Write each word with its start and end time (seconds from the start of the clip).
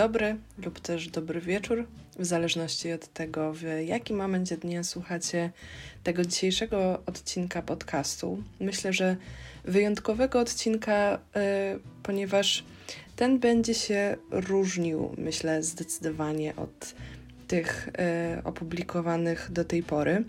dobry 0.00 0.36
lub 0.64 0.80
też 0.80 1.08
dobry 1.08 1.40
wieczór, 1.40 1.86
w 2.18 2.24
zależności 2.24 2.92
od 2.92 3.12
tego, 3.12 3.52
w 3.52 3.62
jakim 3.86 4.16
momencie 4.16 4.56
dnia 4.56 4.84
słuchacie 4.84 5.50
tego 6.02 6.24
dzisiejszego 6.24 7.02
odcinka 7.06 7.62
podcastu. 7.62 8.42
Myślę, 8.60 8.92
że 8.92 9.16
wyjątkowego 9.64 10.40
odcinka, 10.40 11.18
yy, 11.34 11.40
ponieważ 12.02 12.64
ten 13.16 13.38
będzie 13.38 13.74
się 13.74 14.16
różnił, 14.30 15.14
myślę, 15.18 15.62
zdecydowanie 15.62 16.56
od 16.56 16.94
tych 17.48 17.88
yy, 18.36 18.42
opublikowanych 18.44 19.48
do 19.52 19.64
tej 19.64 19.82
pory. 19.82 20.24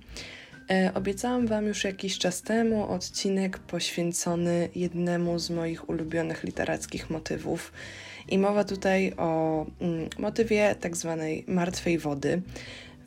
E, 0.71 0.91
obiecałam 0.93 1.47
Wam 1.47 1.65
już 1.65 1.83
jakiś 1.83 2.17
czas 2.17 2.41
temu 2.41 2.91
odcinek 2.91 3.59
poświęcony 3.59 4.69
jednemu 4.75 5.39
z 5.39 5.49
moich 5.49 5.89
ulubionych 5.89 6.43
literackich 6.43 7.09
motywów. 7.09 7.71
I 8.27 8.37
mowa 8.37 8.63
tutaj 8.63 9.13
o 9.17 9.65
mm, 9.81 10.09
motywie 10.19 10.75
tak 10.75 10.97
zwanej 10.97 11.45
martwej 11.47 11.97
wody. 11.97 12.41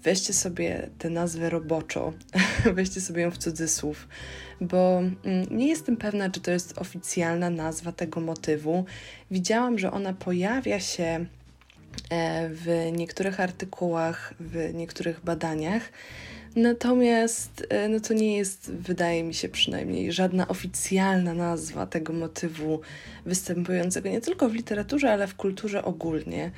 Weźcie 0.02 0.32
sobie 0.32 0.90
tę 0.98 1.10
nazwę 1.10 1.50
roboczo, 1.50 2.12
weźcie 2.74 3.00
sobie 3.00 3.22
ją 3.22 3.30
w 3.30 3.38
cudzysłów, 3.38 4.08
bo 4.60 4.98
mm, 4.98 5.46
nie 5.50 5.68
jestem 5.68 5.96
pewna, 5.96 6.30
czy 6.30 6.40
to 6.40 6.50
jest 6.50 6.78
oficjalna 6.78 7.50
nazwa 7.50 7.92
tego 7.92 8.20
motywu. 8.20 8.84
Widziałam, 9.30 9.78
że 9.78 9.92
ona 9.92 10.12
pojawia 10.12 10.80
się 10.80 11.26
e, 12.10 12.48
w 12.48 12.90
niektórych 12.92 13.40
artykułach, 13.40 14.34
w 14.40 14.74
niektórych 14.74 15.20
badaniach. 15.24 15.82
Natomiast 16.56 17.66
e, 17.68 17.88
no 17.88 18.00
to 18.00 18.14
nie 18.14 18.36
jest, 18.36 18.72
wydaje 18.72 19.24
mi 19.24 19.34
się 19.34 19.48
przynajmniej, 19.48 20.12
żadna 20.12 20.48
oficjalna 20.48 21.34
nazwa 21.34 21.86
tego 21.86 22.12
motywu 22.12 22.80
występującego 23.26 24.08
nie 24.08 24.20
tylko 24.20 24.48
w 24.48 24.54
literaturze, 24.54 25.12
ale 25.12 25.26
w 25.26 25.34
kulturze 25.34 25.84
ogólnie. 25.84 26.50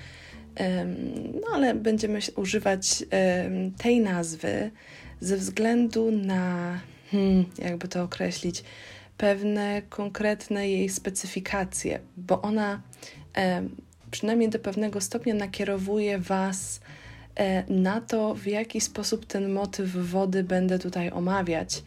No 1.34 1.46
ale 1.54 1.74
będziemy 1.74 2.18
używać 2.36 3.04
tej 3.78 4.00
nazwy 4.00 4.70
ze 5.20 5.36
względu 5.36 6.10
na, 6.10 6.78
hmm, 7.10 7.44
jakby 7.58 7.88
to 7.88 8.02
określić, 8.02 8.64
pewne 9.18 9.82
konkretne 9.88 10.68
jej 10.68 10.88
specyfikacje, 10.88 12.00
bo 12.16 12.42
ona 12.42 12.82
przynajmniej 14.10 14.50
do 14.50 14.58
pewnego 14.58 15.00
stopnia 15.00 15.34
nakierowuje 15.34 16.18
Was 16.18 16.80
na 17.68 18.00
to, 18.00 18.34
w 18.34 18.46
jaki 18.46 18.80
sposób 18.80 19.26
ten 19.26 19.52
motyw 19.52 19.92
wody 19.92 20.44
będę 20.44 20.78
tutaj 20.78 21.10
omawiać, 21.10 21.82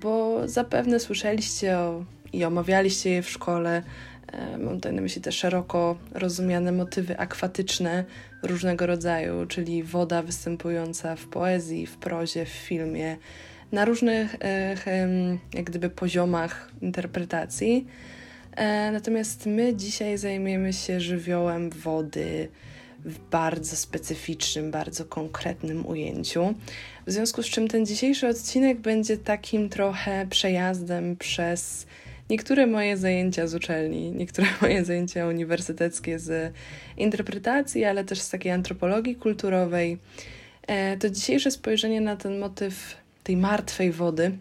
bo 0.00 0.48
zapewne 0.48 1.00
słyszeliście 1.00 1.78
o, 1.78 2.04
i 2.32 2.44
omawialiście 2.44 3.10
je 3.10 3.22
w 3.22 3.30
szkole. 3.30 3.82
Mam 4.58 4.74
tutaj 4.74 4.92
na 4.92 5.02
myśli 5.02 5.22
te 5.22 5.32
szeroko 5.32 5.96
rozumiane 6.14 6.72
motywy 6.72 7.18
akwatyczne 7.18 8.04
różnego 8.42 8.86
rodzaju, 8.86 9.46
czyli 9.46 9.82
woda 9.82 10.22
występująca 10.22 11.16
w 11.16 11.26
poezji, 11.26 11.86
w 11.86 11.96
prozie, 11.96 12.44
w 12.44 12.48
filmie, 12.48 13.16
na 13.72 13.84
różnych 13.84 14.36
jak 15.54 15.64
gdyby 15.64 15.90
poziomach 15.90 16.70
interpretacji. 16.82 17.86
E, 18.56 18.92
natomiast 18.92 19.46
my 19.46 19.76
dzisiaj 19.76 20.18
zajmiemy 20.18 20.72
się 20.72 21.00
żywiołem 21.00 21.70
wody, 21.70 22.48
w 23.04 23.18
bardzo 23.30 23.76
specyficznym, 23.76 24.70
bardzo 24.70 25.04
konkretnym 25.04 25.86
ujęciu. 25.86 26.54
W 27.06 27.12
związku 27.12 27.42
z 27.42 27.46
czym 27.46 27.68
ten 27.68 27.86
dzisiejszy 27.86 28.28
odcinek 28.28 28.80
będzie 28.80 29.16
takim 29.16 29.68
trochę 29.68 30.26
przejazdem 30.30 31.16
przez 31.16 31.86
niektóre 32.30 32.66
moje 32.66 32.96
zajęcia 32.96 33.46
z 33.46 33.54
uczelni, 33.54 34.10
niektóre 34.10 34.46
moje 34.62 34.84
zajęcia 34.84 35.26
uniwersyteckie 35.26 36.18
z 36.18 36.52
interpretacji, 36.96 37.84
ale 37.84 38.04
też 38.04 38.20
z 38.20 38.30
takiej 38.30 38.52
antropologii 38.52 39.16
kulturowej. 39.16 39.98
E, 40.66 40.96
to 40.96 41.10
dzisiejsze 41.10 41.50
spojrzenie 41.50 42.00
na 42.00 42.16
ten 42.16 42.38
motyw 42.38 42.96
tej 43.22 43.36
martwej 43.36 43.92
wody 43.92 44.32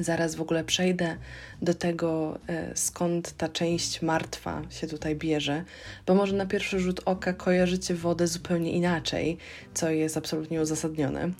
Zaraz 0.00 0.34
w 0.34 0.40
ogóle 0.40 0.64
przejdę 0.64 1.16
do 1.62 1.74
tego, 1.74 2.38
e, 2.48 2.76
skąd 2.76 3.32
ta 3.32 3.48
część 3.48 4.02
martwa 4.02 4.62
się 4.70 4.86
tutaj 4.86 5.16
bierze, 5.16 5.64
bo 6.06 6.14
może 6.14 6.36
na 6.36 6.46
pierwszy 6.46 6.80
rzut 6.80 7.00
oka 7.04 7.32
kojarzycie 7.32 7.94
wodę 7.94 8.26
zupełnie 8.26 8.72
inaczej, 8.72 9.36
co 9.74 9.90
jest 9.90 10.16
absolutnie 10.16 10.60
uzasadnione. 10.60 11.30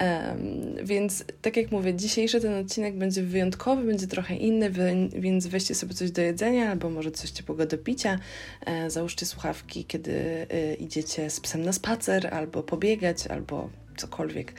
Um, 0.00 0.86
więc 0.86 1.24
tak 1.42 1.56
jak 1.56 1.70
mówię, 1.70 1.94
dzisiejszy 1.94 2.40
ten 2.40 2.54
odcinek 2.54 2.96
będzie 2.96 3.22
wyjątkowy, 3.22 3.84
będzie 3.84 4.06
trochę 4.06 4.36
inny, 4.36 4.70
więc 5.12 5.46
weźcie 5.46 5.74
sobie 5.74 5.94
coś 5.94 6.10
do 6.10 6.22
jedzenia 6.22 6.70
albo 6.70 6.90
może 6.90 7.10
coś 7.10 7.30
ciepłego 7.30 7.66
do 7.66 7.78
picia. 7.78 8.18
E, 8.66 8.90
załóżcie 8.90 9.26
słuchawki, 9.26 9.84
kiedy 9.84 10.46
e, 10.50 10.74
idziecie 10.74 11.30
z 11.30 11.40
psem 11.40 11.62
na 11.62 11.72
spacer, 11.72 12.34
albo 12.34 12.62
pobiegać, 12.62 13.26
albo 13.26 13.70
cokolwiek, 13.96 14.52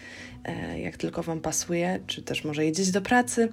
jak 0.77 0.97
tylko 0.97 1.23
Wam 1.23 1.39
pasuje, 1.39 1.99
czy 2.07 2.21
też 2.21 2.43
może 2.43 2.65
jedzieć 2.65 2.91
do 2.91 3.01
pracy. 3.01 3.49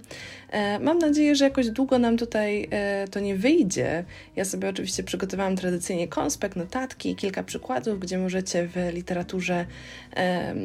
E, 0.50 0.78
mam 0.78 0.98
nadzieję, 0.98 1.34
że 1.34 1.44
jakoś 1.44 1.70
długo 1.70 1.98
nam 1.98 2.16
tutaj 2.16 2.68
e, 2.70 3.08
to 3.08 3.20
nie 3.20 3.36
wyjdzie. 3.36 4.04
Ja 4.36 4.44
sobie 4.44 4.68
oczywiście 4.68 5.02
przygotowałam 5.02 5.56
tradycyjnie 5.56 6.08
konspekt, 6.08 6.56
notatki, 6.56 7.16
kilka 7.16 7.42
przykładów, 7.42 8.00
gdzie 8.00 8.18
możecie 8.18 8.68
w 8.68 8.94
literaturze 8.94 9.66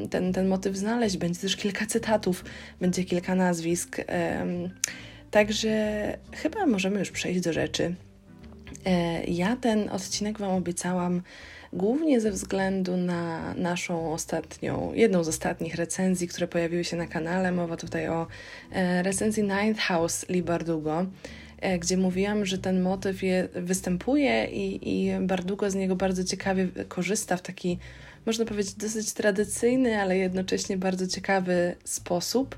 ten, 0.10 0.34
ten 0.34 0.48
motyw 0.48 0.76
znaleźć. 0.76 1.18
Będzie 1.18 1.40
też 1.40 1.56
kilka 1.56 1.86
cytatów, 1.86 2.46
będzie 2.82 3.04
kilka 3.04 3.36
nazwisk. 3.36 3.98
Także 5.32 6.18
chyba 6.32 6.66
możemy 6.66 7.00
już 7.00 7.12
przejść 7.12 7.40
do 7.42 7.54
rzeczy. 7.54 7.96
Ja 9.28 9.56
ten 9.56 9.90
odcinek 9.90 10.40
Wam 10.40 10.52
obiecałam 10.52 11.22
głównie 11.76 12.22
ze 12.22 12.32
względu 12.32 12.98
na 12.98 13.54
naszą 13.54 14.14
ostatnią, 14.14 14.92
jedną 14.94 15.24
z 15.24 15.28
ostatnich 15.28 15.76
recenzji, 15.76 16.28
które 16.28 16.48
pojawiły 16.48 16.84
się 16.84 16.98
na 16.98 17.08
kanale. 17.08 17.52
Mowa 17.52 17.78
tutaj 17.78 18.10
o 18.10 18.28
e, 18.72 19.04
recenzji 19.04 19.44
Ninth 19.44 19.82
House 19.82 20.26
Lee 20.30 20.44
Bardugo, 20.44 21.02
e, 21.02 21.06
gdzie 21.80 21.98
mówiłam, 21.98 22.46
że 22.46 22.58
ten 22.58 22.82
motyw 22.82 23.24
je, 23.24 23.48
występuje 23.54 24.46
i, 24.46 24.90
i 24.90 25.20
Bardugo 25.20 25.72
z 25.72 25.76
niego 25.76 25.96
bardzo 25.96 26.24
ciekawie 26.24 26.68
korzysta 26.88 27.38
w 27.38 27.42
taki, 27.42 27.78
można 28.26 28.46
powiedzieć, 28.46 28.74
dosyć 28.74 29.14
tradycyjny, 29.14 30.02
ale 30.02 30.18
jednocześnie 30.18 30.78
bardzo 30.78 31.08
ciekawy 31.08 31.76
sposób 31.84 32.58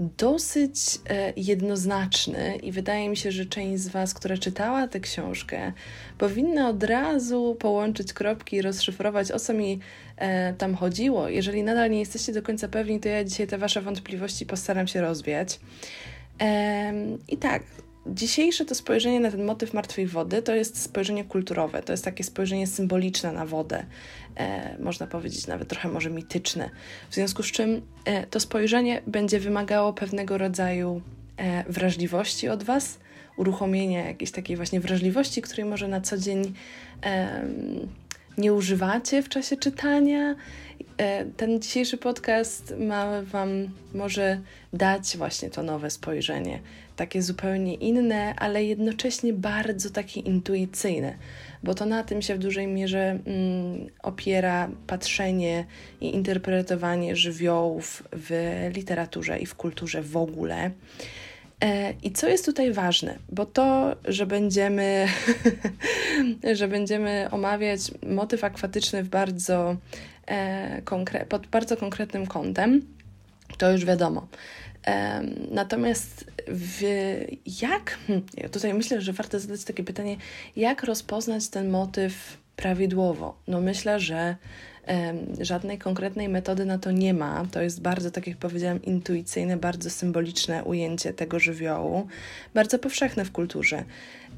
dosyć 0.00 0.78
e, 1.10 1.32
jednoznaczny 1.36 2.56
i 2.56 2.72
wydaje 2.72 3.08
mi 3.08 3.16
się, 3.16 3.32
że 3.32 3.46
część 3.46 3.82
z 3.82 3.88
Was, 3.88 4.14
która 4.14 4.36
czytała 4.36 4.88
tę 4.88 5.00
książkę, 5.00 5.72
powinna 6.18 6.68
od 6.68 6.82
razu 6.82 7.56
połączyć 7.58 8.12
kropki 8.12 8.56
i 8.56 8.62
rozszyfrować, 8.62 9.32
o 9.32 9.38
co 9.38 9.54
mi 9.54 9.80
e, 10.16 10.54
tam 10.54 10.74
chodziło. 10.74 11.28
Jeżeli 11.28 11.62
nadal 11.62 11.90
nie 11.90 11.98
jesteście 11.98 12.32
do 12.32 12.42
końca 12.42 12.68
pewni, 12.68 13.00
to 13.00 13.08
ja 13.08 13.24
dzisiaj 13.24 13.46
te 13.46 13.58
Wasze 13.58 13.82
wątpliwości 13.82 14.46
postaram 14.46 14.86
się 14.86 15.00
rozwiać. 15.00 15.60
I 17.28 17.36
tak, 17.36 17.62
Dzisiejsze 18.14 18.64
to 18.64 18.74
spojrzenie 18.74 19.20
na 19.20 19.30
ten 19.30 19.44
motyw 19.44 19.74
martwej 19.74 20.06
wody 20.06 20.42
to 20.42 20.54
jest 20.54 20.82
spojrzenie 20.82 21.24
kulturowe, 21.24 21.82
to 21.82 21.92
jest 21.92 22.04
takie 22.04 22.24
spojrzenie 22.24 22.66
symboliczne 22.66 23.32
na 23.32 23.46
wodę, 23.46 23.84
e, 24.36 24.76
można 24.78 25.06
powiedzieć 25.06 25.46
nawet 25.46 25.68
trochę 25.68 25.88
może 25.88 26.10
mityczne. 26.10 26.70
W 27.10 27.14
związku 27.14 27.42
z 27.42 27.46
czym 27.46 27.82
e, 28.04 28.26
to 28.26 28.40
spojrzenie 28.40 29.02
będzie 29.06 29.40
wymagało 29.40 29.92
pewnego 29.92 30.38
rodzaju 30.38 31.00
e, 31.36 31.64
wrażliwości 31.72 32.48
od 32.48 32.62
Was, 32.62 32.98
uruchomienia 33.36 34.06
jakiejś 34.06 34.30
takiej 34.30 34.56
właśnie 34.56 34.80
wrażliwości, 34.80 35.42
której 35.42 35.64
może 35.64 35.88
na 35.88 36.00
co 36.00 36.18
dzień 36.18 36.54
nie 38.38 38.52
używacie 38.52 39.22
w 39.22 39.28
czasie 39.28 39.56
czytania. 39.56 40.34
E, 40.98 41.24
ten 41.24 41.62
dzisiejszy 41.62 41.98
podcast 41.98 42.74
ma 42.78 43.22
Wam 43.22 43.48
może 43.94 44.40
dać 44.72 45.16
właśnie 45.16 45.50
to 45.50 45.62
nowe 45.62 45.90
spojrzenie, 45.90 46.60
takie 46.96 47.22
zupełnie 47.22 47.74
inne, 47.74 48.34
ale 48.36 48.64
jednocześnie 48.64 49.32
bardzo 49.32 49.90
takie 49.90 50.20
intuicyjne, 50.20 51.14
bo 51.62 51.74
to 51.74 51.86
na 51.86 52.04
tym 52.04 52.22
się 52.22 52.34
w 52.34 52.38
dużej 52.38 52.66
mierze 52.66 53.18
mm, 53.26 53.86
opiera 54.02 54.68
patrzenie 54.86 55.64
i 56.00 56.14
interpretowanie 56.14 57.16
żywiołów 57.16 58.02
w 58.12 58.30
literaturze 58.74 59.38
i 59.38 59.46
w 59.46 59.54
kulturze 59.54 60.02
w 60.02 60.16
ogóle. 60.16 60.70
E, 61.64 61.94
I 62.02 62.12
co 62.12 62.28
jest 62.28 62.44
tutaj 62.44 62.72
ważne? 62.72 63.18
Bo 63.28 63.46
to, 63.46 63.96
że 64.04 64.26
będziemy, 64.26 65.06
że 66.58 66.68
będziemy 66.68 67.28
omawiać 67.30 67.80
motyw 68.06 68.44
akwatyczny 68.44 69.02
w 69.02 69.08
bardzo, 69.08 69.76
e, 70.26 70.82
konkre- 70.82 71.24
pod 71.24 71.46
bardzo 71.46 71.76
konkretnym 71.76 72.26
kątem, 72.26 72.82
to 73.58 73.72
już 73.72 73.84
wiadomo. 73.84 74.26
E, 74.86 75.22
natomiast 75.50 76.24
w, 76.46 76.82
jak, 77.62 77.98
hmm, 78.06 78.26
tutaj 78.52 78.74
myślę, 78.74 79.00
że 79.00 79.12
warto 79.12 79.40
zadać 79.40 79.64
takie 79.64 79.84
pytanie, 79.84 80.16
jak 80.56 80.82
rozpoznać 80.82 81.48
ten 81.48 81.70
motyw 81.70 82.38
prawidłowo? 82.56 83.38
No 83.48 83.60
myślę, 83.60 84.00
że 84.00 84.36
Żadnej 85.40 85.78
konkretnej 85.78 86.28
metody 86.28 86.64
na 86.64 86.78
to 86.78 86.90
nie 86.90 87.14
ma. 87.14 87.46
To 87.52 87.62
jest 87.62 87.82
bardzo, 87.82 88.10
tak 88.10 88.26
jak 88.26 88.36
powiedziałam, 88.36 88.82
intuicyjne, 88.82 89.56
bardzo 89.56 89.90
symboliczne 89.90 90.64
ujęcie 90.64 91.12
tego 91.12 91.38
żywiołu, 91.38 92.06
bardzo 92.54 92.78
powszechne 92.78 93.24
w 93.24 93.32
kulturze. 93.32 93.84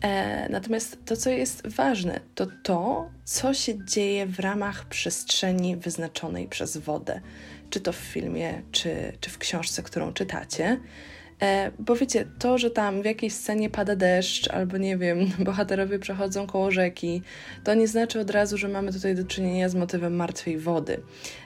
E, 0.03 0.49
natomiast 0.49 0.99
to, 1.05 1.17
co 1.17 1.31
jest 1.31 1.67
ważne, 1.67 2.21
to 2.35 2.47
to, 2.63 3.11
co 3.25 3.55
się 3.55 3.85
dzieje 3.85 4.27
w 4.27 4.41
ramach 4.41 4.85
przestrzeni 4.85 5.77
wyznaczonej 5.77 6.49
przez 6.49 6.77
wodę, 6.77 7.21
czy 7.71 7.81
to 7.81 7.93
w 7.93 7.97
filmie, 7.97 8.63
czy, 8.73 9.13
czy 9.21 9.31
w 9.31 9.39
książce, 9.39 9.83
którą 9.83 10.13
czytacie. 10.13 10.81
E, 11.43 11.70
bo 11.79 11.96
wiecie, 11.96 12.25
to, 12.38 12.58
że 12.58 12.70
tam 12.70 13.02
w 13.02 13.05
jakiejś 13.05 13.32
scenie 13.32 13.70
pada 13.70 13.96
deszcz, 13.96 14.50
albo 14.50 14.79
nie 14.79 14.96
wiem, 14.96 15.19
bohaterowie 15.44 15.99
przechodzą 15.99 16.46
koło 16.46 16.70
rzeki, 16.70 17.23
to 17.64 17.75
nie 17.75 17.88
znaczy 17.88 18.20
od 18.20 18.31
razu, 18.31 18.58
że 18.58 18.69
mamy 18.69 18.93
tutaj 18.93 19.14
do 19.14 19.25
czynienia 19.25 19.69
z 19.69 19.75
motywem 19.75 20.17
martwej 20.17 20.58
wody. 20.58 21.00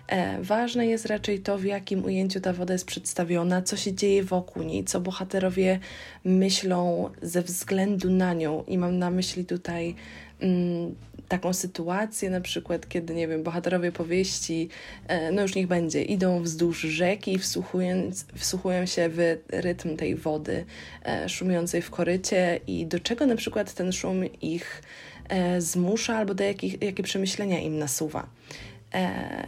E, 0.08 0.42
ważne 0.42 0.86
jest 0.86 1.06
raczej 1.06 1.40
to, 1.40 1.58
w 1.58 1.64
jakim 1.64 2.04
ujęciu 2.04 2.40
ta 2.40 2.52
woda 2.52 2.72
jest 2.72 2.86
przedstawiona, 2.86 3.62
co 3.62 3.76
się 3.76 3.92
dzieje 3.94 4.24
wokół 4.24 4.62
niej, 4.62 4.84
co 4.84 5.00
bohaterowie 5.00 5.78
myślą 6.24 7.10
ze 7.22 7.42
względu 7.42 8.10
na 8.10 8.34
nią. 8.34 8.64
I 8.66 8.78
mam 8.78 8.98
na 8.98 9.10
myśli 9.10 9.44
tutaj. 9.44 9.94
Mm, 10.40 10.94
taką 11.28 11.52
sytuację, 11.52 12.30
na 12.30 12.40
przykład, 12.40 12.88
kiedy, 12.88 13.14
nie 13.14 13.28
wiem, 13.28 13.42
bohaterowie 13.42 13.92
powieści, 13.92 14.68
e, 15.08 15.32
no 15.32 15.42
już 15.42 15.54
niech 15.54 15.66
będzie, 15.66 16.02
idą 16.02 16.42
wzdłuż 16.42 16.80
rzeki, 16.80 17.38
wsłuchując, 17.38 18.26
wsłuchują 18.34 18.86
się 18.86 19.08
w 19.08 19.38
rytm 19.48 19.96
tej 19.96 20.16
wody 20.16 20.64
e, 21.04 21.28
szumiącej 21.28 21.82
w 21.82 21.90
korycie 21.90 22.60
i 22.66 22.86
do 22.86 23.00
czego 23.00 23.26
na 23.26 23.36
przykład 23.36 23.74
ten 23.74 23.92
szum 23.92 24.24
ich 24.40 24.82
e, 25.28 25.60
zmusza 25.60 26.16
albo 26.16 26.34
do 26.34 26.44
jakich, 26.44 26.82
jakie 26.82 27.02
przemyślenia 27.02 27.60
im 27.60 27.78
nasuwa. 27.78 28.26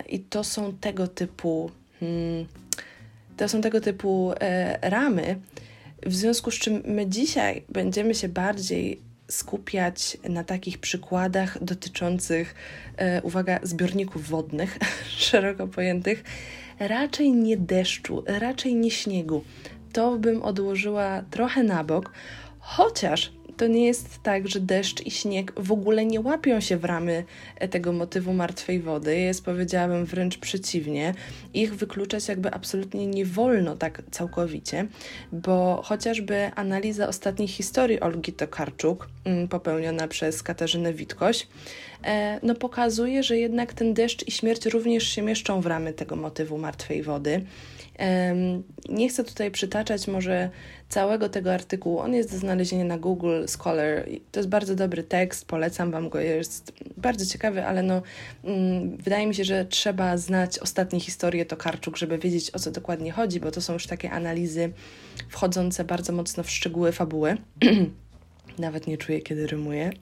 I 0.08 0.20
to 0.20 0.44
są 0.44 0.72
tego 0.72 1.08
typu, 1.08 1.70
hmm, 2.00 2.46
to 3.36 3.48
są 3.48 3.60
tego 3.60 3.80
typu 3.80 4.32
ramy, 4.80 5.40
w 6.06 6.14
związku 6.14 6.50
z 6.50 6.54
czym 6.54 6.82
my 6.84 7.06
dzisiaj 7.06 7.64
będziemy 7.68 8.14
się 8.14 8.28
bardziej 8.28 9.00
skupiać 9.28 10.16
na 10.28 10.44
takich 10.44 10.78
przykładach 10.78 11.64
dotyczących, 11.64 12.54
e, 12.96 13.22
uwaga, 13.22 13.60
zbiorników 13.62 14.28
wodnych, 14.28 14.78
szeroko 15.28 15.66
pojętych, 15.66 16.24
raczej 16.78 17.32
nie 17.32 17.56
deszczu, 17.56 18.24
raczej 18.26 18.74
nie 18.74 18.90
śniegu. 18.90 19.44
To 19.92 20.18
bym 20.18 20.42
odłożyła 20.42 21.22
trochę 21.30 21.62
na 21.62 21.84
bok, 21.84 22.12
chociaż 22.58 23.32
to 23.56 23.66
nie 23.66 23.86
jest 23.86 24.22
tak, 24.22 24.48
że 24.48 24.60
deszcz 24.60 25.06
i 25.06 25.10
śnieg 25.10 25.52
w 25.56 25.72
ogóle 25.72 26.04
nie 26.04 26.20
łapią 26.20 26.60
się 26.60 26.76
w 26.76 26.84
ramy 26.84 27.24
e, 27.56 27.68
tego 27.68 27.92
motywu 27.92 28.32
martwej 28.32 28.80
wody. 28.80 29.18
Jest, 29.18 29.44
powiedziałabym, 29.44 30.04
wręcz 30.04 30.38
przeciwnie. 30.38 31.14
Ich 31.54 31.74
wykluczać 31.74 32.28
jakby 32.28 32.54
absolutnie 32.54 33.06
nie 33.06 33.24
wolno 33.24 33.76
tak 33.76 34.02
całkowicie, 34.10 34.86
bo 35.32 35.82
chociażby 35.84 36.50
analiza 36.54 37.08
ostatnich 37.08 37.50
historii 37.50 38.00
Olgi 38.00 38.32
Tokarczuk, 38.32 39.08
mm, 39.24 39.48
popełniona 39.48 40.08
przez 40.08 40.42
Katarzynę 40.42 40.92
Witkoś, 40.92 41.46
e, 42.04 42.40
no 42.42 42.54
pokazuje, 42.54 43.22
że 43.22 43.36
jednak 43.36 43.72
ten 43.72 43.94
deszcz 43.94 44.28
i 44.28 44.30
śmierć 44.30 44.66
również 44.66 45.08
się 45.08 45.22
mieszczą 45.22 45.60
w 45.60 45.66
ramy 45.66 45.92
tego 45.92 46.16
motywu 46.16 46.58
martwej 46.58 47.02
wody. 47.02 47.44
Nie 48.88 49.08
chcę 49.08 49.24
tutaj 49.24 49.50
przytaczać 49.50 50.08
może 50.08 50.50
całego 50.88 51.28
tego 51.28 51.54
artykułu. 51.54 51.98
On 51.98 52.14
jest 52.14 52.32
do 52.32 52.38
znalezienia 52.38 52.84
na 52.84 52.98
Google 52.98 53.46
Scholar. 53.46 54.04
To 54.32 54.40
jest 54.40 54.48
bardzo 54.48 54.74
dobry 54.74 55.02
tekst, 55.02 55.46
polecam 55.46 55.90
Wam 55.90 56.08
go, 56.08 56.20
jest 56.20 56.72
bardzo 56.96 57.26
ciekawy, 57.26 57.66
ale 57.66 57.82
no, 57.82 58.02
mm, 58.44 58.96
wydaje 58.96 59.26
mi 59.26 59.34
się, 59.34 59.44
że 59.44 59.64
trzeba 59.64 60.16
znać 60.16 60.58
ostatnie 60.58 61.00
historie 61.00 61.46
Tokarczuk, 61.46 61.96
żeby 61.96 62.18
wiedzieć 62.18 62.50
o 62.54 62.58
co 62.58 62.70
dokładnie 62.70 63.12
chodzi, 63.12 63.40
bo 63.40 63.50
to 63.50 63.60
są 63.60 63.72
już 63.72 63.86
takie 63.86 64.10
analizy 64.10 64.72
wchodzące 65.28 65.84
bardzo 65.84 66.12
mocno 66.12 66.42
w 66.42 66.50
szczegóły 66.50 66.92
fabuły. 66.92 67.36
Nawet 68.58 68.86
nie 68.86 68.98
czuję, 68.98 69.20
kiedy 69.20 69.46
rymuję. 69.46 69.92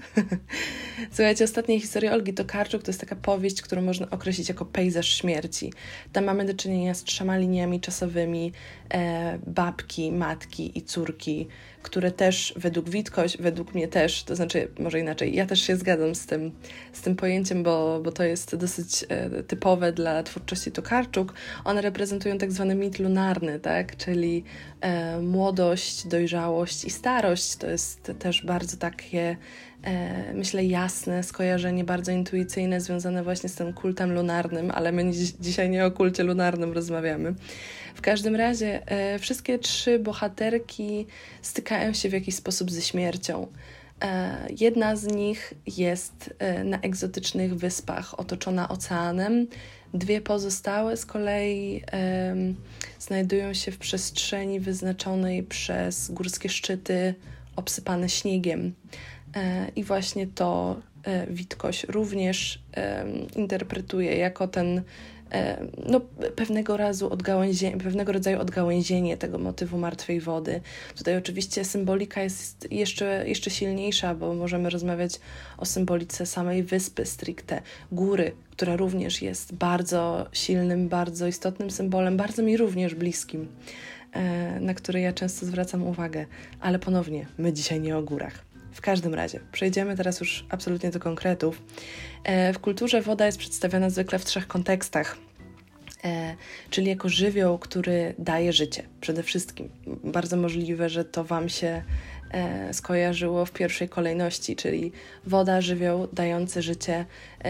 Słuchajcie, 1.15 1.45
ostatnia 1.45 1.81
historia 1.81 2.13
Olgi 2.13 2.35
Tokarczuk 2.35 2.83
to 2.83 2.91
jest 2.91 3.01
taka 3.01 3.17
powieść, 3.17 3.63
którą 3.63 3.83
można 3.83 4.11
określić 4.11 4.49
jako 4.49 4.65
pejzaż 4.65 5.09
śmierci. 5.09 5.73
Tam 6.13 6.25
mamy 6.25 6.45
do 6.45 6.55
czynienia 6.55 6.95
z 6.95 7.05
trzema 7.05 7.37
liniami 7.37 7.81
czasowymi 7.81 8.53
e, 8.95 9.39
babki, 9.47 10.13
matki 10.13 10.79
i 10.79 10.83
córki, 10.83 11.49
które 11.83 12.11
też 12.11 12.55
według 12.57 12.91
Witkoś, 12.91 13.37
według 13.37 13.75
mnie 13.75 13.89
też, 13.89 14.25
to 14.25 14.37
znaczy 14.37 14.69
może 14.79 15.01
inaczej, 15.01 15.35
ja 15.35 15.47
też 15.47 15.63
się 15.63 15.77
zgadzam 15.77 16.15
z 16.15 16.27
tym, 16.27 16.53
z 16.93 17.01
tym 17.01 17.17
pojęciem, 17.17 17.63
bo, 17.63 18.01
bo 18.05 18.13
to 18.13 18.25
jest 18.25 18.57
dosyć 18.57 19.05
e, 19.09 19.43
typowe 19.43 19.93
dla 19.93 20.23
twórczości 20.23 20.73
Tokarczuk. 20.73 21.35
One 21.65 21.81
reprezentują 21.81 22.39
tak 22.39 22.53
zwany 22.53 22.75
mit 22.75 22.99
lunarny, 22.99 23.61
tak? 23.61 23.97
czyli 23.97 24.45
e, 24.81 25.21
młodość, 25.21 26.07
dojrzałość 26.07 26.85
i 26.85 26.91
starość. 26.91 27.57
To 27.57 27.71
jest 27.71 28.13
też 28.19 28.45
bardzo 28.45 28.77
takie 28.77 29.37
myślę, 30.35 30.65
jasne 30.65 31.23
skojarzenie, 31.23 31.85
bardzo 31.85 32.13
intuicyjne, 32.13 32.81
związane 32.81 33.23
właśnie 33.23 33.49
z 33.49 33.55
tym 33.55 33.73
kultem 33.73 34.15
lunarnym, 34.15 34.71
ale 34.71 34.93
my 34.93 35.13
dziś, 35.13 35.33
dzisiaj 35.41 35.71
nie 35.71 35.87
o 35.87 35.91
kulcie 35.91 36.23
lunarnym 36.23 36.73
rozmawiamy. 36.73 37.35
W 37.95 38.01
każdym 38.01 38.37
razie 38.37 38.87
e, 38.87 39.19
wszystkie 39.19 39.59
trzy 39.59 39.99
bohaterki 39.99 41.07
stykają 41.43 41.93
się 41.93 42.09
w 42.09 42.13
jakiś 42.13 42.35
sposób 42.35 42.71
ze 42.71 42.83
śmiercią. 42.83 43.47
E, 44.03 44.47
jedna 44.61 44.97
z 44.97 45.07
nich 45.07 45.55
jest 45.77 46.35
e, 46.39 46.65
na 46.65 46.81
egzotycznych 46.81 47.55
wyspach, 47.55 48.21
otoczona 48.21 48.69
oceanem. 48.69 49.47
Dwie 49.95 50.21
pozostałe 50.21 50.97
z 50.97 51.07
kolei 51.07 51.83
znajdują 52.99 53.55
się 53.55 53.73
w 53.73 53.79
przestrzeni 53.79 54.61
wyznaczonej 54.61 55.43
przez 55.43 56.11
górskie 56.11 56.49
szczyty 56.49 57.15
obsypane 57.57 58.09
śniegiem. 58.09 58.73
I 59.77 59.85
właśnie 59.85 60.27
to 60.27 60.77
Witkoś 61.29 61.85
również 61.85 62.59
interpretuje 63.37 64.17
jako 64.17 64.49
ten 64.49 64.83
E, 65.33 65.67
no, 65.89 66.01
pewnego, 66.37 66.77
razu 66.77 67.13
odgałęzienie, 67.13 67.77
pewnego 67.77 68.13
rodzaju 68.13 68.41
odgałęzienie 68.41 69.17
tego 69.17 69.39
motywu 69.39 69.79
martwej 69.79 70.21
wody. 70.21 70.61
Tutaj 70.97 71.17
oczywiście 71.17 71.65
symbolika 71.65 72.23
jest 72.23 72.69
jeszcze, 72.73 73.29
jeszcze 73.29 73.51
silniejsza, 73.51 74.15
bo 74.15 74.35
możemy 74.35 74.71
rozmawiać 74.71 75.21
o 75.59 75.65
symbolice 75.65 76.27
samej 76.27 76.63
wyspy 76.63 77.07
stricte, 77.07 77.63
góry, 77.93 78.33
która 78.51 78.77
również 78.77 79.23
jest 79.23 79.55
bardzo 79.55 80.27
silnym, 80.33 80.89
bardzo 80.89 81.27
istotnym 81.27 81.71
symbolem, 81.71 82.17
bardzo 82.17 82.43
mi 82.43 82.57
również 82.57 82.95
bliskim, 82.95 83.49
e, 84.13 84.61
na 84.61 84.75
który 84.75 85.01
ja 85.01 85.13
często 85.13 85.47
zwracam 85.47 85.83
uwagę. 85.83 86.27
Ale 86.61 86.79
ponownie, 86.79 87.27
my 87.39 87.53
dzisiaj 87.53 87.81
nie 87.81 87.97
o 87.97 88.03
górach. 88.03 88.52
W 88.73 88.81
każdym 88.81 89.15
razie, 89.15 89.41
przejdziemy 89.53 89.97
teraz 89.97 90.21
już 90.21 90.47
absolutnie 90.49 90.91
do 90.91 91.01
konkretów. 91.01 91.63
E, 92.25 92.53
w 92.53 92.59
kulturze 92.59 93.03
woda 93.03 93.27
jest 93.27 93.39
przedstawiana 93.39 93.91
zwykle 93.91 94.19
w 94.19 94.25
trzech 94.25 94.47
kontekstach. 94.47 95.17
E, 96.05 96.35
czyli 96.71 96.89
jako 96.89 97.09
żywioł, 97.09 97.59
który 97.59 98.15
daje 98.19 98.53
życie 98.53 98.83
przede 99.01 99.23
wszystkim. 99.23 99.69
Bardzo 100.05 100.37
możliwe, 100.37 100.89
że 100.89 101.05
to 101.05 101.25
Wam 101.25 101.49
się 101.49 101.83
e, 102.31 102.75
skojarzyło 102.75 103.47
w 103.47 103.53
pierwszej 103.53 103.89
kolejności, 103.89 104.57
czyli 104.57 104.93
woda, 105.27 105.61
żywioł 105.61 106.09
dający 106.13 106.63
życie 106.63 107.07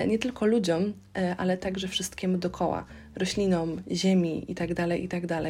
nie 0.06 0.18
tylko 0.18 0.46
ludziom, 0.46 0.92
ale 1.36 1.56
także 1.56 1.88
wszystkiemu 1.88 2.38
dookoła 2.38 2.86
roślinom, 3.16 3.82
ziemi 3.90 4.44
itd., 4.48 4.74
tak 4.74 5.00
itd. 5.00 5.26
Tak 5.26 5.46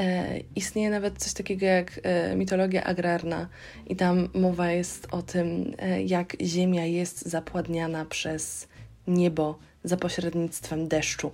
e, 0.00 0.38
istnieje 0.56 0.90
nawet 0.90 1.18
coś 1.18 1.32
takiego 1.32 1.66
jak 1.66 2.00
e, 2.02 2.36
mitologia 2.36 2.84
agrarna 2.84 3.48
i 3.86 3.96
tam 3.96 4.28
mowa 4.34 4.70
jest 4.70 5.08
o 5.10 5.22
tym, 5.22 5.74
e, 5.78 6.02
jak 6.02 6.36
ziemia 6.42 6.84
jest 6.84 7.26
zapładniana 7.26 8.04
przez 8.04 8.68
niebo 9.06 9.58
za 9.84 9.96
pośrednictwem 9.96 10.88
deszczu. 10.88 11.30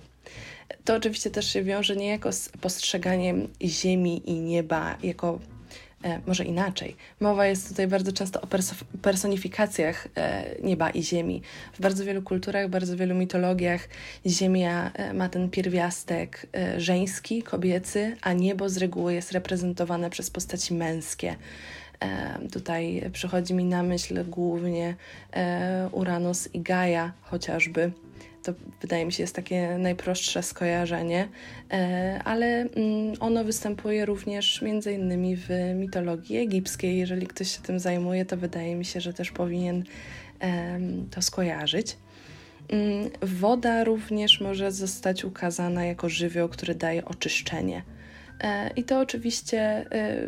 To 0.85 0.95
oczywiście 0.95 1.31
też 1.31 1.53
się 1.53 1.63
wiąże 1.63 1.95
niejako 1.95 2.31
z 2.31 2.49
postrzeganiem 2.49 3.47
ziemi 3.61 4.29
i 4.29 4.33
nieba 4.33 4.97
jako 5.03 5.39
może 6.27 6.43
inaczej. 6.43 6.95
Mowa 7.19 7.45
jest 7.45 7.69
tutaj 7.69 7.87
bardzo 7.87 8.11
często 8.11 8.41
o 8.41 8.47
personifikacjach 9.01 10.07
e, 10.15 10.45
nieba 10.63 10.89
i 10.89 11.03
ziemi. 11.03 11.41
W 11.73 11.81
bardzo 11.81 12.05
wielu 12.05 12.21
kulturach, 12.21 12.69
bardzo 12.69 12.97
wielu 12.97 13.15
mitologiach 13.15 13.87
ziemia 14.25 14.91
e, 14.93 15.13
ma 15.13 15.29
ten 15.29 15.49
pierwiastek 15.49 16.47
żeński, 16.77 17.43
kobiecy, 17.43 18.17
a 18.21 18.33
niebo 18.33 18.69
z 18.69 18.77
reguły 18.77 19.13
jest 19.13 19.31
reprezentowane 19.31 20.09
przez 20.09 20.29
postaci 20.29 20.73
męskie. 20.73 21.35
Tutaj 22.51 23.09
przychodzi 23.13 23.53
mi 23.53 23.65
na 23.65 23.83
myśl 23.83 24.25
głównie 24.29 24.95
Uranus 25.91 26.53
i 26.53 26.61
Gaia 26.61 27.11
chociażby 27.21 27.91
to 28.43 28.53
wydaje 28.81 29.05
mi 29.05 29.11
się 29.13 29.23
jest 29.23 29.35
takie 29.35 29.77
najprostsze 29.77 30.43
skojarzenie, 30.43 31.27
e, 31.71 32.21
ale 32.25 32.47
mm, 32.47 33.13
ono 33.19 33.43
występuje 33.43 34.05
również 34.05 34.61
między 34.61 34.93
innymi 34.93 35.35
w 35.35 35.49
mitologii 35.75 36.37
egipskiej. 36.37 36.97
Jeżeli 36.97 37.27
ktoś 37.27 37.55
się 37.55 37.61
tym 37.61 37.79
zajmuje, 37.79 38.25
to 38.25 38.37
wydaje 38.37 38.75
mi 38.75 38.85
się, 38.85 39.01
że 39.01 39.13
też 39.13 39.31
powinien 39.31 39.83
to 41.11 41.21
skojarzyć. 41.21 41.97
Mm, 42.69 43.09
woda 43.21 43.83
również 43.83 44.41
może 44.41 44.71
zostać 44.71 45.25
ukazana 45.25 45.85
jako 45.85 46.09
żywioł, 46.09 46.49
który 46.49 46.75
daje 46.75 47.05
oczyszczenie. 47.05 47.81
E, 48.41 48.69
I 48.75 48.83
to 48.83 48.99
oczywiście 48.99 49.59
e, 49.61 50.27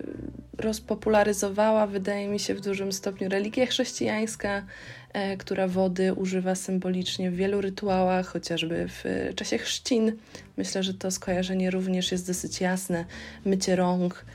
rozpopularyzowała, 0.57 1.87
wydaje 1.87 2.27
mi 2.27 2.39
się, 2.39 2.55
w 2.55 2.61
dużym 2.61 2.91
stopniu 2.91 3.29
religia 3.29 3.65
chrześcijańska, 3.65 4.65
e, 5.13 5.37
która 5.37 5.67
wody 5.67 6.13
używa 6.13 6.55
symbolicznie 6.55 7.31
w 7.31 7.35
wielu 7.35 7.61
rytuałach, 7.61 8.27
chociażby 8.27 8.87
w 8.87 9.03
czasie 9.35 9.57
chrzcin. 9.57 10.11
Myślę, 10.57 10.83
że 10.83 10.93
to 10.93 11.11
skojarzenie 11.11 11.71
również 11.71 12.11
jest 12.11 12.27
dosyć 12.27 12.61
jasne. 12.61 13.05
Mycie 13.45 13.75
rąk 13.75 14.25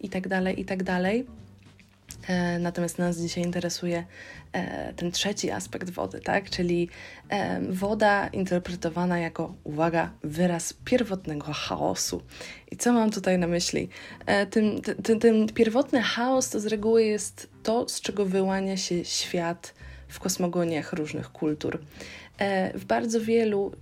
i 0.00 0.08
tak 0.08 0.28
dalej, 0.28 0.60
i 0.60 0.64
tak 0.64 0.82
dalej. 0.82 1.26
E, 2.28 2.58
natomiast 2.58 2.98
nas 2.98 3.18
dzisiaj 3.18 3.44
interesuje 3.44 4.04
e, 4.52 4.92
ten 4.94 5.12
trzeci 5.12 5.50
aspekt 5.50 5.90
wody, 5.90 6.20
tak? 6.20 6.50
czyli 6.50 6.88
e, 7.28 7.60
woda 7.60 8.28
interpretowana 8.28 9.18
jako, 9.18 9.54
uwaga, 9.64 10.10
wyraz 10.24 10.72
pierwotnego 10.84 11.52
chaosu. 11.52 12.22
I 12.70 12.76
co 12.76 12.92
mam 12.92 13.10
tutaj 13.10 13.38
na 13.38 13.46
myśli? 13.46 13.88
Ten, 14.50 14.80
ten, 15.02 15.20
ten 15.20 15.46
pierwotny 15.48 16.02
chaos 16.02 16.50
to 16.50 16.60
z 16.60 16.66
reguły 16.66 17.04
jest 17.04 17.48
to, 17.62 17.88
z 17.88 18.00
czego 18.00 18.26
wyłania 18.26 18.76
się 18.76 19.04
świat 19.04 19.74
w 20.08 20.20
kosmogoniach 20.20 20.92
różnych 20.92 21.32
kultur. 21.32 21.78
W 22.74 22.84
bardzo 22.84 23.20
wielu 23.20 23.72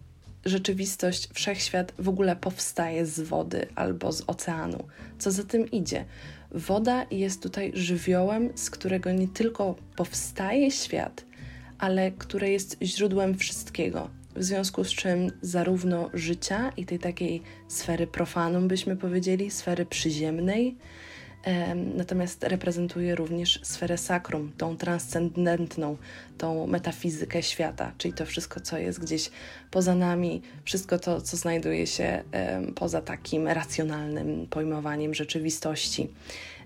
rzeczywistość, 0.44 1.28
wszechświat 1.34 1.92
w 1.98 2.08
ogóle 2.08 2.36
powstaje 2.36 3.06
z 3.06 3.20
wody 3.20 3.66
albo 3.74 4.12
z 4.12 4.22
oceanu. 4.26 4.84
Co 5.18 5.30
za 5.30 5.44
tym 5.44 5.70
idzie? 5.70 6.04
Woda 6.54 7.06
jest 7.10 7.42
tutaj 7.42 7.72
żywiołem, 7.74 8.50
z 8.54 8.70
którego 8.70 9.12
nie 9.12 9.28
tylko 9.28 9.74
powstaje 9.96 10.70
świat, 10.70 11.24
ale 11.78 12.12
które 12.12 12.50
jest 12.50 12.76
źródłem 12.82 13.38
wszystkiego. 13.38 14.10
W 14.36 14.44
związku 14.44 14.84
z 14.84 14.90
czym 14.90 15.30
zarówno 15.42 16.10
życia 16.14 16.72
i 16.76 16.86
tej 16.86 16.98
takiej 16.98 17.42
sfery 17.68 18.06
profanum, 18.06 18.68
byśmy 18.68 18.96
powiedzieli, 18.96 19.50
sfery 19.50 19.86
przyziemnej, 19.86 20.76
natomiast 21.96 22.44
reprezentuje 22.44 23.14
również 23.14 23.60
sferę 23.62 23.98
sakrum, 23.98 24.52
tą 24.58 24.76
transcendentną, 24.76 25.96
tą 26.38 26.66
metafizykę 26.66 27.42
świata, 27.42 27.92
czyli 27.98 28.14
to 28.14 28.26
wszystko, 28.26 28.60
co 28.60 28.78
jest 28.78 29.00
gdzieś 29.00 29.30
poza 29.70 29.94
nami, 29.94 30.42
wszystko 30.64 30.98
to, 30.98 31.20
co 31.20 31.36
znajduje 31.36 31.86
się 31.86 32.22
poza 32.74 33.02
takim 33.02 33.48
racjonalnym 33.48 34.46
pojmowaniem 34.46 35.14
rzeczywistości. 35.14 36.08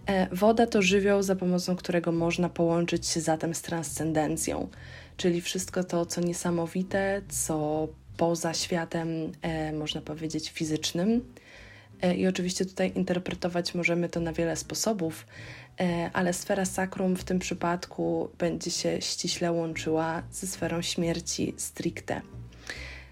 E, 0.06 0.28
woda 0.32 0.66
to 0.66 0.82
żywioł, 0.82 1.22
za 1.22 1.36
pomocą 1.36 1.76
którego 1.76 2.12
można 2.12 2.48
połączyć 2.48 3.06
się 3.06 3.20
zatem 3.20 3.54
z 3.54 3.62
transcendencją, 3.62 4.68
czyli 5.16 5.40
wszystko 5.40 5.84
to, 5.84 6.06
co 6.06 6.20
niesamowite, 6.20 7.22
co 7.28 7.88
poza 8.16 8.54
światem, 8.54 9.08
e, 9.42 9.72
można 9.72 10.00
powiedzieć, 10.00 10.50
fizycznym 10.50 11.34
I 12.12 12.26
oczywiście 12.26 12.64
tutaj 12.64 12.92
interpretować 12.94 13.74
możemy 13.74 14.08
to 14.08 14.20
na 14.20 14.32
wiele 14.32 14.56
sposobów, 14.56 15.26
e, 15.80 16.10
ale 16.12 16.32
sfera 16.32 16.64
sakrum 16.64 17.16
w 17.16 17.24
tym 17.24 17.38
przypadku 17.38 18.28
będzie 18.38 18.70
się 18.70 19.00
ściśle 19.00 19.52
łączyła 19.52 20.22
ze 20.30 20.46
sferą 20.46 20.82
śmierci 20.82 21.54
stricte. 21.56 22.20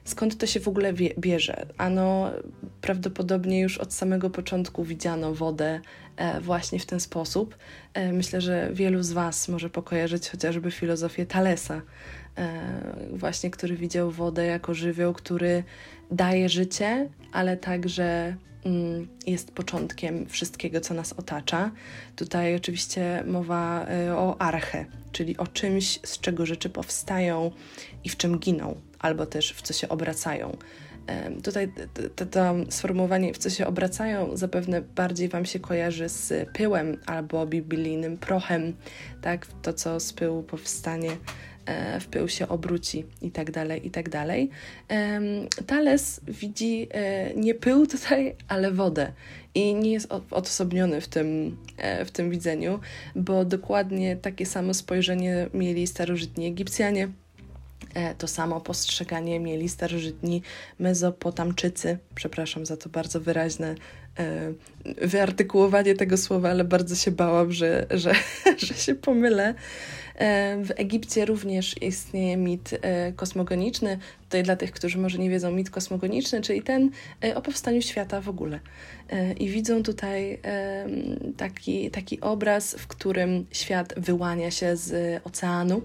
Skąd 0.05 0.39
to 0.39 0.47
się 0.47 0.61
w 0.61 0.69
ogóle 0.69 0.93
bierze? 1.19 1.67
Ano, 1.79 2.31
prawdopodobnie 2.81 3.61
już 3.61 3.79
od 3.79 3.93
samego 3.93 4.31
początku 4.31 4.85
widziano 4.85 5.35
wodę 5.35 5.81
e, 6.17 6.41
właśnie 6.41 6.79
w 6.79 6.87
ten 6.87 7.01
sposób. 7.01 7.57
Myślę, 8.13 8.41
że 8.41 8.71
wielu 8.73 9.03
z 9.03 9.13
Was 9.13 9.49
może 9.49 9.71
pokojarzyć 9.71 10.31
chociażby 10.31 10.71
filozofię 10.71 11.27
Thalesa, 11.27 11.83
właśnie 13.13 13.51
który 13.51 13.77
widział 13.77 14.11
wodę 14.11 14.47
jako 14.47 14.75
żywioł, 14.75 15.13
który 15.13 15.65
daje 16.11 16.49
życie, 16.49 17.09
ale 17.33 17.57
także 17.57 18.37
jest 19.27 19.53
początkiem 19.53 20.27
wszystkiego, 20.27 20.81
co 20.81 20.95
nas 20.95 21.13
otacza. 21.13 21.71
Tutaj 22.17 22.57
oczywiście 22.57 23.25
mowa 23.27 23.87
y, 24.09 24.17
o 24.17 24.41
arche, 24.41 24.87
czyli 25.13 25.37
o 25.37 25.47
czymś, 25.47 26.01
z 26.05 26.21
czego 26.21 26.47
rzeczy 26.47 26.71
powstają 26.71 27.51
i 28.05 28.09
w 28.09 28.17
czym 28.17 28.39
giną, 28.39 28.81
albo 28.99 29.27
też 29.27 29.53
w 29.53 29.63
co 29.63 29.73
się 29.73 29.89
obracają. 29.89 30.57
Tutaj 31.43 31.73
to, 32.17 32.27
to 32.27 32.55
sformułowanie, 32.71 33.35
w 33.35 33.39
co 33.39 33.51
się 33.51 33.67
obracają, 33.67 34.37
zapewne 34.37 34.83
bardziej 34.83 35.29
Wam 35.29 35.45
się 35.45 35.61
kojarzy 35.61 36.09
z 36.09 36.49
pyłem 36.53 36.97
albo 37.07 37.47
biblijnym 37.47 38.19
prochem, 38.19 38.77
tak? 39.23 39.47
To, 39.63 39.73
co 39.73 40.01
z 40.01 40.13
pyłu 40.13 40.43
powstanie, 40.43 41.11
E, 41.11 41.52
w 42.01 42.07
pył 42.07 42.29
się 42.29 42.49
obróci 42.49 43.05
i 43.23 43.31
tak 43.31 43.51
dalej, 43.51 43.87
i 43.87 43.91
tak 43.91 44.09
dalej. 44.09 44.51
Thales 45.67 46.21
widzi 46.29 46.89
e, 46.91 47.35
nie 47.35 47.55
pył 47.55 47.87
tutaj, 47.87 48.37
ale 48.49 48.73
wodę 48.73 49.13
i 49.55 49.75
nie 49.75 49.93
jest 49.93 50.13
odosobniony 50.31 51.01
w 51.01 51.09
tym, 51.09 51.57
e, 51.77 52.05
w 52.05 52.11
tym 52.11 52.31
widzeniu, 52.31 52.81
bo 53.15 53.45
dokładnie 53.45 54.17
takie 54.17 54.47
samo 54.47 54.75
spojrzenie 54.75 55.47
mieli 55.55 55.87
starożytni 55.87 56.47
Egipcjanie, 56.47 57.09
to 58.19 58.29
samo 58.29 58.61
postrzeganie 58.61 59.41
mieli 59.41 59.69
starożytni 59.69 60.43
Mezopotamczycy. 60.79 61.99
Przepraszam 62.15 62.67
za 62.67 62.77
to 62.77 62.89
bardzo 62.89 63.21
wyraźne 63.21 63.75
wyartykułowanie 65.03 65.95
tego 65.95 66.17
słowa, 66.17 66.51
ale 66.51 66.65
bardzo 66.65 66.95
się 66.95 67.11
bałam, 67.11 67.53
że, 67.53 67.87
że, 67.91 68.15
że 68.67 68.75
się 68.75 68.95
pomylę. 68.95 69.55
W 70.65 70.71
Egipcie 70.77 71.25
również 71.25 71.83
istnieje 71.83 72.37
mit 72.37 72.71
e, 72.83 73.13
kosmogoniczny. 73.13 73.99
Tutaj 74.25 74.43
dla 74.43 74.57
tych, 74.57 74.73
którzy 74.73 74.99
może 74.99 75.19
nie 75.19 75.31
wiedzą, 75.31 75.51
mit 75.51 75.71
kosmogoniczny, 75.71 76.41
czyli 76.41 76.63
ten 76.63 76.91
e, 77.25 77.37
o 77.37 77.43
powstaniu 77.43 77.83
świata 77.83 78.21
w 78.21 78.29
ogóle. 78.29 78.61
E, 79.11 79.33
I 79.33 79.49
widzą 79.49 79.83
tutaj 79.83 80.41
taki, 81.37 81.91
taki 81.91 82.21
obraz, 82.21 82.75
w 82.79 82.87
którym 82.87 83.47
świat 83.53 83.95
wyłania 83.97 84.51
się 84.51 84.77
z 84.77 85.21
oceanu. 85.25 85.83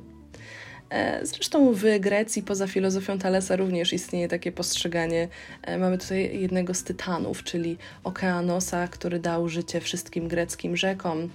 Zresztą 1.24 1.74
w 1.74 1.84
Grecji, 2.00 2.44
poza 2.44 2.68
filozofią 2.68 3.20
Thalesa, 3.20 3.56
również 3.56 3.94
istnieje 3.94 4.28
takie 4.28 4.52
postrzeganie. 4.52 5.28
Mamy 5.80 5.98
tutaj 5.98 6.42
jednego 6.42 6.74
z 6.74 6.84
tytanów, 6.84 7.44
czyli 7.44 7.78
Okeanosa, 8.04 8.88
który 8.88 9.20
dał 9.20 9.50
życie 9.50 9.82
wszystkim 9.82 10.28
greckim 10.28 10.78
rzekom, 10.78 11.30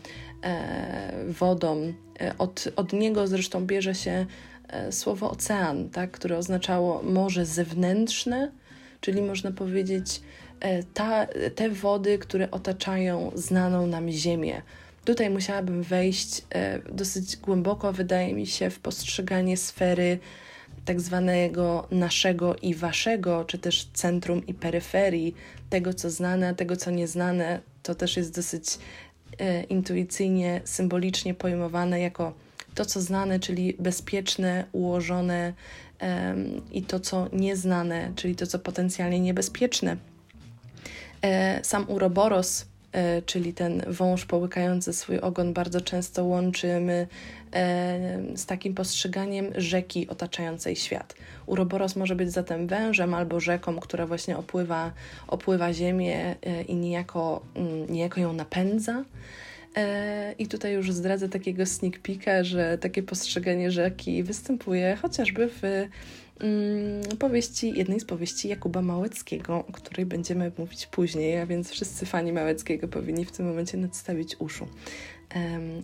wodom, 1.28 1.94
E, 2.22 2.38
od, 2.38 2.68
od 2.76 2.92
niego 2.92 3.26
zresztą 3.26 3.66
bierze 3.66 3.94
się 3.94 4.26
e, 4.68 4.92
słowo 4.92 5.30
ocean, 5.30 5.90
tak, 5.90 6.10
które 6.10 6.38
oznaczało 6.38 7.02
morze 7.02 7.46
zewnętrzne, 7.46 8.52
czyli 9.00 9.22
można 9.22 9.52
powiedzieć 9.52 10.20
e, 10.60 10.82
ta, 10.82 11.26
te 11.54 11.70
wody, 11.70 12.18
które 12.18 12.50
otaczają 12.50 13.30
znaną 13.34 13.86
nam 13.86 14.10
Ziemię. 14.10 14.62
Tutaj 15.04 15.30
musiałabym 15.30 15.82
wejść 15.82 16.42
dosyć 16.92 17.36
głęboko, 17.36 17.92
wydaje 17.92 18.34
mi 18.34 18.46
się, 18.46 18.70
w 18.70 18.78
postrzeganie 18.78 19.56
sfery 19.56 20.18
tak 20.84 21.00
zwanego 21.00 21.88
naszego 21.90 22.56
i 22.56 22.74
waszego, 22.74 23.44
czy 23.44 23.58
też 23.58 23.88
centrum 23.94 24.46
i 24.46 24.54
peryferii, 24.54 25.34
tego 25.70 25.94
co 25.94 26.10
znane, 26.10 26.54
tego 26.54 26.76
co 26.76 26.90
nieznane. 26.90 27.60
To 27.82 27.94
też 27.94 28.16
jest 28.16 28.34
dosyć 28.34 28.64
E, 28.66 29.11
intuicyjnie, 29.68 30.60
symbolicznie 30.64 31.34
pojmowane 31.34 32.00
jako 32.00 32.32
to, 32.74 32.84
co 32.84 33.00
znane, 33.00 33.40
czyli 33.40 33.76
bezpieczne, 33.78 34.64
ułożone 34.72 35.52
i 36.72 36.82
to, 36.82 37.00
co 37.00 37.28
nieznane, 37.32 38.12
czyli 38.16 38.36
to, 38.36 38.46
co 38.46 38.58
potencjalnie 38.58 39.20
niebezpieczne. 39.20 39.96
E, 41.22 41.60
sam 41.64 41.90
Uroboros, 41.90 42.66
czyli 43.26 43.54
ten 43.54 43.82
wąż 43.86 44.24
połykający 44.24 44.92
swój 44.92 45.18
ogon, 45.18 45.52
bardzo 45.52 45.80
często 45.80 46.24
łączymy 46.24 47.06
z 48.36 48.46
takim 48.46 48.74
postrzeganiem 48.74 49.46
rzeki 49.56 50.08
otaczającej 50.08 50.76
świat. 50.76 51.14
Uroboros 51.46 51.96
może 51.96 52.16
być 52.16 52.32
zatem 52.32 52.66
wężem 52.66 53.14
albo 53.14 53.40
rzeką, 53.40 53.80
która 53.80 54.06
właśnie 54.06 54.36
opływa, 54.36 54.92
opływa 55.28 55.72
ziemię 55.72 56.36
e, 56.42 56.62
i 56.62 56.74
niejako, 56.74 57.42
mm, 57.54 57.92
niejako 57.92 58.20
ją 58.20 58.32
napędza. 58.32 59.04
E, 59.76 60.34
I 60.38 60.46
tutaj 60.46 60.72
już 60.72 60.92
zdradzę 60.92 61.28
takiego 61.28 61.66
sneak 61.66 61.98
peeka, 61.98 62.44
że 62.44 62.78
takie 62.78 63.02
postrzeganie 63.02 63.70
rzeki 63.70 64.22
występuje 64.22 64.96
chociażby 65.02 65.48
w 65.48 65.88
powieści, 67.18 67.72
jednej 67.76 68.00
z 68.00 68.04
powieści 68.04 68.48
Jakuba 68.48 68.82
Małeckiego, 68.82 69.64
o 69.68 69.72
której 69.72 70.06
będziemy 70.06 70.52
mówić 70.58 70.86
później, 70.86 71.38
a 71.38 71.46
więc 71.46 71.70
wszyscy 71.70 72.06
fani 72.06 72.32
Małeckiego 72.32 72.88
powinni 72.88 73.24
w 73.24 73.32
tym 73.32 73.46
momencie 73.46 73.78
nadstawić 73.78 74.36
uszu. 74.38 74.66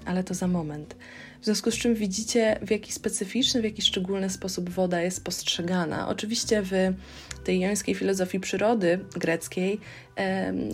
ale 0.05 0.25
to 0.25 0.35
za 0.35 0.49
moment. 0.49 0.97
W 1.41 1.45
związku 1.45 1.71
z 1.71 1.75
czym 1.75 1.95
widzicie, 1.95 2.59
w 2.63 2.71
jaki 2.71 2.93
specyficzny, 2.93 3.61
w 3.61 3.65
jaki 3.65 3.83
szczególny 3.83 4.31
sposób 4.31 4.71
woda 4.71 5.03
jest 5.03 5.25
postrzegana. 5.25 6.09
Oczywiście 6.09 6.63
w 6.63 6.73
tej 7.45 7.61
jońskiej 7.61 7.95
filozofii 7.95 8.41
przyrody 8.41 8.99
greckiej 9.17 9.81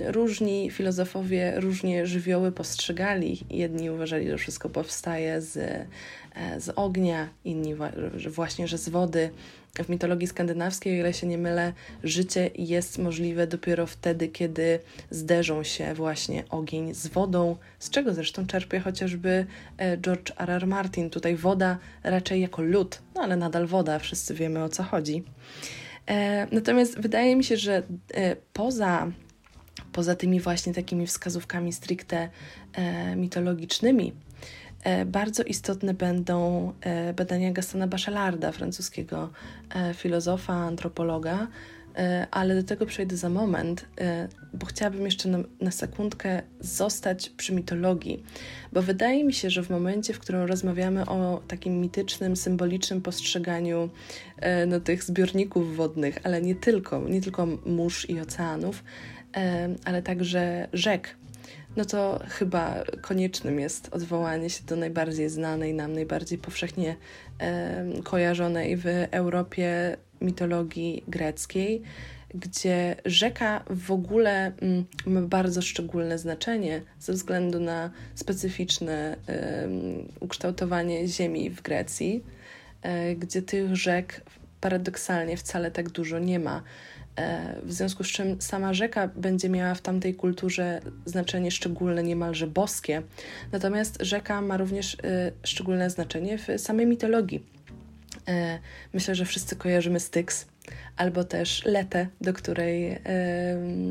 różni 0.07 0.71
filozofowie 0.71 1.53
różnie 1.57 2.07
żywioły 2.07 2.53
postrzegali. 2.53 3.41
Jedni 3.51 3.91
uważali, 3.91 4.31
że 4.31 4.39
wszystko 4.39 4.69
powstaje 4.69 5.41
z, 5.41 5.57
e, 5.57 6.61
z 6.61 6.69
ognia, 6.77 7.29
inni 7.45 7.75
właśnie, 8.29 8.69
że 8.69 8.79
z 8.79 8.89
wody. 8.89 9.31
W 9.83 9.89
mitologii 9.89 10.27
skandynawskiej, 10.27 10.93
o 10.93 10.97
ile 10.97 11.15
się 11.15 11.27
nie 11.27 11.39
mylę, 11.39 11.73
życie 12.05 12.51
jest 12.55 12.99
możliwe 12.99 13.47
dopiero 13.47 13.87
wtedy, 13.87 14.29
kiedy 14.29 14.79
zderzą 15.11 15.63
się 15.63 15.95
właśnie 15.95 16.45
ogień 16.51 16.95
z 16.95 17.07
wodą, 17.07 17.57
z 17.79 17.91
czego 17.91 18.15
zresztą 18.15 18.47
czerpie 18.47 18.81
chociażby 18.81 19.47
e, 19.79 19.99
George 19.99 20.33
R. 20.39 20.51
R. 20.51 20.67
Martin. 20.67 21.11
Tutaj 21.11 21.37
woda 21.37 21.79
raczej 22.03 22.41
jako 22.41 22.63
lód, 22.63 23.03
no 23.15 23.23
ale 23.23 23.37
nadal 23.37 23.67
woda, 23.67 23.99
wszyscy 23.99 24.35
wiemy 24.35 24.65
o 24.65 24.69
co 24.69 24.83
chodzi. 24.83 25.25
E, 26.07 26.47
natomiast 26.53 27.01
wydaje 27.01 27.37
mi 27.37 27.45
się, 27.45 27.57
że 27.57 27.83
e, 28.15 28.37
poza 28.53 29.11
poza 29.93 30.15
tymi 30.15 30.41
właśnie 30.41 30.75
takimi 30.75 31.07
wskazówkami 31.07 31.73
stricte 31.73 32.29
mitologicznymi, 33.17 34.13
bardzo 35.07 35.43
istotne 35.43 35.95
będą 35.95 36.73
e, 36.81 37.13
badania 37.13 37.53
Gastona 37.53 37.87
Bachelarda, 37.87 38.53
francuskiego 38.53 39.31
e, 39.75 39.95
filozofa, 39.95 40.53
antropologa, 40.53 41.47
e, 41.97 42.27
ale 42.31 42.55
do 42.55 42.63
tego 42.63 42.87
przejdę 42.87 43.17
za 43.17 43.29
moment, 43.29 43.87
e, 44.01 44.29
bo 44.55 44.67
chciałabym 44.67 45.05
jeszcze 45.05 45.29
na, 45.29 45.39
na, 45.61 45.71
sekundkę 45.71 46.43
zostać 46.61 47.31
przy 47.31 47.55
mitologii, 47.55 48.23
bo 48.73 48.83
wydaje 48.83 49.25
mi 49.25 49.33
się, 49.33 49.51
że 49.51 49.63
w 49.63 49.71
momencie, 49.71 50.15
w 50.15 50.19
którym 50.19 50.43
rozmawiamy 50.43 51.07
o 51.07 51.43
takim 51.49 51.81
mitycznym, 51.81 52.37
symbolicznym 52.37 53.03
postrzeganiu 53.03 53.89
no, 54.67 54.81
tych 54.81 55.05
zbiorników 55.05 55.77
wodnych, 55.77 56.19
ale 56.25 56.43
nie 56.43 56.55
tylko, 56.55 57.09
nie 57.09 57.21
tylko 57.21 57.47
mórz 57.67 58.11
i 58.11 58.21
oceanów, 58.21 58.85
ale 59.85 60.03
także 60.03 60.69
rzek, 60.73 61.17
no 61.77 61.85
to 61.85 62.21
chyba 62.29 62.85
koniecznym 63.01 63.61
jest 63.61 63.89
odwołanie 63.95 64.51
się 64.51 64.65
do 64.65 64.77
najbardziej 64.77 65.29
znanej 65.29 65.75
nam, 65.75 65.93
najbardziej 65.93 66.39
powszechnie 66.39 66.97
kojarzonej 68.05 68.77
w 68.77 68.87
Europie 69.11 69.97
mitologii 70.21 71.05
greckiej, 71.09 71.83
gdzie 72.35 72.97
rzeka 73.05 73.65
w 73.71 73.93
ogóle 73.93 74.53
mm, 74.61 74.85
ma 75.07 75.23
bardzo 75.23 75.63
szczególne 75.63 76.19
znaczenie 76.19 76.83
ze 77.01 77.13
względu 77.13 77.61
na 77.61 77.91
specyficzne 78.15 79.17
ukształtowanie 80.21 81.09
ziemi 81.09 81.51
w 81.51 81.63
Grecji, 81.63 82.25
e, 82.83 83.15
gdzie 83.15 83.43
tych 83.43 83.77
rzek 83.77 84.21
paradoksalnie 84.61 85.37
wcale 85.37 85.71
tak 85.71 85.89
dużo 85.89 86.19
nie 86.19 86.39
ma. 86.39 86.63
E, 87.17 87.55
w 87.63 87.73
związku 87.73 88.05
z 88.05 88.07
czym 88.07 88.41
sama 88.41 88.75
rzeka 88.75 89.09
będzie 89.09 89.49
miała 89.49 89.75
w 89.75 89.81
tamtej 89.81 90.15
kulturze 90.15 90.81
znaczenie 91.05 91.51
szczególne, 91.51 92.03
niemalże 92.03 92.47
boskie. 92.47 93.03
Natomiast 93.53 93.97
rzeka 94.01 94.41
ma 94.41 94.57
również 94.57 94.95
e, 94.95 95.33
szczególne 95.45 95.91
znaczenie 95.91 96.39
w 96.39 96.47
samej 96.57 96.87
mitologii. 96.87 97.47
E, 98.29 98.59
myślę, 98.95 99.15
że 99.15 99.25
wszyscy 99.25 99.57
kojarzymy 99.57 100.01
Styx, 100.01 100.47
albo 100.97 101.25
też 101.25 101.65
Letę, 101.65 102.07
do 102.21 102.33
której, 102.33 102.99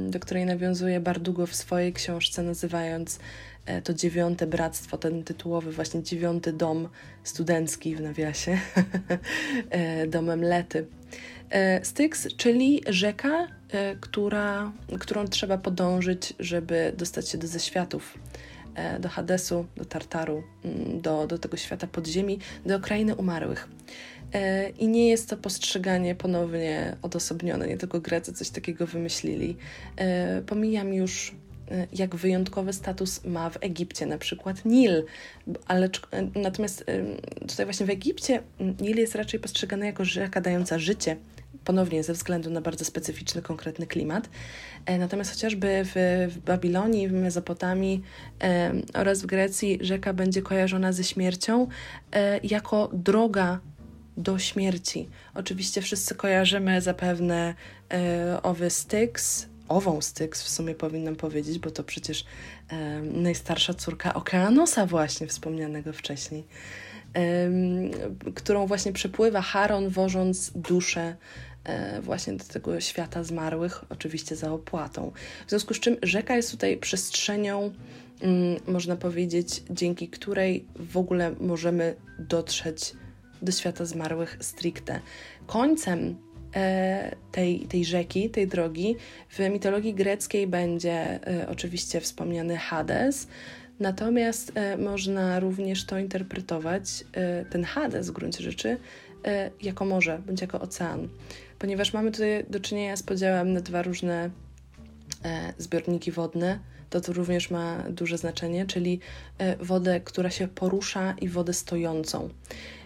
do 0.10 0.20
której 0.20 0.46
nawiązuje 0.46 1.00
Bardugo 1.00 1.48
w 1.48 1.56
swojej 1.56 1.94
książce, 1.94 2.44
nazywając 2.44 3.20
to 3.84 3.94
dziewiąte 3.94 4.48
bractwo, 4.48 4.98
ten 4.98 5.24
tytułowy 5.24 5.72
właśnie 5.72 6.04
dziewiąty 6.04 6.54
dom 6.54 6.90
studencki 7.24 7.96
w 7.96 8.02
nawiasie, 8.02 8.58
domem 10.08 10.42
Lety. 10.42 10.86
E, 11.54 11.86
Styx, 11.86 12.28
czyli 12.38 12.82
rzeka, 12.88 13.48
e, 13.72 13.96
która, 13.96 14.72
którą 15.00 15.28
trzeba 15.28 15.58
podążyć, 15.58 16.34
żeby 16.40 16.94
dostać 16.98 17.30
się 17.30 17.38
do 17.38 17.48
zeświatów, 17.48 18.18
e, 18.76 19.00
do 19.00 19.10
Hadesu, 19.10 19.66
do 19.78 19.86
Tartaru, 19.86 20.44
mm, 20.66 21.02
do, 21.02 21.28
do 21.28 21.38
tego 21.38 21.58
świata 21.58 21.88
podziemi, 21.88 22.40
do 22.66 22.80
krainy 22.80 23.16
umarłych. 23.16 23.68
I 24.80 24.88
nie 24.88 25.10
jest 25.10 25.30
to 25.30 25.38
postrzeganie 25.38 26.16
ponownie 26.16 26.96
odosobnione, 27.02 27.68
nie 27.68 27.78
tylko 27.78 28.00
Grecy 28.00 28.34
coś 28.34 28.50
takiego 28.50 28.88
wymyślili. 28.88 29.58
Pomijam 30.46 30.94
już 30.94 31.36
jak 31.94 32.16
wyjątkowy 32.16 32.74
status 32.74 33.24
ma 33.26 33.50
w 33.50 33.58
Egipcie 33.62 34.06
na 34.06 34.18
przykład 34.18 34.66
Nil, 34.66 35.06
ale 35.68 35.90
natomiast 36.36 36.86
tutaj 37.48 37.66
właśnie 37.66 37.86
w 37.86 37.90
Egipcie 37.90 38.42
Nil 38.82 38.98
jest 38.98 39.16
raczej 39.16 39.40
postrzegany 39.40 39.86
jako 39.86 40.06
rzeka 40.06 40.42
dająca 40.42 40.80
życie, 40.80 41.18
ponownie 41.66 42.04
ze 42.04 42.14
względu 42.14 42.50
na 42.50 42.62
bardzo 42.62 42.86
specyficzny, 42.86 43.42
konkretny 43.42 43.88
klimat. 43.88 44.30
E, 44.86 44.98
natomiast 44.98 45.32
chociażby 45.32 45.82
w, 45.86 45.94
w 46.34 46.38
Babilonii, 46.40 47.08
w 47.08 47.14
Mezopotamii 47.14 48.02
e, 48.44 48.74
oraz 48.94 49.22
w 49.22 49.26
Grecji 49.26 49.80
rzeka 49.82 50.14
będzie 50.14 50.42
kojarzona 50.42 50.92
ze 50.92 51.04
śmiercią 51.04 51.68
e, 52.12 52.40
jako 52.44 52.90
droga 52.94 53.60
do 54.18 54.40
śmierci. 54.40 55.10
Oczywiście 55.34 55.82
wszyscy 55.82 56.16
kojarzymy 56.16 56.82
zapewne 56.82 57.54
owy 58.44 58.70
Styx, 58.70 59.48
ową 59.70 60.02
Styx 60.02 60.44
w 60.44 60.50
sumie 60.50 60.76
powinnam 60.76 61.16
powiedzieć, 61.16 61.60
bo 61.60 61.72
to 61.72 61.84
przecież 61.84 62.26
e, 62.70 63.02
najstarsza 63.02 63.74
córka 63.74 64.14
Okeanosa 64.14 64.86
właśnie 64.86 65.28
wspomnianego 65.28 65.94
wcześniej, 65.94 66.44
e, 67.16 67.50
którą 68.36 68.68
właśnie 68.68 68.94
przepływa 68.94 69.42
Charon 69.42 69.90
wożąc 69.90 70.52
duszę 70.56 71.16
E, 71.53 71.53
właśnie 72.02 72.34
do 72.34 72.44
tego 72.44 72.82
świata 72.82 73.24
zmarłych, 73.24 73.86
oczywiście 73.90 74.36
za 74.36 74.52
opłatą. 74.52 75.12
W 75.48 75.50
związku 75.50 75.74
z 75.74 75.80
czym 75.80 75.98
rzeka 76.02 76.36
jest 76.36 76.52
tutaj 76.52 76.78
przestrzenią, 76.78 77.72
mm, 78.22 78.60
można 78.68 78.96
powiedzieć, 78.96 79.64
dzięki 79.70 80.08
której 80.08 80.66
w 80.76 80.98
ogóle 80.98 81.36
możemy 81.40 81.96
dotrzeć 82.20 82.94
do 83.42 83.52
świata 83.52 83.86
zmarłych 83.86 84.38
stricte. 84.42 85.00
Końcem 85.48 86.16
e, 86.56 87.16
tej, 87.32 87.60
tej 87.60 87.86
rzeki, 87.86 88.30
tej 88.30 88.48
drogi 88.48 88.96
w 89.30 89.40
mitologii 89.40 89.94
greckiej 89.94 90.48
będzie 90.48 91.28
e, 91.28 91.48
oczywiście 91.50 92.02
wspomniany 92.02 92.58
Hades, 92.58 93.28
Natomiast 93.80 94.52
można 94.78 95.40
również 95.40 95.86
to 95.86 95.98
interpretować, 95.98 97.04
ten 97.50 97.64
Hades 97.64 98.10
w 98.10 98.12
gruncie 98.12 98.44
rzeczy, 98.44 98.78
jako 99.62 99.86
morze 99.86 100.22
bądź 100.26 100.42
jako 100.42 100.62
ocean 100.62 101.08
ponieważ 101.64 101.94
mamy 101.94 102.12
tutaj 102.12 102.46
do 102.50 102.60
czynienia 102.60 102.96
z 102.96 103.04
podziałem 103.04 103.54
na 103.54 103.62
dwa 103.62 103.82
różne 103.82 104.30
e, 105.26 105.54
zbiorniki 105.58 106.12
wodne, 106.12 106.60
to 106.90 107.02
to 107.02 107.14
również 107.14 107.52
ma 107.52 107.84
duże 107.90 108.18
znaczenie, 108.18 108.66
czyli 108.66 109.00
e, 109.38 109.58
wodę, 109.58 110.02
która 110.02 110.30
się 110.30 110.48
porusza 110.48 111.16
i 111.22 111.30
wodę 111.30 111.54
stojącą. 111.54 112.30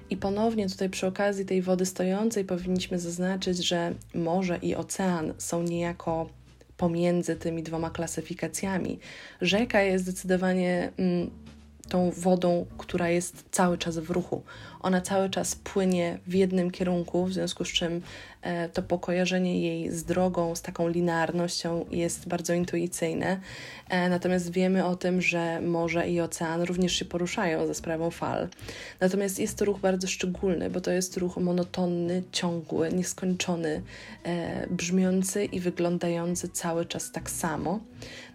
I 0.09 0.17
ponownie 0.17 0.69
tutaj 0.69 0.89
przy 0.89 1.07
okazji 1.07 1.45
tej 1.45 1.61
wody 1.61 1.85
stojącej 1.85 2.45
powinniśmy 2.45 2.99
zaznaczyć, 2.99 3.57
że 3.57 3.93
morze 4.13 4.59
i 4.61 4.75
ocean 4.75 5.33
są 5.37 5.63
niejako 5.63 6.29
pomiędzy 6.77 7.35
tymi 7.35 7.63
dwoma 7.63 7.89
klasyfikacjami. 7.89 8.99
Rzeka 9.41 9.81
jest 9.81 10.03
zdecydowanie 10.03 10.91
mm, 10.97 11.29
tą 11.89 12.11
wodą, 12.11 12.65
która 12.77 13.09
jest 13.09 13.45
cały 13.51 13.77
czas 13.77 13.97
w 13.97 14.09
ruchu. 14.09 14.43
Ona 14.81 15.01
cały 15.01 15.29
czas 15.29 15.55
płynie 15.55 16.19
w 16.27 16.33
jednym 16.33 16.71
kierunku, 16.71 17.25
w 17.25 17.33
związku 17.33 17.65
z 17.65 17.67
czym 17.67 18.01
e, 18.41 18.69
to 18.69 18.83
pokojarzenie 18.83 19.61
jej 19.61 19.91
z 19.91 20.03
drogą, 20.03 20.55
z 20.55 20.61
taką 20.61 20.87
linearnością 20.87 21.85
jest 21.91 22.27
bardzo 22.27 22.53
intuicyjne. 22.53 23.39
E, 23.89 24.09
natomiast 24.09 24.51
wiemy 24.51 24.85
o 24.85 24.95
tym, 24.95 25.21
że 25.21 25.61
morze 25.61 26.09
i 26.09 26.21
ocean 26.21 26.61
również 26.61 26.93
się 26.93 27.05
poruszają 27.05 27.67
za 27.67 27.73
sprawą 27.73 28.11
fal. 28.11 28.47
Natomiast 28.99 29.39
jest 29.39 29.57
to 29.57 29.65
ruch 29.65 29.79
bardzo 29.79 30.07
szczególny, 30.07 30.69
bo 30.69 30.81
to 30.81 30.91
jest 30.91 31.17
ruch 31.17 31.37
monotonny, 31.37 32.23
ciągły, 32.31 32.93
nieskończony, 32.93 33.81
e, 34.23 34.67
brzmiący 34.69 35.45
i 35.45 35.59
wyglądający 35.59 36.49
cały 36.49 36.85
czas 36.85 37.11
tak 37.11 37.29
samo. 37.29 37.79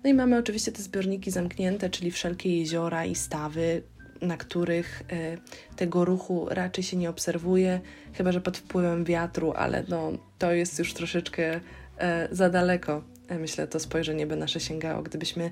No 0.04 0.10
i 0.10 0.14
mamy 0.14 0.38
oczywiście 0.38 0.72
te 0.72 0.82
zbiorniki 0.82 1.30
zamknięte, 1.30 1.90
czyli 1.90 2.10
wszelkie 2.10 2.58
jeziora 2.58 3.04
i 3.04 3.14
stawy, 3.14 3.82
na 4.22 4.36
których 4.36 5.02
e, 5.10 5.36
tego 5.76 6.04
ruchu 6.04 6.46
raczej 6.50 6.84
się 6.84 6.96
nie 6.96 7.10
obserwuje, 7.10 7.80
chyba 8.12 8.32
że 8.32 8.40
pod 8.40 8.58
wpływem 8.58 9.04
wiatru, 9.04 9.52
ale 9.56 9.84
no, 9.88 10.12
to 10.38 10.52
jest 10.52 10.78
już 10.78 10.94
troszeczkę 10.94 11.60
e, 11.98 12.28
za 12.30 12.50
daleko. 12.50 13.02
E, 13.28 13.38
myślę, 13.38 13.66
to 13.66 13.80
spojrzenie 13.80 14.26
by 14.26 14.36
nasze 14.36 14.60
sięgało, 14.60 15.02
gdybyśmy 15.02 15.50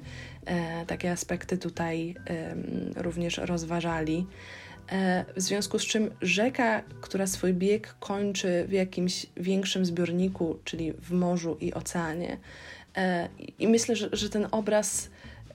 takie 0.87 1.13
aspekty 1.13 1.59
tutaj 1.59 2.15
również 2.97 3.39
rozważali. 3.39 4.27
W 5.37 5.41
związku 5.41 5.79
z 5.79 5.87
czym 5.87 6.11
rzeka, 6.23 6.83
która 7.01 7.27
swój 7.27 7.55
bieg 7.55 7.95
kończy 8.01 8.65
w 8.69 8.73
jakimś 8.73 9.27
większym 9.37 9.85
zbiorniku, 9.85 10.59
czyli 10.65 10.93
w 10.93 11.13
morzu 11.13 11.57
i 11.61 11.75
oceanie, 11.75 12.37
i 13.59 13.69
myślę, 13.69 13.97
że, 13.97 14.09
że 14.13 14.31
ten 14.31 14.47
obraz 14.51 15.09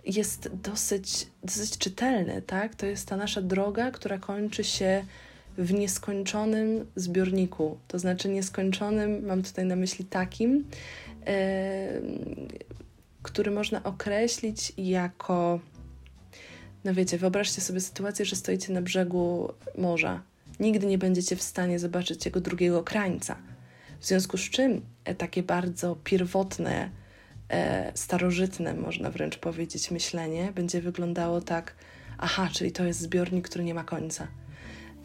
jest 0.05 0.49
dosyć, 0.63 1.27
dosyć 1.43 1.77
czytelny, 1.77 2.41
tak? 2.41 2.75
To 2.75 2.85
jest 2.85 3.07
ta 3.07 3.17
nasza 3.17 3.41
droga, 3.41 3.91
która 3.91 4.17
kończy 4.17 4.63
się 4.63 5.05
w 5.57 5.73
nieskończonym 5.73 6.85
zbiorniku. 6.95 7.77
To 7.87 7.99
znaczy 7.99 8.29
nieskończonym, 8.29 9.25
mam 9.25 9.43
tutaj 9.43 9.65
na 9.65 9.75
myśli 9.75 10.05
takim, 10.05 10.65
e, 11.27 12.01
który 13.23 13.51
można 13.51 13.83
określić 13.83 14.73
jako, 14.77 15.59
no 16.83 16.93
wiecie, 16.93 17.17
wyobraźcie 17.17 17.61
sobie 17.61 17.79
sytuację, 17.79 18.25
że 18.25 18.35
stoicie 18.35 18.73
na 18.73 18.81
brzegu 18.81 19.53
morza 19.77 20.21
nigdy 20.59 20.87
nie 20.87 20.97
będziecie 20.97 21.35
w 21.35 21.43
stanie 21.43 21.79
zobaczyć 21.79 22.25
jego 22.25 22.41
drugiego 22.41 22.83
krańca. 22.83 23.37
W 23.99 24.05
związku 24.05 24.37
z 24.37 24.49
czym 24.49 24.81
e, 25.05 25.15
takie 25.15 25.43
bardzo 25.43 25.97
pierwotne, 26.03 26.83
e, 26.83 27.04
starożytne, 27.95 28.73
można 28.73 29.09
wręcz 29.09 29.37
powiedzieć, 29.37 29.91
myślenie 29.91 30.51
będzie 30.55 30.81
wyglądało 30.81 31.41
tak: 31.41 31.75
aha, 32.17 32.49
czyli 32.53 32.71
to 32.71 32.83
jest 32.83 32.99
zbiornik, 32.99 33.49
który 33.49 33.63
nie 33.63 33.73
ma 33.73 33.83
końca. 33.83 34.27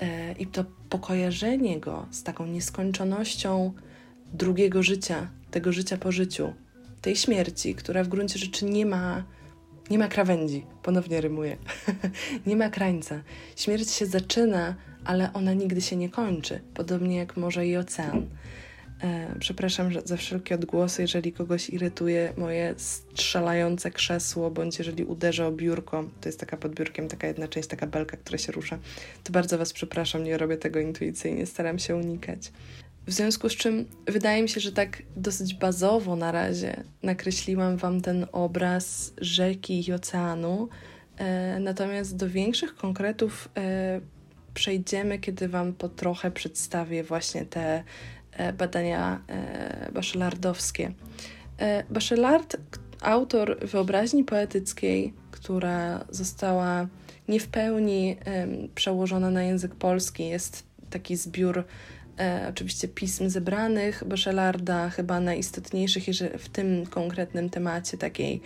E, 0.00 0.32
I 0.32 0.46
to 0.46 0.64
pokojarzenie 0.88 1.80
go 1.80 2.06
z 2.10 2.22
taką 2.22 2.46
nieskończonością 2.46 3.72
drugiego 4.32 4.82
życia, 4.82 5.30
tego 5.50 5.72
życia 5.72 5.96
po 5.96 6.12
życiu, 6.12 6.52
tej 7.00 7.16
śmierci, 7.16 7.74
która 7.74 8.04
w 8.04 8.08
gruncie 8.08 8.38
rzeczy 8.38 8.64
nie 8.64 8.86
ma, 8.86 9.24
nie 9.90 9.98
ma 9.98 10.08
krawędzi, 10.08 10.66
ponownie 10.82 11.20
rymuje, 11.20 11.56
nie 12.46 12.56
ma 12.56 12.68
krańca. 12.68 13.22
Śmierć 13.56 13.90
się 13.90 14.06
zaczyna, 14.06 14.74
ale 15.04 15.32
ona 15.32 15.52
nigdy 15.52 15.80
się 15.80 15.96
nie 15.96 16.08
kończy, 16.08 16.60
podobnie 16.74 17.16
jak 17.16 17.36
morze 17.36 17.66
i 17.66 17.76
ocean. 17.76 18.26
E, 19.02 19.34
przepraszam 19.38 19.90
za 20.04 20.16
wszelkie 20.16 20.54
odgłosy, 20.54 21.02
jeżeli 21.02 21.32
kogoś 21.32 21.70
irytuje 21.70 22.32
moje 22.36 22.74
strzelające 22.76 23.90
krzesło, 23.90 24.50
bądź 24.50 24.78
jeżeli 24.78 25.04
uderzę 25.04 25.46
o 25.46 25.52
biurko, 25.52 26.04
to 26.20 26.28
jest 26.28 26.40
taka 26.40 26.56
pod 26.56 26.74
biurkiem 26.74 27.08
taka 27.08 27.26
jedna 27.26 27.48
część, 27.48 27.68
taka 27.68 27.86
belka, 27.86 28.16
która 28.16 28.38
się 28.38 28.52
rusza, 28.52 28.78
to 29.24 29.32
bardzo 29.32 29.58
Was 29.58 29.72
przepraszam, 29.72 30.24
nie 30.24 30.38
robię 30.38 30.56
tego 30.56 30.80
intuicyjnie, 30.80 31.46
staram 31.46 31.78
się 31.78 31.96
unikać. 31.96 32.52
W 33.06 33.12
związku 33.12 33.48
z 33.48 33.56
czym 33.56 33.86
wydaje 34.06 34.42
mi 34.42 34.48
się, 34.48 34.60
że 34.60 34.72
tak 34.72 35.02
dosyć 35.16 35.54
bazowo 35.54 36.16
na 36.16 36.32
razie 36.32 36.84
nakreśliłam 37.02 37.76
Wam 37.76 38.00
ten 38.00 38.26
obraz 38.32 39.12
rzeki 39.20 39.88
i 39.88 39.92
oceanu, 39.92 40.68
e, 41.16 41.60
natomiast 41.60 42.16
do 42.16 42.28
większych 42.28 42.74
konkretów 42.74 43.48
e, 43.56 44.00
przejdziemy, 44.54 45.18
kiedy 45.18 45.48
Wam 45.48 45.72
po 45.72 45.88
trochę 45.88 46.30
przedstawię 46.30 47.04
właśnie 47.04 47.46
te 47.46 47.84
badania 48.58 49.20
e, 49.28 49.92
bachelardowskie. 49.92 50.92
E, 51.58 51.84
Bachelard, 51.90 52.56
autor 53.00 53.58
wyobraźni 53.62 54.24
poetyckiej, 54.24 55.14
która 55.30 56.04
została 56.10 56.86
nie 57.28 57.40
w 57.40 57.48
pełni 57.48 58.16
przełożona 58.74 59.30
na 59.30 59.42
język 59.42 59.74
polski, 59.74 60.28
jest 60.28 60.70
taki 60.90 61.16
zbiór 61.16 61.64
e, 62.18 62.46
oczywiście 62.50 62.88
pism 62.88 63.28
zebranych 63.28 64.04
Bachelarda, 64.06 64.90
chyba 64.90 65.20
najistotniejszych 65.20 66.04
w 66.38 66.48
tym 66.48 66.86
konkretnym 66.86 67.50
temacie 67.50 67.98
takiej 67.98 68.40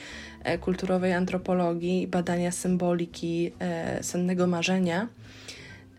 e, 0.45 0.59
kulturowej 0.59 1.13
antropologii, 1.13 2.07
badania 2.07 2.53
symboliki 2.53 3.53
e, 3.59 4.03
sennego 4.03 4.47
marzenia. 4.47 5.09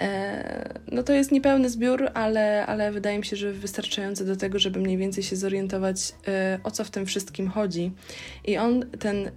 E, 0.02 0.80
no 0.92 1.04
to 1.04 1.14
jest 1.14 1.32
niepełny 1.32 1.70
zbiór, 1.70 2.10
ale, 2.14 2.66
ale 2.66 2.92
wydaje 2.92 3.18
mi 3.18 3.26
się, 3.26 3.36
że 3.36 3.52
wystarczający 3.52 4.26
do 4.26 4.36
tego, 4.36 4.60
żeby 4.60 4.80
mniej 4.80 4.98
więcej 4.98 5.24
się 5.24 5.36
zorientować, 5.36 5.98
e, 6.28 6.60
o 6.64 6.72
co 6.72 6.84
w 6.84 6.92
tym 6.92 7.06
wszystkim 7.06 7.50
chodzi. 7.50 7.92
I 8.46 8.58
on 8.58 8.86
ten 9.00 9.32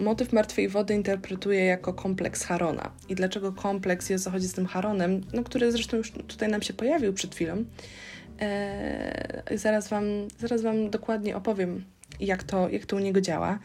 motyw 0.00 0.32
martwej 0.32 0.68
wody 0.68 0.94
interpretuje 0.94 1.64
jako 1.64 1.94
kompleks 1.94 2.42
Harona. 2.42 2.92
I 3.08 3.14
dlaczego 3.14 3.52
kompleks 3.52 4.10
i 4.10 4.14
o 4.14 4.18
co 4.18 4.30
chodzi 4.30 4.48
z 4.48 4.52
tym 4.52 4.66
Haronem, 4.66 5.20
no, 5.32 5.44
który 5.44 5.72
zresztą 5.72 5.96
już 5.96 6.12
tutaj 6.12 6.48
nam 6.48 6.62
się 6.62 6.74
pojawił 6.74 7.12
przed 7.12 7.34
chwilą. 7.34 7.64
E, 8.40 9.42
zaraz, 9.54 9.88
wam, 9.88 10.04
zaraz 10.38 10.62
Wam 10.62 10.90
dokładnie 10.90 11.36
opowiem, 11.36 11.84
jak 12.20 12.42
to, 12.42 12.68
jak 12.68 12.86
to 12.86 12.96
u 12.96 12.98
niego 12.98 13.20
działa. 13.20 13.58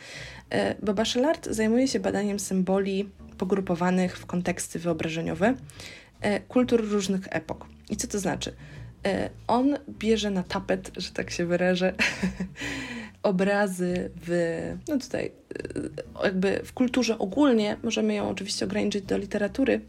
Bo 0.84 0.94
Bachelard 0.94 1.48
zajmuje 1.48 1.88
się 1.88 2.00
badaniem 2.00 2.40
symboli 2.40 3.10
pogrupowanych 3.42 4.18
w 4.18 4.26
konteksty 4.26 4.80
wyobrażeniowe 4.80 5.56
e, 6.22 6.40
kultur 6.40 6.90
różnych 6.90 7.22
epok. 7.30 7.68
I 7.90 7.98
co 7.98 8.08
to 8.08 8.20
znaczy? 8.20 8.54
E, 9.06 9.30
on 9.48 9.78
bierze 9.90 10.32
na 10.32 10.44
tapet, 10.44 10.92
że 10.98 11.12
tak 11.12 11.32
się 11.32 11.46
wyrażę, 11.46 11.94
obrazy 13.24 14.12
w, 14.16 14.32
no 14.88 14.98
tutaj, 14.98 15.26
e, 15.26 16.24
jakby 16.24 16.62
w 16.64 16.74
kulturze 16.74 17.18
ogólnie, 17.18 17.78
możemy 17.84 18.14
ją 18.14 18.30
oczywiście 18.30 18.66
ograniczyć 18.66 19.06
do 19.06 19.18
literatury, 19.18 19.82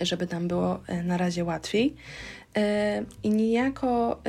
żeby 0.00 0.26
nam 0.26 0.48
było 0.48 0.80
na 1.04 1.16
razie 1.16 1.44
łatwiej. 1.44 1.94
I 3.22 3.30
niejako 3.30 4.22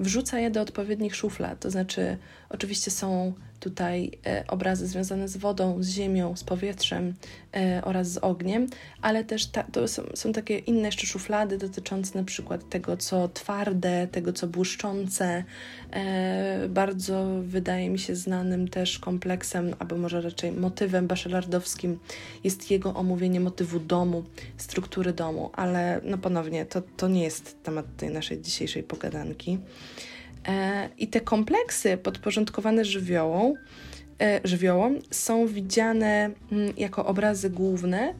wrzuca 0.00 0.38
je 0.38 0.50
do 0.50 0.60
odpowiednich 0.60 1.16
szuflad, 1.16 1.60
to 1.60 1.70
znaczy, 1.70 2.18
oczywiście 2.50 2.90
są 2.90 3.32
tutaj 3.60 4.10
e, 4.26 4.44
obrazy 4.48 4.86
związane 4.86 5.28
z 5.28 5.36
wodą, 5.36 5.82
z 5.82 5.88
ziemią, 5.88 6.36
z 6.36 6.44
powietrzem 6.44 7.14
e, 7.56 7.82
oraz 7.84 8.08
z 8.08 8.18
ogniem, 8.18 8.66
ale 9.02 9.24
też 9.24 9.46
ta, 9.46 9.62
to 9.62 9.88
są, 9.88 10.02
są, 10.14 10.32
takie 10.32 10.58
inne 10.58 10.88
jeszcze 10.88 11.06
szuflady 11.06 11.58
dotyczące 11.58 12.18
na 12.18 12.24
przykład 12.24 12.68
tego, 12.68 12.96
co 12.96 13.28
twarde, 13.28 14.08
tego, 14.12 14.32
co 14.32 14.46
błyszczące. 14.46 15.44
E, 15.90 16.68
bardzo 16.68 17.26
wydaje 17.42 17.90
mi 17.90 17.98
się 17.98 18.16
znanym 18.16 18.68
też 18.68 18.98
kompleksem, 18.98 19.74
albo 19.78 19.96
może 19.96 20.20
raczej 20.20 20.52
motywem 20.52 21.06
bachelardowskim 21.06 21.98
jest 22.44 22.70
jego 22.70 22.94
omówienie 22.94 23.40
motywu 23.40 23.80
domu, 23.80 24.24
struktury 24.56 25.12
domu, 25.12 25.50
ale 25.52 26.00
no 26.04 26.18
ponownie, 26.18 26.66
to, 26.66 26.82
to 26.96 27.08
nie 27.08 27.22
jest 27.22 27.62
temat 27.62 27.86
tej 27.96 28.10
naszej 28.10 28.40
dzisiejszej 28.40 28.82
pogadanki. 28.82 29.58
E, 30.48 30.88
I 30.98 31.08
te 31.08 31.20
kompleksy 31.20 31.96
podporządkowane 31.96 32.84
żywiołom, 32.84 33.54
e, 34.22 34.40
żywiołom 34.44 34.98
są 35.10 35.46
widziane 35.46 36.30
mm, 36.52 36.72
jako 36.76 37.06
obrazy 37.06 37.50
główne, 37.50 38.14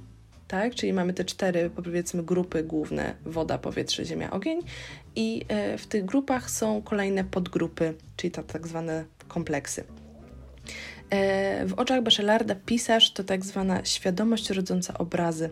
tak? 0.48 0.74
Czyli 0.74 0.92
mamy 0.92 1.14
te 1.14 1.24
cztery, 1.24 1.70
powiedzmy, 1.76 2.22
grupy 2.22 2.62
główne: 2.62 3.14
woda, 3.24 3.58
powietrze, 3.58 4.04
ziemia, 4.04 4.30
ogień, 4.30 4.60
i 5.16 5.44
e, 5.48 5.78
w 5.78 5.86
tych 5.86 6.04
grupach 6.04 6.50
są 6.50 6.82
kolejne 6.82 7.24
podgrupy, 7.24 7.94
czyli 8.16 8.30
to 8.30 8.42
tak 8.42 8.66
zwane 8.66 9.04
kompleksy. 9.28 9.84
W 11.66 11.72
oczach 11.76 12.02
Bachelarda 12.02 12.54
pisarz 12.54 13.12
to 13.12 13.24
tak 13.24 13.44
zwana 13.44 13.84
świadomość 13.84 14.50
rodząca 14.50 14.98
obrazy. 14.98 15.50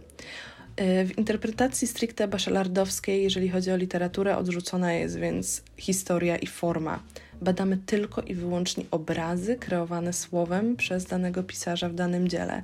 E, 0.76 1.04
w 1.04 1.18
interpretacji 1.18 1.88
stricte 1.88 2.28
bachelardowskiej, 2.28 3.22
jeżeli 3.22 3.48
chodzi 3.48 3.70
o 3.70 3.76
literaturę, 3.76 4.36
odrzucona 4.36 4.92
jest 4.92 5.18
więc 5.18 5.62
historia 5.76 6.36
i 6.36 6.46
forma. 6.46 7.02
Badamy 7.42 7.76
tylko 7.76 8.22
i 8.22 8.34
wyłącznie 8.34 8.84
obrazy 8.90 9.56
kreowane 9.56 10.12
słowem 10.12 10.76
przez 10.76 11.04
danego 11.04 11.42
pisarza 11.42 11.88
w 11.88 11.94
danym 11.94 12.28
dziele. 12.28 12.62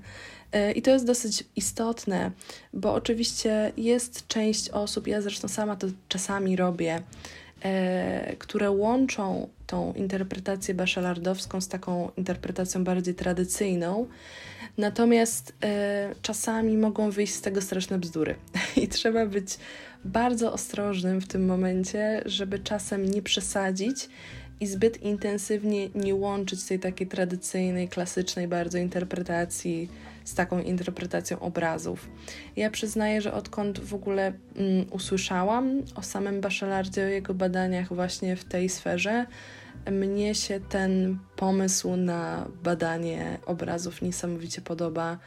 E, 0.53 0.73
I 0.73 0.83
to 0.83 0.91
jest 0.91 1.07
dosyć 1.07 1.45
istotne, 1.57 2.31
bo 2.73 2.95
oczywiście 2.95 3.73
jest 3.77 4.27
część 4.27 4.69
osób, 4.69 5.07
ja 5.07 5.21
zresztą 5.21 5.49
sama 5.49 5.77
to 5.77 5.87
czasami 6.09 6.57
robię, 6.57 7.03
e, 7.63 8.37
które 8.39 8.71
łączą 8.71 9.49
tą 9.67 9.93
interpretację 9.93 10.75
bachelardowską 10.75 11.61
z 11.61 11.69
taką 11.69 12.11
interpretacją 12.17 12.85
bardziej 12.85 13.15
tradycyjną. 13.15 14.07
Natomiast 14.79 15.53
e, 15.65 16.15
czasami 16.23 16.77
mogą 16.77 17.11
wyjść 17.11 17.35
z 17.35 17.41
tego 17.41 17.61
straszne 17.61 17.99
bzdury 17.99 18.35
i 18.83 18.89
trzeba 18.89 19.27
być 19.27 19.59
bardzo 20.05 20.53
ostrożnym 20.53 21.21
w 21.21 21.29
tym 21.29 21.47
momencie, 21.47 22.23
żeby 22.27 22.59
czasem 22.59 23.11
nie 23.11 23.23
przesadzić 23.23 24.09
i 24.61 24.67
zbyt 24.67 25.03
intensywnie 25.03 25.89
nie 25.95 26.15
łączyć 26.15 26.65
tej 26.65 26.79
takiej 26.79 27.07
tradycyjnej, 27.07 27.89
klasycznej 27.89 28.49
bardzo 28.49 28.79
interpretacji 28.79 29.89
z 30.25 30.35
taką 30.35 30.63
interpretacją 30.63 31.41
obrazów. 31.41 32.09
Ja 32.57 32.71
przyznaję, 32.71 33.21
że 33.21 33.33
odkąd 33.33 33.81
w 33.81 33.95
ogóle 33.95 34.33
mm, 34.57 34.87
usłyszałam 34.91 35.83
o 35.95 36.03
samym 36.03 36.41
Bachelardzie, 36.41 37.05
o 37.05 37.09
jego 37.09 37.35
badaniach 37.35 37.95
właśnie 37.95 38.37
w 38.37 38.45
tej 38.45 38.69
sferze, 38.69 39.27
mnie 39.91 40.35
się 40.35 40.61
ten 40.61 41.19
pomysł 41.37 41.97
na 41.97 42.49
badanie 42.63 43.39
obrazów 43.47 44.03
niesamowicie 44.03 44.61
podoba. 44.61 45.19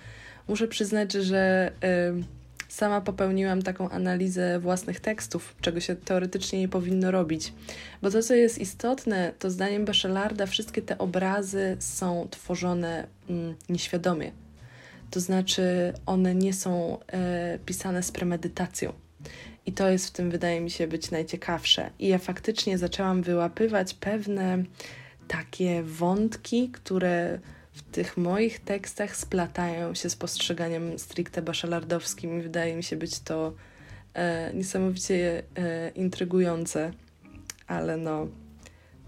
Muszę 0.47 0.67
przyznać, 0.67 1.13
że 1.13 1.71
y, 2.19 2.23
sama 2.67 3.01
popełniłam 3.01 3.61
taką 3.61 3.89
analizę 3.89 4.59
własnych 4.59 4.99
tekstów, 4.99 5.55
czego 5.61 5.79
się 5.79 5.95
teoretycznie 5.95 6.59
nie 6.59 6.69
powinno 6.69 7.11
robić. 7.11 7.53
Bo 8.01 8.11
to, 8.11 8.23
co 8.23 8.33
jest 8.33 8.57
istotne, 8.57 9.33
to 9.39 9.49
zdaniem 9.49 9.85
Bachelarda 9.85 10.45
wszystkie 10.45 10.81
te 10.81 10.97
obrazy 10.97 11.77
są 11.79 12.27
tworzone 12.31 13.07
mm, 13.29 13.55
nieświadomie. 13.69 14.31
To 15.11 15.19
znaczy, 15.19 15.93
one 16.05 16.35
nie 16.35 16.53
są 16.53 16.97
y, 17.55 17.59
pisane 17.59 18.03
z 18.03 18.11
premedytacją. 18.11 18.93
I 19.65 19.71
to 19.73 19.89
jest 19.89 20.07
w 20.07 20.11
tym, 20.11 20.31
wydaje 20.31 20.61
mi 20.61 20.71
się, 20.71 20.87
być 20.87 21.11
najciekawsze. 21.11 21.89
I 21.99 22.07
ja 22.07 22.17
faktycznie 22.17 22.77
zaczęłam 22.77 23.21
wyłapywać 23.21 23.93
pewne 23.93 24.63
takie 25.27 25.83
wątki, 25.83 26.69
które 26.69 27.39
w 27.73 27.81
tych 27.81 28.17
moich 28.17 28.59
tekstach 28.59 29.15
splatają 29.15 29.93
się 29.93 30.09
z 30.09 30.15
postrzeganiem 30.15 30.99
stricte 30.99 31.41
bachelardowskim 31.41 32.39
i 32.39 32.41
wydaje 32.41 32.75
mi 32.75 32.83
się 32.83 32.95
być 32.95 33.19
to 33.19 33.53
e, 34.13 34.53
niesamowicie 34.53 35.43
e, 35.55 35.89
intrygujące, 35.89 36.91
ale 37.67 37.97
no, 37.97 38.27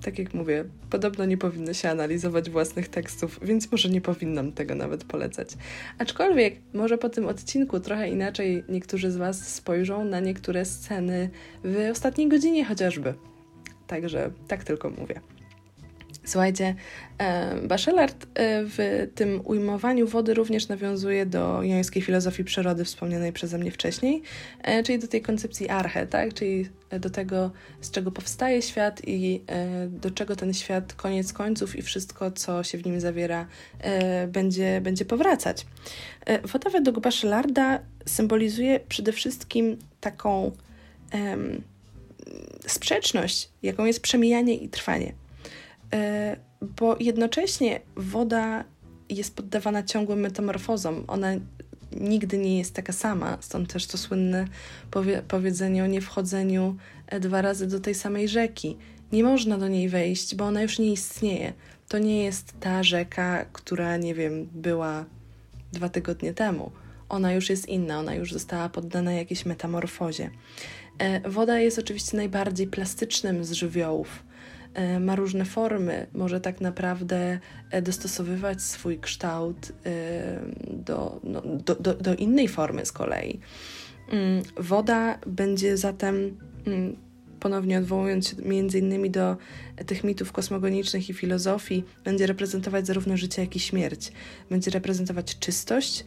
tak 0.01 0.19
jak 0.19 0.33
mówię, 0.33 0.65
podobno 0.89 1.25
nie 1.25 1.37
powinno 1.37 1.73
się 1.73 1.89
analizować 1.89 2.49
własnych 2.49 2.87
tekstów, 2.87 3.39
więc 3.41 3.71
może 3.71 3.89
nie 3.89 4.01
powinnam 4.01 4.51
tego 4.51 4.75
nawet 4.75 5.03
polecać. 5.03 5.49
Aczkolwiek 5.97 6.55
może 6.73 6.97
po 6.97 7.09
tym 7.09 7.25
odcinku 7.25 7.79
trochę 7.79 8.09
inaczej 8.09 8.63
niektórzy 8.69 9.11
z 9.11 9.17
Was 9.17 9.47
spojrzą 9.55 10.05
na 10.05 10.19
niektóre 10.19 10.65
sceny 10.65 11.29
w 11.63 11.89
ostatniej 11.91 12.27
godzinie 12.27 12.65
chociażby. 12.65 13.13
Także 13.87 14.31
tak 14.47 14.63
tylko 14.63 14.89
mówię. 14.89 15.21
Słuchajcie, 16.27 16.75
e, 17.17 17.55
Bachelard 17.61 18.23
e, 18.23 18.27
w 18.65 19.07
tym 19.15 19.41
ujmowaniu 19.43 20.07
wody 20.07 20.33
również 20.33 20.67
nawiązuje 20.67 21.25
do 21.25 21.63
jońskiej 21.63 22.01
filozofii 22.01 22.43
przyrody 22.43 22.85
wspomnianej 22.85 23.33
przeze 23.33 23.57
mnie 23.57 23.71
wcześniej, 23.71 24.21
e, 24.63 24.83
czyli 24.83 24.99
do 24.99 25.07
tej 25.07 25.21
koncepcji 25.21 25.69
arche, 25.69 26.07
tak? 26.07 26.33
czyli 26.33 26.69
do 26.99 27.09
tego, 27.09 27.51
z 27.81 27.91
czego 27.91 28.11
powstaje 28.11 28.61
świat 28.61 29.01
i 29.07 29.41
do 29.89 30.11
czego 30.11 30.35
ten 30.35 30.53
świat 30.53 30.93
koniec 30.93 31.33
końców 31.33 31.75
i 31.75 31.81
wszystko, 31.81 32.31
co 32.31 32.63
się 32.63 32.77
w 32.77 32.85
nim 32.85 32.99
zawiera, 32.99 33.47
będzie, 34.27 34.81
będzie 34.81 35.05
powracać. 35.05 35.65
Woda 36.43 36.69
według 36.69 36.99
Bachelarda 36.99 37.79
symbolizuje 38.05 38.79
przede 38.79 39.11
wszystkim 39.11 39.77
taką 40.01 40.51
sprzeczność, 42.67 43.49
jaką 43.63 43.85
jest 43.85 44.01
przemijanie 44.01 44.55
i 44.55 44.69
trwanie. 44.69 45.13
E, 45.93 46.37
bo 46.61 46.97
jednocześnie 46.99 47.79
woda 47.95 48.63
jest 49.09 49.35
poddawana 49.35 49.83
ciągłym 49.83 50.19
metamorfozom. 50.19 51.03
Ona 51.07 51.27
nigdy 51.91 52.37
nie 52.37 52.57
jest 52.57 52.75
taka 52.75 52.93
sama, 52.93 53.37
stąd 53.41 53.73
też 53.73 53.87
to 53.87 53.97
słynne 53.97 54.47
powie 54.91 55.21
powiedzenie 55.27 55.83
o 55.83 55.87
niewchodzeniu 55.87 56.75
e, 57.07 57.19
dwa 57.19 57.41
razy 57.41 57.67
do 57.67 57.79
tej 57.79 57.95
samej 57.95 58.27
rzeki. 58.27 58.77
Nie 59.11 59.23
można 59.23 59.57
do 59.57 59.67
niej 59.67 59.89
wejść, 59.89 60.35
bo 60.35 60.45
ona 60.45 60.61
już 60.61 60.79
nie 60.79 60.91
istnieje. 60.91 61.53
To 61.87 61.97
nie 61.97 62.23
jest 62.23 62.53
ta 62.59 62.83
rzeka, 62.83 63.45
która, 63.53 63.97
nie 63.97 64.15
wiem, 64.15 64.49
była 64.51 65.05
dwa 65.73 65.89
tygodnie 65.89 66.33
temu. 66.33 66.71
Ona 67.09 67.33
już 67.33 67.49
jest 67.49 67.69
inna, 67.69 67.99
ona 67.99 68.15
już 68.15 68.33
została 68.33 68.69
poddana 68.69 69.13
jakiejś 69.13 69.45
metamorfozie. 69.45 70.29
E, 70.99 71.29
woda 71.29 71.59
jest 71.59 71.79
oczywiście 71.79 72.17
najbardziej 72.17 72.67
plastycznym 72.67 73.43
z 73.43 73.51
żywiołów 73.51 74.26
ma 74.99 75.15
różne 75.15 75.45
formy, 75.45 76.07
może 76.13 76.41
tak 76.41 76.61
naprawdę 76.61 77.39
e, 77.71 77.81
dostosowywać 77.81 78.61
swój 78.61 78.99
kształt 78.99 79.71
e, 79.85 80.39
do, 80.73 81.19
no, 81.23 81.41
do, 81.41 81.75
do, 81.75 81.93
do 81.93 82.15
innej 82.15 82.47
formy 82.47 82.85
z 82.85 82.91
kolei. 82.91 83.39
Mm, 84.11 84.43
woda 84.57 85.19
będzie 85.27 85.77
zatem, 85.77 86.37
mm, 86.67 86.95
ponownie 87.39 87.79
odwołując 87.79 88.29
się 88.29 88.35
między 88.41 88.79
innymi 88.79 89.11
do 89.11 89.37
tych 89.85 90.03
mitów 90.03 90.31
kosmogonicznych 90.31 91.09
i 91.09 91.13
filozofii, 91.13 91.83
będzie 92.03 92.27
reprezentować 92.27 92.87
zarówno 92.87 93.17
życie, 93.17 93.41
jak 93.41 93.55
i 93.55 93.59
śmierć. 93.59 94.11
Będzie 94.49 94.71
reprezentować 94.71 95.39
czystość, 95.39 96.05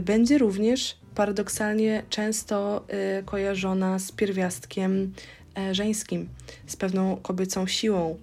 będzie 0.00 0.38
również 0.38 0.98
paradoksalnie 1.14 2.02
często 2.10 2.86
kojarzona 3.24 3.98
z 3.98 4.12
pierwiastkiem 4.12 5.12
E, 5.39 5.39
żeńskim, 5.72 6.28
z 6.66 6.76
pewną 6.76 7.16
kobiecą 7.16 7.66
siłą. 7.66 8.18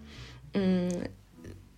Mm, 0.54 0.90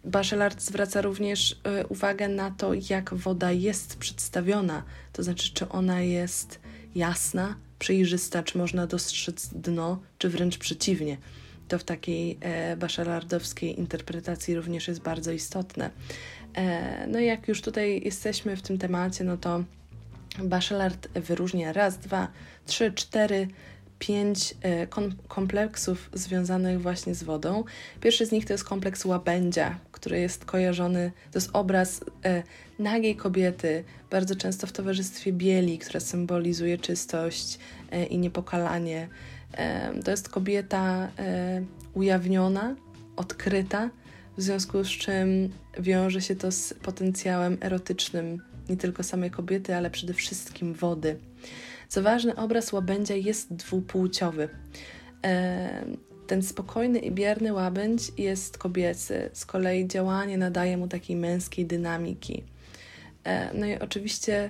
Bachelard 0.05 0.61
zwraca 0.61 1.01
również 1.01 1.59
e, 1.63 1.87
uwagę 1.87 2.27
na 2.27 2.51
to, 2.51 2.71
jak 2.89 3.13
woda 3.13 3.51
jest 3.51 3.97
przedstawiona, 3.97 4.83
to 5.13 5.23
znaczy, 5.23 5.53
czy 5.53 5.69
ona 5.69 6.01
jest 6.01 6.59
jasna, 6.95 7.55
przejrzysta, 7.79 8.43
czy 8.43 8.57
można 8.57 8.87
dostrzec 8.87 9.47
dno, 9.47 9.99
czy 10.17 10.29
wręcz 10.29 10.57
przeciwnie. 10.57 11.17
To 11.67 11.79
w 11.79 11.83
takiej 11.83 12.37
e, 12.41 12.77
bachelardowskiej 12.77 13.79
interpretacji 13.79 14.55
również 14.55 14.87
jest 14.87 15.01
bardzo 15.01 15.31
istotne. 15.31 15.89
no 17.07 17.19
i 17.19 17.25
jak 17.25 17.47
już 17.47 17.61
tutaj 17.61 18.01
jesteśmy 18.05 18.57
w 18.57 18.61
tym 18.61 18.77
temacie, 18.77 19.23
no 19.23 19.37
to 19.37 19.63
Bachelard 20.43 21.07
wyróżnia 21.13 21.73
raz, 21.73 21.97
dwa, 21.97 22.27
trzy, 22.65 22.91
cztery 22.91 23.47
pięć 23.99 24.55
e, 24.61 24.87
kompleksów 25.27 26.09
związanych 26.13 26.81
właśnie 26.81 27.15
z 27.15 27.23
wodą. 27.23 27.63
Pierwszy 28.01 28.25
z 28.25 28.31
nich 28.31 28.45
to 28.45 28.53
jest 28.53 28.63
kompleks 28.63 29.05
łabędzia, 29.05 29.79
który 29.91 30.19
jest 30.19 30.45
kojarzony, 30.45 31.11
to 31.31 31.37
jest 31.37 31.49
obraz 31.53 32.01
e, 32.25 32.43
nagiej 32.79 33.15
kobiety, 33.15 33.83
bardzo 34.11 34.35
często 34.35 34.67
w 34.67 34.71
towarzystwie 34.71 35.33
bieli, 35.33 35.79
która 35.79 35.99
symbolizuje 35.99 36.77
czystość 36.77 37.59
e, 37.91 38.05
i 38.05 38.17
niepokalanie. 38.17 39.07
To 40.05 40.11
jest 40.11 40.29
kobieta 40.29 41.11
ujawniona, 41.93 42.75
odkryta, 43.15 43.89
w 44.37 44.41
związku 44.41 44.83
z 44.83 44.87
czym 44.87 45.49
wiąże 45.79 46.21
się 46.21 46.35
to 46.35 46.51
z 46.51 46.73
potencjałem 46.73 47.57
erotycznym 47.61 48.41
nie 48.69 48.77
tylko 48.77 49.03
samej 49.03 49.31
kobiety, 49.31 49.75
ale 49.75 49.89
przede 49.89 50.13
wszystkim 50.13 50.73
wody. 50.73 51.19
Co 51.89 52.01
ważne, 52.01 52.35
obraz 52.35 52.73
łabędzia 52.73 53.15
jest 53.15 53.53
dwupłciowy. 53.53 54.49
E, 55.25 55.85
ten 56.27 56.43
spokojny 56.43 56.99
i 56.99 57.11
bierny 57.11 57.53
łabędź 57.53 58.11
jest 58.17 58.57
kobiecy, 58.57 59.29
z 59.33 59.45
kolei 59.45 59.87
działanie 59.87 60.37
nadaje 60.37 60.77
mu 60.77 60.87
takiej 60.87 61.15
męskiej 61.15 61.65
dynamiki. 61.65 62.43
E, 63.23 63.53
no 63.53 63.65
i 63.65 63.79
oczywiście 63.79 64.49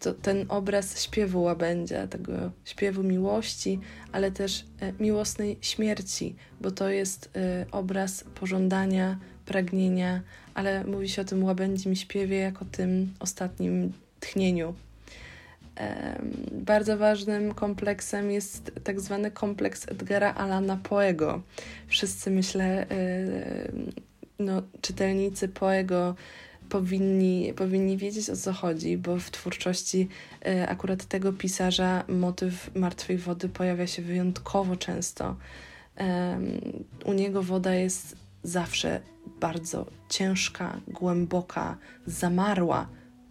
to, 0.00 0.14
ten 0.14 0.46
obraz 0.48 1.02
śpiewu 1.02 1.42
łabędzia, 1.42 2.06
tego 2.06 2.32
śpiewu 2.64 3.02
miłości, 3.02 3.80
ale 4.12 4.30
też 4.30 4.64
e, 4.80 4.92
miłosnej 4.92 5.58
śmierci, 5.60 6.36
bo 6.60 6.70
to 6.70 6.88
jest 6.88 7.30
obraz 7.72 8.24
pożądania, 8.24 9.18
pragnienia, 9.46 10.22
ale 10.54 10.84
mówi 10.84 11.08
się 11.08 11.22
o 11.22 11.24
tym 11.24 11.44
łabędzim 11.44 11.94
śpiewie 11.94 12.38
jako 12.38 12.64
tym 12.64 13.14
ostatnim 13.20 13.92
tchnieniu 14.20 14.74
bardzo 16.52 16.98
ważnym 16.98 17.54
kompleksem 17.54 18.30
jest 18.30 18.72
tak 18.84 19.00
zwany 19.00 19.30
kompleks 19.30 19.88
Edgara 19.88 20.34
Alana 20.34 20.76
Poego. 20.76 21.42
Wszyscy, 21.86 22.30
myślę, 22.30 22.86
no, 24.38 24.62
czytelnicy 24.80 25.48
Poego 25.48 26.14
powinni, 26.68 27.52
powinni 27.56 27.96
wiedzieć 27.96 28.30
o 28.30 28.36
co 28.36 28.52
chodzi, 28.52 28.98
bo 28.98 29.16
w 29.16 29.30
twórczości 29.30 30.08
e, 30.46 30.68
akurat 30.68 31.04
tego 31.04 31.32
pisarza 31.32 32.04
motyw 32.08 32.74
martwej 32.74 33.18
wody 33.18 33.48
pojawia 33.48 33.86
się 33.86 34.02
wyjątkowo 34.02 34.76
często. 34.76 35.36
U 37.04 37.12
niego 37.12 37.42
woda 37.42 37.74
jest 37.74 38.16
zawsze 38.42 39.00
bardzo 39.40 39.86
ciężka, 40.08 40.80
głęboka, 40.88 41.76
zamarła, 42.06 42.88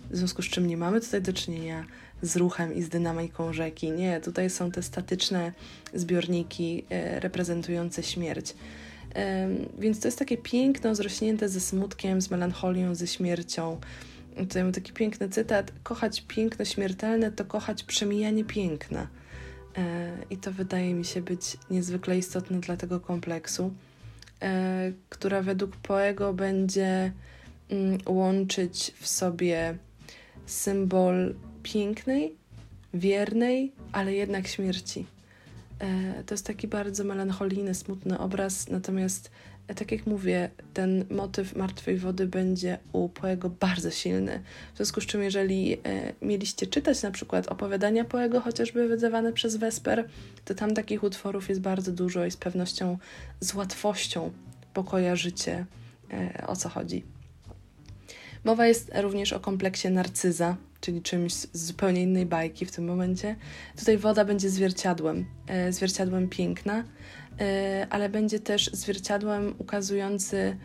w 0.09 0.17
związku 0.17 0.41
z 0.41 0.45
czym 0.45 0.67
nie 0.67 0.77
mamy 0.77 1.01
tutaj 1.01 1.21
do 1.21 1.33
czynienia 1.33 1.85
z 2.21 2.35
ruchem 2.35 2.73
i 2.73 2.81
z 2.81 2.89
dynamiką 2.89 3.53
rzeki. 3.53 3.91
Nie, 3.91 4.21
tutaj 4.21 4.49
są 4.49 4.71
te 4.71 4.83
statyczne 4.83 5.51
zbiorniki 5.93 6.85
e, 6.89 7.19
reprezentujące 7.19 8.03
śmierć. 8.03 8.55
Więc 9.79 9.99
to 9.99 10.07
jest 10.07 10.19
takie 10.19 10.37
piękno 10.37 10.95
zrośnięte 10.95 11.49
ze 11.49 11.59
smutkiem, 11.59 12.21
z 12.21 12.31
melancholią, 12.31 12.95
ze 12.95 13.07
śmiercią. 13.07 13.79
Tutaj 14.37 14.63
mam 14.63 14.71
taki 14.71 14.93
piękny 14.93 15.29
cytat: 15.29 15.71
Kochać 15.83 16.23
piękno 16.27 16.65
śmiertelne 16.65 17.31
to 17.31 17.45
kochać 17.45 17.83
przemijanie 17.83 18.45
piękna. 18.45 19.07
E, 19.77 20.11
I 20.29 20.37
to 20.37 20.51
wydaje 20.51 20.93
mi 20.93 21.05
się 21.05 21.21
być 21.21 21.57
niezwykle 21.69 22.17
istotne 22.17 22.59
dla 22.59 22.77
tego 22.77 22.99
kompleksu, 22.99 23.73
e, 24.41 24.91
która 25.09 25.41
według 25.41 25.75
Poego 25.75 26.33
będzie 26.33 27.11
mm, 27.69 27.97
łączyć 28.05 28.93
w 28.99 29.07
sobie 29.07 29.77
symbol 30.45 31.35
pięknej, 31.65 32.35
wiernej, 32.93 33.71
ale 33.91 34.13
jednak 34.13 34.47
śmierci. 34.47 35.05
E, 35.79 36.23
to 36.23 36.33
jest 36.33 36.45
taki 36.45 36.67
bardzo 36.67 37.03
melancholijny, 37.03 37.75
smutny 37.75 38.19
obraz, 38.19 38.69
natomiast 38.69 39.31
e, 39.67 39.75
tak 39.75 39.91
jak 39.91 40.05
mówię, 40.05 40.49
ten 40.73 41.05
motyw 41.09 41.55
martwej 41.55 41.97
wody 41.97 42.27
będzie 42.27 42.77
u 42.91 43.09
Poego 43.09 43.49
bardzo 43.49 43.91
silny. 43.91 44.43
W 44.73 44.77
związku 44.77 45.01
z 45.01 45.05
czym, 45.05 45.23
jeżeli 45.23 45.73
e, 45.73 45.77
mieliście 46.21 46.67
czytać 46.67 47.03
na 47.03 47.11
przykład 47.11 47.47
opowiadania 47.47 48.05
Poego, 48.05 48.41
chociażby 48.41 48.87
wydawane 48.87 49.33
przez 49.33 49.55
Wesper, 49.55 50.09
to 50.45 50.55
tam 50.55 50.73
takich 50.73 51.03
utworów 51.03 51.49
jest 51.49 51.61
bardzo 51.61 51.91
dużo 51.91 52.25
i 52.25 52.31
z 52.31 52.37
pewnością 52.37 52.97
z 53.39 53.53
łatwością 53.53 54.31
pokojarzycie 54.73 55.65
o 56.47 56.55
co 56.55 56.69
chodzi. 56.69 57.03
Mowa 58.43 58.67
jest 58.67 58.91
również 58.95 59.33
o 59.33 59.39
kompleksie 59.39 59.89
narcyza, 59.89 60.57
czyli 60.85 61.01
czymś 61.01 61.33
z 61.33 61.47
zupełnie 61.53 62.01
innej 62.01 62.25
bajki 62.25 62.65
w 62.65 62.71
tym 62.71 62.85
momencie. 62.85 63.35
Tutaj 63.77 63.97
woda 63.97 64.25
będzie 64.25 64.49
zwierciadłem, 64.49 65.25
e, 65.47 65.71
zwierciadłem 65.71 66.29
piękna, 66.29 66.83
e, 67.39 67.87
ale 67.89 68.09
będzie 68.09 68.39
też 68.39 68.69
zwierciadłem 68.73 69.55
ukazującym 69.57 70.55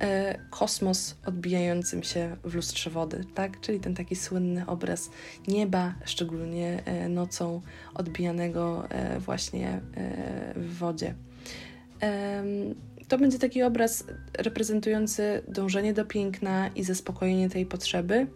e, 0.00 0.38
kosmos 0.50 1.16
odbijającym 1.26 2.02
się 2.02 2.36
w 2.44 2.54
lustrze 2.54 2.90
wody, 2.90 3.24
tak? 3.34 3.60
Czyli 3.60 3.80
ten 3.80 3.94
taki 3.94 4.16
słynny 4.16 4.66
obraz 4.66 5.10
nieba, 5.48 5.94
szczególnie 6.04 6.82
nocą 7.08 7.60
odbijanego 7.94 8.88
właśnie 9.18 9.80
w 10.56 10.78
wodzie. 10.78 11.14
to 13.08 13.18
będzie 13.18 13.38
taki 13.38 13.62
obraz 13.62 14.04
reprezentujący 14.38 15.42
dążenie 15.48 15.94
do 15.94 16.04
piękna 16.04 16.68
i 16.68 16.84
zaspokojenie 16.84 17.50
tej 17.50 17.66
potrzeby. 17.66 18.26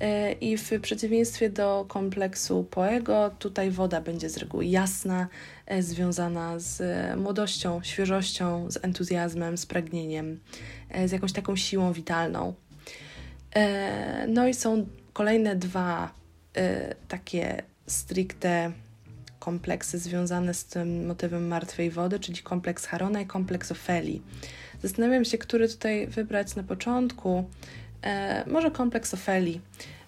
E, 0.00 0.32
I 0.32 0.56
w 0.56 0.70
przeciwieństwie 0.82 1.50
do 1.50 1.84
kompleksu 1.88 2.64
Poego, 2.64 3.30
tutaj 3.38 3.70
woda 3.70 4.00
będzie 4.00 4.30
z 4.30 4.36
reguły 4.36 4.66
jasna, 4.66 5.28
e, 5.66 5.82
związana 5.82 6.58
z 6.58 6.82
młodością, 7.18 7.80
świeżością, 7.82 8.70
z 8.70 8.84
entuzjazmem, 8.84 9.58
z 9.58 9.66
pragnieniem, 9.66 10.40
e, 10.88 11.08
z 11.08 11.12
jakąś 11.12 11.32
taką 11.32 11.56
siłą 11.56 11.92
witalną. 11.92 12.54
No 14.28 14.48
i 14.48 14.54
są 14.54 14.86
kolejne 15.12 15.56
dwa 15.56 16.14
takie 17.08 17.62
stricte 17.86 18.72
kompleksy 19.38 19.98
związane 19.98 20.54
z 20.54 20.64
tym 20.64 21.06
motywem 21.06 21.48
martwej 21.48 21.90
wody, 21.90 22.20
czyli 22.20 22.38
kompleks 22.38 22.86
Harona 22.86 23.20
i 23.20 23.26
kompleks 23.26 23.72
Ofeli. 23.72 24.22
Zastanawiam 24.82 25.24
się, 25.24 25.38
który 25.38 25.68
tutaj 25.68 26.06
wybrać 26.06 26.56
na 26.56 26.62
początku. 26.62 27.44
E, 28.02 28.44
może 28.46 28.70
kompleks 28.70 29.14
Ofeli. 29.14 29.60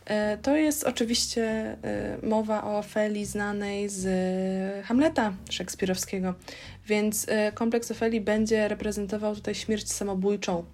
E, 0.05 0.37
to 0.37 0.57
jest 0.57 0.85
oczywiście 0.85 1.43
e, 1.43 2.27
mowa 2.27 2.65
o 2.65 2.79
Ofeli 2.79 3.25
znanej 3.25 3.89
z 3.89 4.87
Hamleta 4.87 5.33
szekspirowskiego, 5.51 6.35
więc 6.87 7.27
kompleks 7.55 7.91
Ofeli 7.91 8.21
będzie 8.21 8.69
reprezentował 8.69 9.35
tutaj 9.35 9.55
śmierć 9.55 9.93
samobójczą 9.93 10.65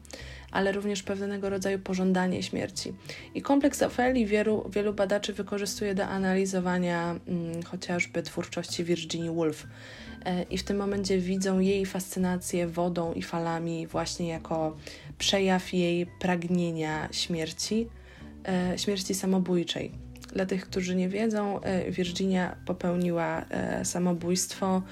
ale 0.50 0.72
również 0.72 1.02
pewnego 1.02 1.50
rodzaju 1.50 1.78
pożądanie 1.78 2.42
śmierci. 2.42 2.94
I 3.34 3.42
kompleks 3.42 3.82
Ofeli 3.82 4.26
wielu, 4.26 4.70
wielu 4.70 4.94
badaczy 4.94 5.32
wykorzystuje 5.32 5.94
do 5.94 6.06
analizowania 6.06 7.14
hmm, 7.26 7.62
chociażby 7.62 8.22
twórczości 8.22 8.84
Virginia 8.84 9.32
Woolf. 9.32 9.66
I 10.50 10.58
w 10.58 10.62
tym 10.62 10.76
momencie 10.76 11.18
widzą 11.18 11.58
jej 11.58 11.86
fascynację 11.86 12.66
wodą 12.66 13.12
i 13.12 13.22
falami 13.22 13.86
właśnie 13.86 14.28
jako 14.28 14.76
przejaw 15.18 15.72
jej 15.72 16.06
pragnienia 16.06 17.08
śmierci, 17.12 17.88
e, 18.48 18.78
śmierci 18.78 19.14
samobójczej. 19.14 19.92
Dla 20.32 20.46
tych, 20.46 20.66
którzy 20.66 20.96
nie 20.96 21.08
wiedzą, 21.08 21.60
e, 21.60 21.90
Virginia 21.90 22.56
popełniła 22.66 23.44
samobójstwo 23.84 24.82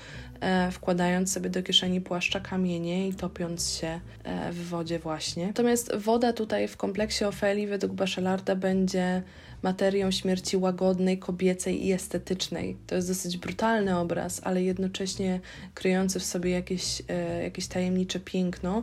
E, 0.41 0.71
wkładając 0.71 1.33
sobie 1.33 1.51
do 1.51 1.62
kieszeni 1.62 2.01
płaszcza 2.01 2.41
kamienie 2.41 3.09
i 3.09 3.15
topiąc 3.15 3.71
się 3.71 4.01
w 4.53 4.69
wodzie 4.69 4.99
właśnie. 4.99 5.47
Natomiast 5.47 5.97
woda 5.97 6.33
tutaj 6.33 6.69
w 6.69 6.77
kompleksie 6.77 7.25
Ofeli 7.25 7.67
według 7.67 7.93
Bachelarda 7.93 8.57
będzie 8.57 9.23
materią 9.62 10.11
śmierci 10.11 10.57
łagodnej, 10.57 11.19
kobiecej 11.19 11.87
i 11.87 11.93
estetycznej. 11.93 12.77
To 12.87 12.95
jest 12.95 13.09
dosyć 13.09 13.37
brutalny 13.37 13.99
obraz, 13.99 14.41
ale 14.45 14.62
jednocześnie 14.62 15.41
kryjący 15.75 16.21
w 16.21 16.25
sobie 16.25 16.51
jakieś, 16.51 17.03
jakieś 17.43 17.67
tajemnicze 17.67 18.21
piękno. 18.21 18.83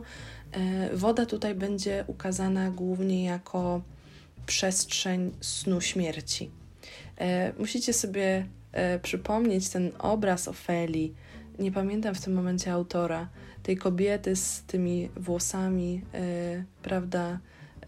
Woda 0.92 1.26
tutaj 1.26 1.54
będzie 1.54 2.04
ukazana 2.06 2.70
głównie 2.70 3.24
jako 3.24 3.82
przestrzeń 4.46 5.32
snu 5.40 5.80
śmierci. 5.80 6.50
Musicie 7.58 7.92
sobie 7.92 8.46
przypomnieć 9.02 9.68
ten 9.68 9.92
obraz 9.98 10.48
Ofeli, 10.48 11.14
nie 11.58 11.72
pamiętam 11.72 12.14
w 12.14 12.20
tym 12.20 12.32
momencie 12.32 12.72
autora, 12.72 13.28
tej 13.62 13.76
kobiety 13.76 14.36
z 14.36 14.62
tymi 14.62 15.08
włosami, 15.16 16.02
e, 16.14 16.64
prawda, 16.82 17.38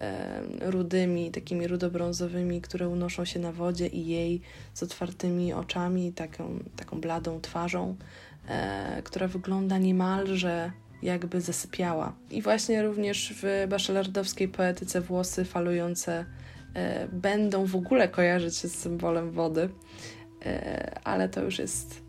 e, 0.01 0.71
rudymi, 0.71 1.31
takimi 1.31 1.67
rudobrązowymi, 1.67 2.61
które 2.61 2.89
unoszą 2.89 3.25
się 3.25 3.41
na 3.41 3.53
wodzie 3.53 3.87
i 3.87 4.07
jej 4.07 4.41
z 4.75 4.83
otwartymi 4.83 5.53
oczami, 5.53 6.13
taką, 6.13 6.59
taką 6.77 7.01
bladą 7.01 7.41
twarzą, 7.41 7.97
e, 8.49 9.03
która 9.03 9.29
wygląda 9.29 9.79
niemalże 9.79 10.73
jakby 11.07 11.41
zasypiała. 11.41 12.13
I 12.31 12.43
właśnie 12.43 12.83
również 12.83 13.35
w 13.43 13.67
bachelardowskiej 13.69 14.49
poetyce 14.49 15.01
włosy 15.01 15.45
falujące 15.45 16.25
będą 17.13 17.67
w 17.67 17.77
ogóle 17.77 18.09
kojarzyć 18.09 18.57
się 18.57 18.69
z 18.69 18.75
symbolem 18.75 19.31
wody, 19.31 19.69
ale 21.05 21.29
to 21.29 21.43
już 21.43 21.59
jest 21.59 22.03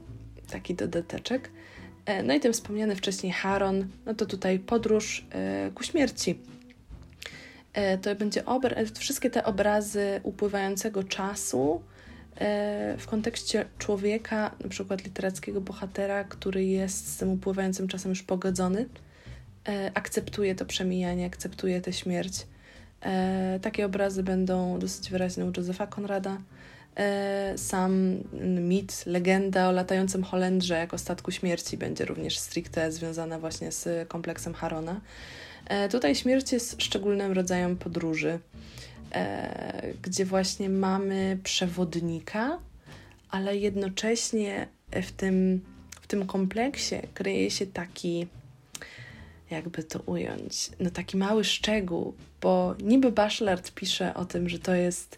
taki 0.51 0.75
dodateczek. 0.75 1.49
E, 2.07 2.23
no 2.23 2.33
i 2.33 2.39
ten 2.39 2.53
wspomniany 2.53 2.95
wcześniej 2.95 3.31
Haron, 3.33 3.87
no 4.05 4.13
to 4.13 4.25
tutaj 4.25 4.59
podróż 4.59 5.25
e, 5.31 5.71
ku 5.75 5.83
śmierci. 5.83 6.39
E, 7.73 7.97
to 7.97 8.15
będzie 8.15 8.45
obraz, 8.45 8.91
wszystkie 8.99 9.29
te 9.29 9.43
obrazy 9.43 10.19
upływającego 10.23 11.03
czasu 11.03 11.81
w 12.97 13.03
kontekście 13.07 13.65
człowieka, 13.77 14.55
na 14.63 14.69
przykład 14.69 15.03
literackiego 15.03 15.61
bohatera, 15.61 16.23
który 16.23 16.65
jest 16.65 17.13
z 17.13 17.17
tym 17.17 17.29
upływającym 17.29 17.87
czasem 17.87 18.09
już 18.09 18.23
pogodzony, 18.23 18.89
akceptuje 19.93 20.55
to 20.55 20.65
przemijanie, 20.65 21.25
akceptuje 21.25 21.81
tę 21.81 21.93
śmierć. 21.93 22.47
Takie 23.61 23.85
obrazy 23.85 24.23
będą 24.23 24.79
dosyć 24.79 25.09
wyraźne 25.09 25.45
u 25.45 25.51
Józefa 25.57 25.87
Konrada. 25.87 26.37
E, 26.97 27.53
sam 27.57 28.17
mit, 28.41 29.05
legenda 29.05 29.69
o 29.69 29.71
latającym 29.71 30.23
Holendrze 30.23 30.75
jako 30.75 30.97
statku 30.97 31.31
śmierci 31.31 31.77
będzie 31.77 32.05
również 32.05 32.37
stricte 32.39 32.91
związana 32.91 33.39
właśnie 33.39 33.71
z 33.71 34.09
kompleksem 34.09 34.53
Harona. 34.53 35.01
E, 35.67 35.89
tutaj 35.89 36.15
śmierć 36.15 36.51
jest 36.51 36.81
szczególnym 36.81 37.31
rodzajem 37.31 37.77
podróży, 37.77 38.39
e, 39.11 39.93
gdzie 40.01 40.25
właśnie 40.25 40.69
mamy 40.69 41.37
przewodnika, 41.43 42.59
ale 43.29 43.57
jednocześnie 43.57 44.67
w 44.91 45.11
tym, 45.11 45.61
w 46.01 46.07
tym 46.07 46.27
kompleksie 46.27 46.95
kryje 47.13 47.51
się 47.51 47.65
taki, 47.65 48.27
jakby 49.51 49.83
to 49.83 49.99
ująć, 49.99 50.69
no 50.79 50.89
taki 50.89 51.17
mały 51.17 51.43
szczegół, 51.43 52.13
bo 52.41 52.75
niby 52.83 53.11
Bachelard 53.11 53.71
pisze 53.71 54.13
o 54.13 54.25
tym, 54.25 54.49
że 54.49 54.59
to 54.59 54.75
jest 54.75 55.17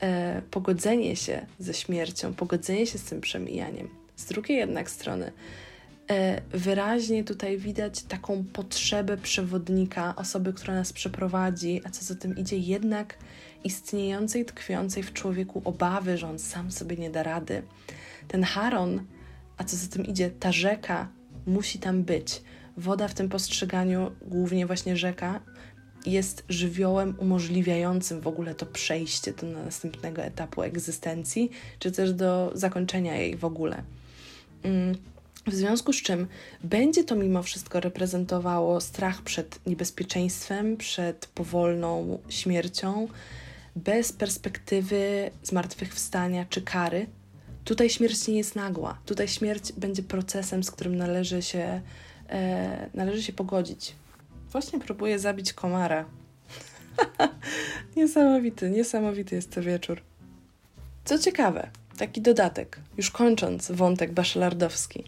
e, 0.00 0.42
pogodzenie 0.50 1.16
się 1.16 1.46
ze 1.58 1.74
śmiercią, 1.74 2.34
pogodzenie 2.34 2.86
się 2.86 2.98
z 2.98 3.04
tym 3.04 3.20
przemijaniem. 3.20 3.88
Z 4.16 4.24
drugiej 4.24 4.58
jednak 4.58 4.90
strony, 4.90 5.32
wyraźnie 6.50 7.24
tutaj 7.24 7.58
widać 7.58 8.02
taką 8.02 8.44
potrzebę 8.44 9.16
przewodnika, 9.16 10.16
osoby, 10.16 10.52
która 10.52 10.74
nas 10.74 10.92
przeprowadzi, 10.92 11.80
a 11.84 11.90
co 11.90 12.04
za 12.04 12.14
tym 12.14 12.36
idzie, 12.36 12.58
jednak 12.58 13.18
istniejącej, 13.64 14.44
tkwiącej 14.44 15.02
w 15.02 15.12
człowieku 15.12 15.62
obawy, 15.64 16.18
że 16.18 16.28
on 16.28 16.38
sam 16.38 16.70
sobie 16.70 16.96
nie 16.96 17.10
da 17.10 17.22
rady. 17.22 17.62
Ten 18.28 18.42
Haron, 18.42 19.04
a 19.56 19.64
co 19.64 19.76
za 19.76 19.88
tym 19.88 20.06
idzie, 20.06 20.30
ta 20.30 20.52
rzeka 20.52 21.08
musi 21.46 21.78
tam 21.78 22.02
być. 22.02 22.42
Woda 22.76 23.08
w 23.08 23.14
tym 23.14 23.28
postrzeganiu, 23.28 24.10
głównie 24.22 24.66
właśnie 24.66 24.96
rzeka, 24.96 25.40
jest 26.06 26.44
żywiołem 26.48 27.14
umożliwiającym 27.18 28.20
w 28.20 28.26
ogóle 28.26 28.54
to 28.54 28.66
przejście 28.66 29.32
do 29.32 29.46
następnego 29.46 30.22
etapu 30.22 30.62
egzystencji, 30.62 31.50
czy 31.78 31.92
też 31.92 32.12
do 32.12 32.50
zakończenia 32.54 33.16
jej 33.16 33.36
w 33.36 33.44
ogóle. 33.44 33.82
Mm, 34.62 34.94
w 35.46 35.54
związku 35.54 35.92
z 35.92 35.96
czym 35.96 36.26
będzie 36.64 37.04
to 37.04 37.16
mimo 37.16 37.42
wszystko 37.42 37.80
reprezentowało 37.80 38.80
strach 38.80 39.22
przed 39.22 39.66
niebezpieczeństwem, 39.66 40.76
przed 40.76 41.26
powolną 41.26 42.18
śmiercią, 42.28 43.08
bez 43.76 44.12
perspektywy 44.12 45.30
zmartwychwstania 45.42 46.46
czy 46.50 46.62
kary. 46.62 47.06
Tutaj 47.64 47.90
śmierć 47.90 48.28
nie 48.28 48.36
jest 48.36 48.56
nagła. 48.56 48.98
Tutaj 49.06 49.28
śmierć 49.28 49.72
będzie 49.72 50.02
procesem, 50.02 50.64
z 50.64 50.70
którym 50.70 50.96
należy 50.96 51.42
się, 51.42 51.80
e, 52.28 52.90
należy 52.94 53.22
się 53.22 53.32
pogodzić. 53.32 53.94
Właśnie 54.52 54.80
próbuję 54.80 55.18
zabić 55.18 55.52
komara. 55.52 56.04
niesamowity, 57.96 58.70
niesamowity 58.70 59.34
jest 59.34 59.54
to 59.54 59.62
wieczór. 59.62 60.00
Co 61.04 61.18
ciekawe, 61.18 61.70
taki 61.98 62.20
dodatek, 62.20 62.80
już 62.96 63.10
kończąc 63.10 63.70
wątek 63.70 64.12
bachelardowski. 64.12 65.04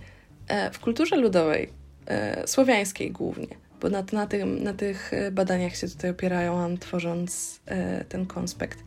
E, 0.49 0.71
w 0.71 0.79
kulturze 0.79 1.17
ludowej, 1.17 1.73
e, 2.07 2.47
słowiańskiej 2.47 3.11
głównie, 3.11 3.49
bo 3.81 3.89
na, 3.89 4.05
na, 4.13 4.27
tym, 4.27 4.63
na 4.63 4.75
tych 4.75 5.13
badaniach 5.33 5.77
się 5.77 5.89
tutaj 5.89 6.11
opierałam, 6.11 6.79
tworząc 6.79 7.61
e, 7.67 8.05
ten 8.05 8.27
konspekt. 8.27 8.79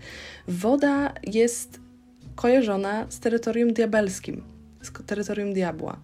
Woda 0.47 1.13
jest 1.23 1.79
kojarzona 2.35 3.05
z 3.09 3.19
terytorium 3.19 3.73
diabelskim, 3.73 4.43
z 4.81 5.05
terytorium 5.05 5.53
diabła. 5.53 5.99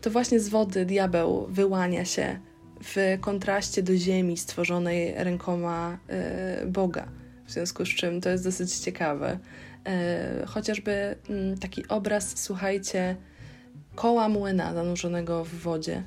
To 0.00 0.10
właśnie 0.10 0.40
z 0.40 0.48
wody 0.48 0.86
diabeł 0.86 1.46
wyłania 1.46 2.04
się 2.04 2.38
w 2.84 3.18
kontraście 3.20 3.82
do 3.82 3.96
ziemi 3.96 4.36
stworzonej 4.36 5.14
rękoma 5.16 5.98
e, 6.08 6.66
Boga. 6.66 7.08
W 7.46 7.50
związku 7.50 7.84
z 7.84 7.88
czym 7.88 8.20
to 8.20 8.28
jest 8.30 8.44
dosyć 8.44 8.74
ciekawe. 8.74 9.38
E, 9.86 10.46
chociażby 10.46 11.16
mm, 11.30 11.58
taki 11.58 11.88
obraz, 11.88 12.32
słuchajcie, 12.36 13.16
koła 13.98 14.28
młyna 14.28 14.74
zanurzonego 14.74 15.44
w 15.44 15.54
wodzie. 15.54 16.02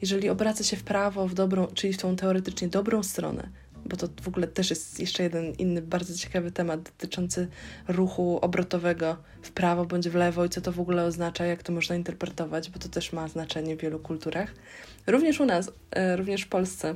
Jeżeli 0.00 0.28
obraca 0.28 0.64
się 0.64 0.76
w 0.76 0.82
prawo, 0.82 1.28
w 1.28 1.34
dobrą, 1.34 1.66
czyli 1.66 1.92
w 1.92 1.98
tą 1.98 2.16
teoretycznie 2.16 2.68
dobrą 2.68 3.02
stronę, 3.02 3.48
bo 3.86 3.96
to 3.96 4.08
w 4.22 4.28
ogóle 4.28 4.46
też 4.46 4.70
jest 4.70 5.00
jeszcze 5.00 5.22
jeden 5.22 5.52
inny 5.52 5.82
bardzo 5.82 6.14
ciekawy 6.14 6.50
temat 6.50 6.82
dotyczący 6.82 7.48
ruchu 7.88 8.38
obrotowego 8.42 9.16
w 9.42 9.50
prawo 9.50 9.84
bądź 9.84 10.08
w 10.08 10.14
lewo 10.14 10.44
i 10.44 10.48
co 10.48 10.60
to 10.60 10.72
w 10.72 10.80
ogóle 10.80 11.04
oznacza, 11.04 11.44
jak 11.44 11.62
to 11.62 11.72
można 11.72 11.96
interpretować, 11.96 12.70
bo 12.70 12.78
to 12.78 12.88
też 12.88 13.12
ma 13.12 13.28
znaczenie 13.28 13.76
w 13.76 13.80
wielu 13.80 13.98
kulturach. 13.98 14.54
Również 15.06 15.40
u 15.40 15.46
nas, 15.46 15.72
e, 15.90 16.16
również 16.16 16.42
w 16.42 16.48
Polsce. 16.48 16.94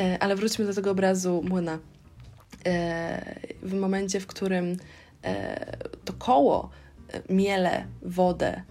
E, 0.00 0.18
ale 0.20 0.36
wróćmy 0.36 0.66
do 0.66 0.74
tego 0.74 0.90
obrazu 0.90 1.42
młyna. 1.48 1.78
E, 2.66 3.40
w 3.62 3.74
momencie, 3.74 4.20
w 4.20 4.26
którym 4.26 4.76
to 6.04 6.12
koło 6.12 6.70
miele 7.28 7.86
wodę 8.02 8.62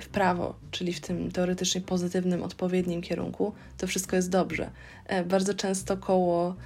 w 0.00 0.08
prawo, 0.08 0.54
czyli 0.70 0.92
w 0.92 1.00
tym 1.00 1.32
teoretycznie 1.32 1.80
pozytywnym, 1.80 2.42
odpowiednim 2.42 3.02
kierunku, 3.02 3.52
to 3.78 3.86
wszystko 3.86 4.16
jest 4.16 4.30
dobrze. 4.30 4.70
Bardzo 5.26 5.54
często 5.54 5.96
koło 5.96 6.56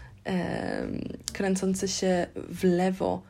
kręcące 1.33 1.89
się 1.89 2.27
w 2.35 2.65
lewo, 2.65 3.23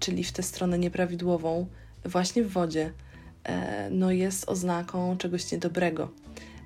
czyli 0.00 0.24
w 0.24 0.32
tę 0.32 0.42
stronę 0.42 0.78
nieprawidłową, 0.78 1.66
właśnie 2.04 2.44
w 2.44 2.52
wodzie, 2.52 2.92
no 3.90 4.10
jest 4.10 4.48
oznaką 4.48 5.16
czegoś 5.16 5.52
niedobrego. 5.52 6.08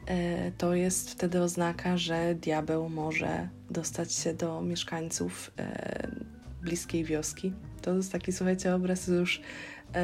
E, 0.06 0.52
to 0.58 0.74
jest 0.74 1.10
wtedy 1.10 1.42
oznaka, 1.42 1.96
że 1.96 2.34
diabeł 2.34 2.88
może 2.88 3.48
dostać 3.70 4.12
się 4.12 4.34
do 4.34 4.60
mieszkańców 4.60 5.50
e, 5.58 6.08
bliskiej 6.62 7.04
wioski. 7.04 7.52
To 7.82 7.94
jest 7.94 8.12
taki, 8.12 8.32
słuchajcie, 8.32 8.74
obraz 8.74 9.08
już 9.08 9.40
e, 9.94 10.02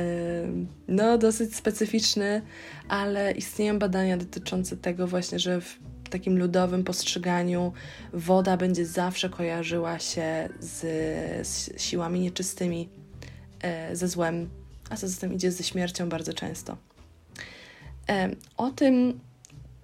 no, 0.88 1.18
dosyć 1.18 1.56
specyficzny, 1.56 2.42
ale 2.88 3.32
istnieją 3.32 3.78
badania 3.78 4.16
dotyczące 4.16 4.76
tego 4.76 5.06
właśnie, 5.06 5.38
że 5.38 5.60
w 5.60 5.78
takim 6.10 6.38
ludowym 6.38 6.84
postrzeganiu 6.84 7.72
woda 8.12 8.56
będzie 8.56 8.86
zawsze 8.86 9.30
kojarzyła 9.30 9.98
się 9.98 10.48
z, 10.60 10.80
z 11.46 11.82
siłami 11.82 12.20
nieczystymi, 12.20 12.88
ze 13.92 14.08
złem, 14.08 14.50
a 14.90 14.96
co 14.96 15.08
za 15.08 15.20
tym 15.20 15.32
idzie 15.32 15.52
ze 15.52 15.64
śmiercią 15.64 16.08
bardzo 16.08 16.32
często. 16.32 16.76
O 18.56 18.70
tym 18.70 19.20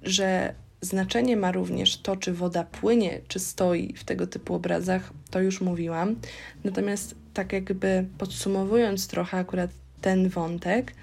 że 0.02 0.54
znaczenie 0.80 1.36
ma 1.36 1.52
również 1.52 1.96
to, 1.96 2.16
czy 2.16 2.32
woda 2.32 2.64
płynie, 2.64 3.20
czy 3.28 3.38
stoi 3.38 3.92
w 3.92 4.04
tego 4.04 4.26
typu 4.26 4.54
obrazach, 4.54 5.12
to 5.30 5.40
już 5.40 5.60
mówiłam. 5.60 6.16
Natomiast 6.64 7.14
tak 7.34 7.52
jakby 7.52 8.06
podsumowując 8.18 9.08
trochę 9.08 9.38
akurat 9.38 9.70
ten 10.00 10.28
wątek, 10.28 10.94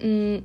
mm, 0.00 0.42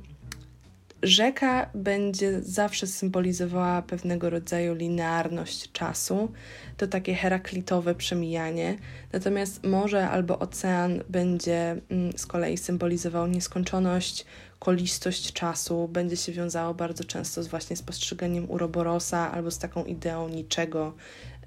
rzeka 1.02 1.70
będzie 1.74 2.40
zawsze 2.42 2.86
symbolizowała 2.86 3.82
pewnego 3.82 4.30
rodzaju 4.30 4.74
linearność 4.74 5.72
czasu, 5.72 6.32
to 6.76 6.86
takie 6.86 7.14
heraklitowe 7.14 7.94
przemijanie, 7.94 8.78
natomiast 9.12 9.64
morze 9.64 10.08
albo 10.08 10.38
ocean 10.38 11.02
będzie 11.08 11.76
mm, 11.88 12.18
z 12.18 12.26
kolei 12.26 12.56
symbolizował 12.56 13.26
nieskończoność, 13.26 14.26
kolistość 14.58 15.32
czasu 15.32 15.88
będzie 15.88 16.16
się 16.16 16.32
wiązało 16.32 16.74
bardzo 16.74 17.04
często 17.04 17.42
z 17.42 17.48
właśnie 17.48 17.76
z 17.76 17.82
postrzeganiem 17.82 18.50
uroborosa 18.50 19.32
albo 19.32 19.50
z 19.50 19.58
taką 19.58 19.84
ideą 19.84 20.28
niczego, 20.28 20.94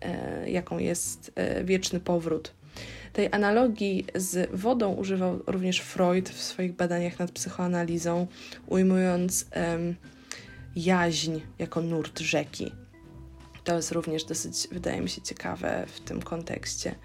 e, 0.01 0.49
jaką 0.49 0.77
jest 0.77 1.31
e, 1.35 1.63
wieczny 1.63 1.99
powrót. 1.99 2.53
Tej 3.13 3.29
analogii 3.31 4.05
z 4.15 4.49
wodą 4.53 4.93
używał 4.93 5.39
również 5.47 5.79
Freud 5.79 6.29
w 6.29 6.41
swoich 6.41 6.73
badaniach 6.73 7.19
nad 7.19 7.31
psychoanalizą, 7.31 8.27
ujmując 8.67 9.45
jaźń 10.75 11.39
jako 11.59 11.81
nurt 11.81 12.19
rzeki. 12.19 12.71
To 13.63 13.75
jest 13.75 13.91
również 13.91 14.23
dosyć, 14.23 14.67
wydaje 14.71 15.01
mi 15.01 15.09
się, 15.09 15.21
ciekawe 15.21 15.85
w 15.87 15.99
tym 15.99 16.21
kontekście. 16.21 16.95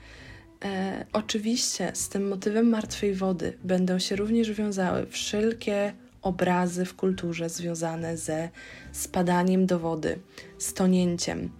E, 0.64 1.04
oczywiście 1.12 1.90
z 1.94 2.08
tym 2.08 2.28
motywem 2.28 2.68
martwej 2.68 3.14
wody 3.14 3.58
będą 3.64 3.98
się 3.98 4.16
również 4.16 4.52
wiązały 4.52 5.06
wszelkie 5.06 5.92
obrazy 6.22 6.84
w 6.84 6.96
kulturze 6.96 7.48
związane 7.48 8.16
ze 8.16 8.48
spadaniem 8.92 9.66
do 9.66 9.78
wody, 9.78 10.18
stonięciem, 10.58 11.50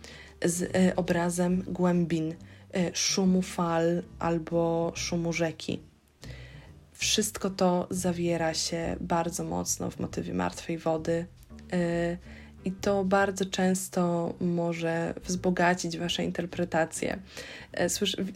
z 0.45 0.63
e, 0.63 0.97
obrazem 0.97 1.63
głębin, 1.67 2.35
e, 2.75 2.91
szumu 2.95 3.43
fal 3.43 4.03
albo 4.19 4.93
szumu 4.95 5.33
rzeki. 5.33 5.81
Wszystko 6.93 7.51
to 7.51 7.87
zawiera 7.91 8.55
się 8.55 8.97
bardzo 9.01 9.45
mocno 9.45 9.91
w 9.91 10.01
motywie 10.01 10.35
martwej 10.35 10.79
wody. 10.79 11.27
E, 12.65 12.69
I 12.69 12.73
to 12.73 13.05
bardzo 13.05 13.45
często 13.45 14.35
może 14.41 15.15
wzbogacić 15.25 15.99
Wasze 15.99 16.25
interpretacje. 16.25 17.19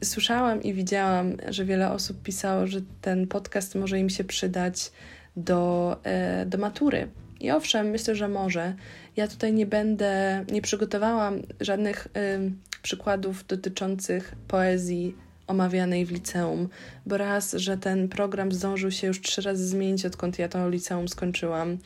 Słyszałam 0.03 0.63
i 0.63 0.75
widziałam, 0.75 1.37
że 1.49 1.65
wiele 1.65 1.91
osób 1.91 2.23
pisało, 2.23 2.67
że 2.67 2.81
ten 3.01 3.27
podcast 3.27 3.75
może 3.75 3.99
im 3.99 4.11
się 4.11 4.25
przydać 4.25 4.93
do, 5.37 5.97
e, 6.05 6.47
do 6.47 6.59
matury. 6.59 7.09
I 7.41 7.51
owszem, 7.51 7.87
myślę, 7.87 8.15
że 8.15 8.29
może. 8.29 8.75
Ja 9.17 9.29
tutaj 9.29 9.53
nie 9.53 9.67
będę, 9.67 10.45
nie 10.53 10.63
przygotowałam 10.63 11.43
żadnych 11.61 12.07
y, 12.07 12.53
przykładów 12.83 13.47
dotyczących 13.47 14.35
poezji 14.49 15.17
omawianej 15.49 16.07
w 16.07 16.11
liceum, 16.11 16.69
bo 17.07 17.17
raz, 17.17 17.53
że 17.53 17.79
ten 17.79 18.09
program 18.09 18.53
zdążył 18.53 18.91
się 18.91 19.07
już 19.07 19.21
trzy 19.21 19.43
razy 19.43 19.67
zmienić, 19.67 20.07
odkąd 20.07 20.39
ja 20.39 20.49
to 20.49 20.69
liceum 20.69 21.09
skończyłam. 21.09 21.79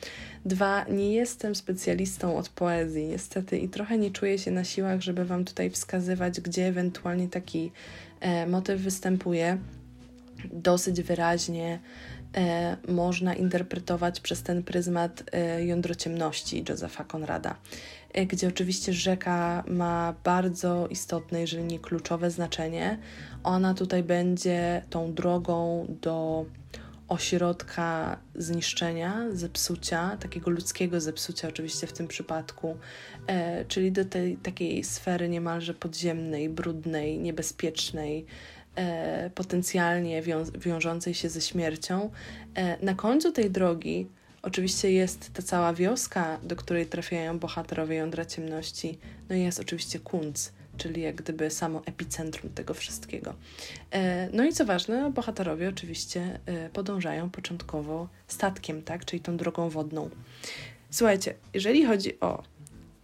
Dwa, 0.45 0.85
nie 0.89 1.13
jestem 1.13 1.55
specjalistą 1.55 2.37
od 2.37 2.49
poezji, 2.49 3.05
niestety, 3.05 3.57
i 3.57 3.69
trochę 3.69 3.97
nie 3.97 4.11
czuję 4.11 4.39
się 4.39 4.51
na 4.51 4.63
siłach, 4.63 5.01
żeby 5.01 5.25
Wam 5.25 5.45
tutaj 5.45 5.69
wskazywać, 5.69 6.41
gdzie 6.41 6.67
ewentualnie 6.67 7.27
taki 7.27 7.71
e, 8.19 8.47
motyw 8.47 8.81
występuje. 8.81 9.57
Dosyć 10.53 11.01
wyraźnie 11.01 11.79
e, 12.35 12.77
można 12.87 13.33
interpretować 13.35 14.19
przez 14.19 14.43
ten 14.43 14.63
pryzmat 14.63 15.23
e, 15.31 15.65
jądro 15.65 15.95
ciemności 15.95 16.63
Josepha 16.69 17.03
Conrada, 17.03 17.55
e, 18.13 18.25
gdzie 18.25 18.47
oczywiście 18.47 18.93
rzeka 18.93 19.63
ma 19.67 20.13
bardzo 20.23 20.87
istotne, 20.87 21.41
jeżeli 21.41 21.63
nie 21.63 21.79
kluczowe 21.79 22.31
znaczenie. 22.31 22.99
Ona 23.43 23.73
tutaj 23.73 24.03
będzie 24.03 24.81
tą 24.89 25.13
drogą 25.13 25.85
do 26.01 26.45
ośrodka 27.07 28.17
zniszczenia, 28.35 29.25
zepsucia, 29.31 30.17
takiego 30.17 30.51
ludzkiego 30.51 31.01
zepsucia, 31.01 31.47
oczywiście 31.47 31.87
w 31.87 31.93
tym 31.93 32.07
przypadku, 32.07 32.77
e, 33.27 33.65
czyli 33.65 33.91
do 33.91 34.05
tej 34.05 34.37
takiej 34.37 34.83
sfery 34.83 35.29
niemalże 35.29 35.73
podziemnej, 35.73 36.49
brudnej, 36.49 37.19
niebezpiecznej, 37.19 38.25
e, 38.75 39.29
potencjalnie 39.29 40.21
wią- 40.21 40.51
wiążącej 40.59 41.13
się 41.13 41.29
ze 41.29 41.41
śmiercią. 41.41 42.09
E, 42.55 42.85
na 42.85 42.95
końcu 42.95 43.31
tej 43.31 43.51
drogi 43.51 44.07
oczywiście 44.41 44.91
jest 44.91 45.33
ta 45.33 45.41
cała 45.41 45.73
wioska, 45.73 46.39
do 46.43 46.55
której 46.55 46.85
trafiają 46.85 47.39
bohaterowie 47.39 47.95
jądra 47.95 48.25
ciemności, 48.25 48.97
no 49.29 49.35
i 49.35 49.41
jest 49.41 49.59
oczywiście 49.59 49.99
Kunc, 49.99 50.51
czyli 50.77 51.01
jak 51.01 51.15
gdyby 51.15 51.49
samo 51.49 51.81
epicentrum 51.85 52.53
tego 52.53 52.73
wszystkiego. 52.73 53.33
E, 53.91 54.29
no 54.33 54.45
i 54.45 54.53
co 54.53 54.65
ważne, 54.65 55.11
bohaterowie 55.11 55.69
oczywiście 55.69 56.39
e, 56.45 56.69
podążają 56.69 57.29
początkowo 57.29 58.07
statkiem, 58.27 58.81
tak, 58.81 59.05
czyli 59.05 59.21
tą 59.21 59.37
drogą 59.37 59.69
wodną. 59.69 60.09
Słuchajcie, 60.89 61.33
jeżeli 61.53 61.85
chodzi 61.85 62.19
o 62.19 62.43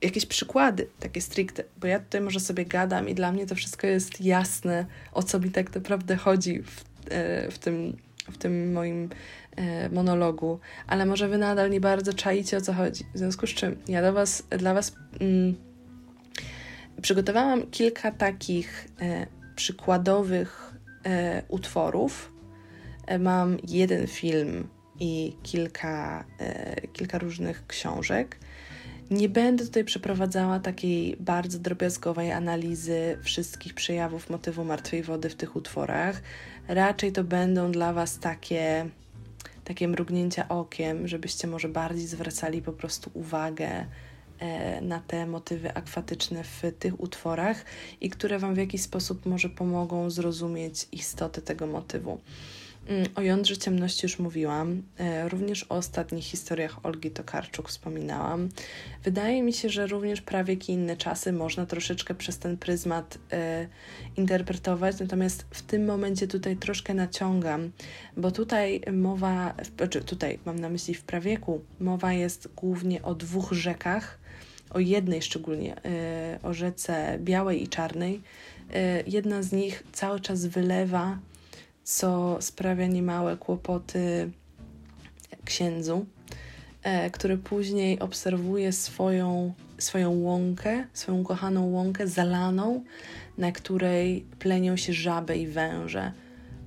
jakieś 0.01 0.25
przykłady 0.25 0.87
takie 0.99 1.21
stricte, 1.21 1.63
bo 1.77 1.87
ja 1.87 1.99
tutaj 1.99 2.21
może 2.21 2.39
sobie 2.39 2.65
gadam 2.65 3.09
i 3.09 3.15
dla 3.15 3.31
mnie 3.31 3.45
to 3.45 3.55
wszystko 3.55 3.87
jest 3.87 4.21
jasne, 4.21 4.85
o 5.11 5.23
co 5.23 5.39
mi 5.39 5.51
tak 5.51 5.75
naprawdę 5.75 6.15
chodzi 6.15 6.63
w, 6.63 6.83
e, 7.09 7.51
w, 7.51 7.59
tym, 7.59 7.97
w 8.31 8.37
tym 8.37 8.73
moim 8.73 9.09
e, 9.55 9.89
monologu, 9.89 10.59
ale 10.87 11.05
może 11.05 11.27
wy 11.27 11.37
nadal 11.37 11.69
nie 11.69 11.81
bardzo 11.81 12.13
czaicie 12.13 12.57
o 12.57 12.61
co 12.61 12.73
chodzi. 12.73 13.03
W 13.13 13.17
związku 13.17 13.47
z 13.47 13.49
czym 13.49 13.75
ja 13.87 14.01
do 14.01 14.13
was, 14.13 14.43
dla 14.49 14.73
was 14.73 14.95
mm, 15.19 15.55
przygotowałam 17.01 17.67
kilka 17.71 18.11
takich 18.11 18.87
e, 19.01 19.27
przykładowych 19.55 20.73
e, 21.05 21.43
utworów. 21.47 22.33
E, 23.07 23.19
mam 23.19 23.57
jeden 23.67 24.07
film 24.07 24.67
i 24.99 25.35
kilka, 25.43 26.25
e, 26.39 26.81
kilka 26.87 27.17
różnych 27.17 27.67
książek. 27.67 28.37
Nie 29.11 29.29
będę 29.29 29.65
tutaj 29.65 29.85
przeprowadzała 29.85 30.59
takiej 30.59 31.15
bardzo 31.19 31.59
drobiazgowej 31.59 32.31
analizy 32.31 33.17
wszystkich 33.23 33.73
przejawów 33.73 34.29
motywu 34.29 34.63
martwej 34.63 35.03
wody 35.03 35.29
w 35.29 35.35
tych 35.35 35.55
utworach. 35.55 36.21
Raczej 36.67 37.11
to 37.11 37.23
będą 37.23 37.71
dla 37.71 37.93
Was 37.93 38.19
takie, 38.19 38.89
takie 39.63 39.87
mrugnięcia 39.87 40.47
okiem, 40.47 41.07
żebyście 41.07 41.47
może 41.47 41.69
bardziej 41.69 42.07
zwracali 42.07 42.61
po 42.61 42.73
prostu 42.73 43.11
uwagę 43.13 43.85
e, 44.39 44.81
na 44.81 44.99
te 44.99 45.25
motywy 45.25 45.73
akwatyczne 45.73 46.43
w 46.43 46.61
tych 46.79 46.99
utworach 46.99 47.65
i 48.01 48.09
które 48.09 48.39
Wam 48.39 48.55
w 48.55 48.57
jakiś 48.57 48.81
sposób 48.81 49.25
może 49.25 49.49
pomogą 49.49 50.09
zrozumieć 50.09 50.87
istotę 50.91 51.41
tego 51.41 51.67
motywu. 51.67 52.19
Mm, 52.89 53.05
o 53.15 53.21
jądrze 53.21 53.57
ciemności 53.57 54.05
już 54.05 54.19
mówiłam, 54.19 54.81
e, 54.97 55.29
również 55.29 55.63
o 55.63 55.75
ostatnich 55.75 56.25
historiach 56.25 56.85
Olgi 56.85 57.11
Tokarczuk 57.11 57.69
wspominałam. 57.69 58.49
Wydaje 59.03 59.43
mi 59.43 59.53
się, 59.53 59.69
że 59.69 59.87
również 59.87 60.21
prawie 60.21 60.53
inne 60.67 60.97
czasy 60.97 61.33
można 61.33 61.65
troszeczkę 61.65 62.15
przez 62.15 62.39
ten 62.39 62.57
pryzmat 62.57 63.17
e, 63.31 63.67
interpretować, 64.17 64.99
natomiast 64.99 65.45
w 65.51 65.61
tym 65.61 65.85
momencie 65.85 66.27
tutaj 66.27 66.57
troszkę 66.57 66.93
naciągam, 66.93 67.71
bo 68.17 68.31
tutaj 68.31 68.81
mowa, 68.93 69.53
znaczy 69.77 70.01
tutaj 70.01 70.39
mam 70.45 70.59
na 70.59 70.69
myśli 70.69 70.93
w 70.93 71.01
prawieku, 71.01 71.61
mowa 71.79 72.13
jest 72.13 72.49
głównie 72.55 73.03
o 73.03 73.15
dwóch 73.15 73.51
rzekach, 73.51 74.19
o 74.69 74.79
jednej 74.79 75.21
szczególnie, 75.21 75.75
e, 75.85 76.39
o 76.43 76.53
rzece 76.53 77.19
białej 77.19 77.63
i 77.63 77.67
czarnej. 77.67 78.21
Jedna 79.07 79.43
z 79.43 79.51
nich 79.51 79.83
cały 79.91 80.19
czas 80.19 80.45
wylewa 80.45 81.17
co 81.83 82.37
sprawia 82.41 82.87
niemałe 82.87 83.37
kłopoty 83.37 84.31
księdzu, 85.45 86.05
e, 86.83 87.09
który 87.09 87.37
później 87.37 87.99
obserwuje 87.99 88.71
swoją, 88.71 89.53
swoją 89.77 90.11
łąkę, 90.11 90.87
swoją 90.93 91.23
kochaną 91.23 91.65
łąkę 91.65 92.07
zalaną, 92.07 92.83
na 93.37 93.51
której 93.51 94.25
plenią 94.39 94.77
się 94.77 94.93
żaby 94.93 95.37
i 95.37 95.47
węże. 95.47 96.11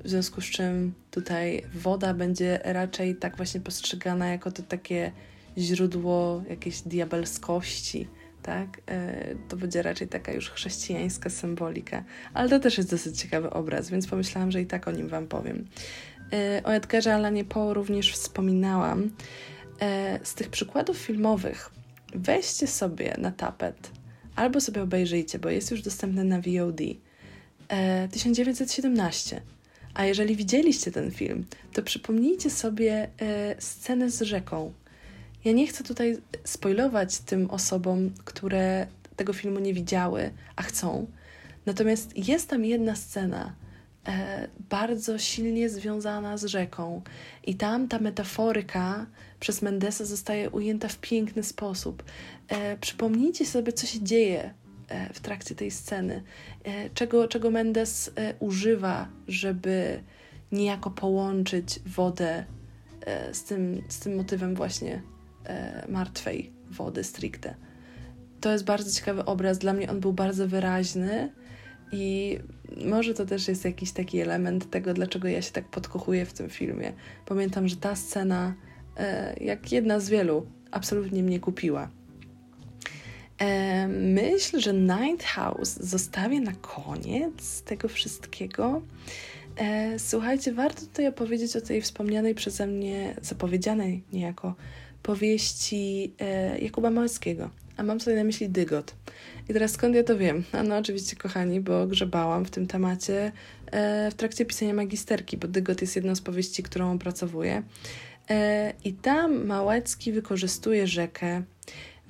W 0.05 0.09
związku 0.09 0.41
z 0.41 0.45
czym 0.45 0.95
tutaj 1.11 1.63
woda 1.75 2.15
będzie 2.15 2.61
raczej 2.65 3.17
tak 3.17 3.37
właśnie 3.37 3.61
postrzegana 3.61 4.29
jako 4.29 4.53
to 4.53 4.63
takie 4.63 5.13
źródło 5.59 6.43
jakiejś 6.49 6.81
diabelskości, 6.81 8.09
tak? 8.43 8.81
E, 8.87 9.35
to 9.49 9.57
będzie 9.57 9.83
raczej 9.83 10.09
taka 10.09 10.33
już 10.33 10.51
chrześcijańska 10.51 11.31
symbolika, 11.31 12.05
ale 12.35 12.49
to 12.49 12.61
też 12.61 12.79
jest 12.79 12.91
dosyć 12.91 13.21
ciekawy 13.21 13.51
obraz, 13.51 13.91
więc 13.91 14.07
pomyślałam, 14.07 14.53
że 14.53 14.61
i 14.61 14.67
tak 14.67 14.89
o 14.89 14.91
nim 14.91 15.09
Wam 15.09 15.27
powiem. 15.27 15.67
E, 16.33 16.63
o 16.65 16.75
Edgarze 16.75 17.15
Allanie 17.15 17.45
Poe 17.45 17.75
również 17.75 18.13
wspominałam. 18.13 19.11
E, 19.81 20.21
z 20.23 20.35
tych 20.35 20.49
przykładów 20.49 20.99
filmowych 20.99 21.71
weźcie 22.15 22.67
sobie 22.67 23.15
na 23.19 23.31
tapet 23.31 23.91
albo 24.37 24.61
sobie 24.61 24.83
obejrzyjcie, 24.83 25.39
bo 25.39 25.51
jest 25.51 25.71
już 25.71 25.83
dostępny 25.83 26.25
na 26.25 26.37
VOD. 26.37 26.81
1917. 28.11 29.43
A 29.95 30.05
jeżeli 30.05 30.37
widzieliście 30.37 30.91
ten 30.91 31.11
film, 31.11 31.47
to 31.73 31.83
przypomnijcie 31.83 32.51
sobie 32.51 33.09
scenę 33.59 34.11
z 34.11 34.21
rzeką, 34.21 34.73
ja 35.45 35.53
nie 35.53 35.67
chcę 35.67 35.85
tutaj 35.85 36.19
spoilować 36.45 37.19
tym 37.19 37.51
osobom, 37.51 38.11
które 38.25 38.87
tego 39.17 39.33
filmu 39.33 39.61
nie 39.61 39.75
widziały, 39.75 40.31
a 40.57 40.63
chcą. 40.63 41.07
Natomiast 41.67 42.29
jest 42.29 42.49
tam 42.49 42.65
jedna 42.65 42.97
scena, 42.97 43.55
e, 44.07 44.49
bardzo 44.71 45.19
silnie 45.19 45.69
związana 45.69 46.39
z 46.39 46.45
rzeką, 46.45 47.03
i 47.45 47.55
tam 47.55 47.89
ta 47.89 47.99
metaforyka 47.99 49.07
przez 49.41 49.63
Mendesa 49.63 50.05
zostaje 50.05 50.51
ujęta 50.51 50.89
w 50.89 50.99
piękny 50.99 51.43
sposób. 51.43 52.03
E, 52.49 52.77
przypomnijcie 52.77 53.47
sobie, 53.47 53.73
co 53.73 53.87
się 53.87 54.03
dzieje 54.03 54.55
e, 54.89 55.13
w 55.13 55.21
trakcie 55.21 55.55
tej 55.55 55.71
sceny, 55.71 56.23
e, 56.65 56.91
czego, 56.91 57.29
czego 57.29 57.51
Mendes 57.51 58.11
e, 58.17 58.35
używa, 58.41 59.09
żeby 59.29 60.03
niejako 60.53 60.91
połączyć 60.91 61.81
wodę 61.87 62.45
e, 63.07 63.35
z 63.35 63.45
tym, 63.45 63.83
z 63.89 63.99
tym 63.99 64.17
motywem 64.17 64.55
właśnie 64.55 65.03
martwej 65.89 66.53
wody 66.71 67.05
stricte. 67.05 67.55
To 68.41 68.53
jest 68.53 68.65
bardzo 68.65 68.91
ciekawy 68.91 69.25
obraz. 69.25 69.59
Dla 69.59 69.73
mnie 69.73 69.91
on 69.91 70.01
był 70.01 70.13
bardzo 70.13 70.49
wyraźny 70.49 71.33
i 71.93 72.39
może 72.87 73.15
to 73.15 73.27
też 73.27 73.49
jest 73.49 73.65
jakiś 73.65 73.93
taki 73.93 74.21
element 74.21 74.71
tego, 74.71 74.95
dlaczego 74.95 75.29
ja 75.29 75.43
się 75.43 75.53
tak 75.53 75.69
podkochuję 75.69 76.27
w 76.27 76.33
tym 76.33 76.51
filmie. 76.51 76.93
Pamiętam, 77.27 77.69
że 77.69 77.77
ta 77.77 77.97
scena, 77.97 78.55
e, 78.97 79.35
jak 79.41 79.73
jedna 79.73 80.01
z 80.01 80.09
wielu, 80.09 80.47
absolutnie 80.71 81.23
mnie 81.23 81.41
kupiła. 81.41 81.91
E, 83.39 83.89
myślę, 83.89 84.61
że 84.61 84.73
Night 84.73 85.25
House 85.25 85.77
zostawię 85.81 86.41
na 86.41 86.53
koniec 86.53 87.63
tego 87.63 87.89
wszystkiego. 87.89 88.83
E, 89.57 89.99
słuchajcie, 89.99 90.53
warto 90.53 90.81
tutaj 90.81 91.09
opowiedzieć 91.09 91.57
o 91.57 91.61
tej 91.61 91.83
wspomnianej 91.83 92.35
przeze 92.35 92.67
mnie, 92.67 93.17
zapowiedzianej 93.23 94.05
niejako 94.13 94.55
powieści 95.03 96.13
e, 96.21 96.59
Jakuba 96.59 96.91
Małeckiego, 96.91 97.51
a 97.77 97.83
mam 97.83 98.01
sobie 98.01 98.17
na 98.17 98.25
myśli 98.25 98.49
Dygot. 98.49 98.95
I 99.49 99.53
teraz 99.53 99.73
skąd 99.73 99.95
ja 99.95 100.05
to 100.05 100.19
wiem? 100.19 100.45
A 100.53 100.63
no 100.63 100.77
oczywiście, 100.77 101.17
kochani, 101.17 101.61
bo 101.61 101.87
grzebałam 101.87 102.45
w 102.45 102.51
tym 102.51 102.67
temacie 102.67 103.33
e, 103.67 104.11
w 104.11 104.15
trakcie 104.15 104.45
pisania 104.45 104.75
magisterki, 104.75 105.37
bo 105.37 105.49
Dygot 105.49 105.81
jest 105.81 105.97
jedną 105.97 106.15
z 106.15 106.21
powieści, 106.21 106.63
którą 106.63 106.93
opracowuję. 106.93 107.63
E, 108.31 108.73
I 108.85 108.93
tam 108.93 109.47
Małecki 109.47 110.13
wykorzystuje 110.13 110.87
rzekę 110.87 111.43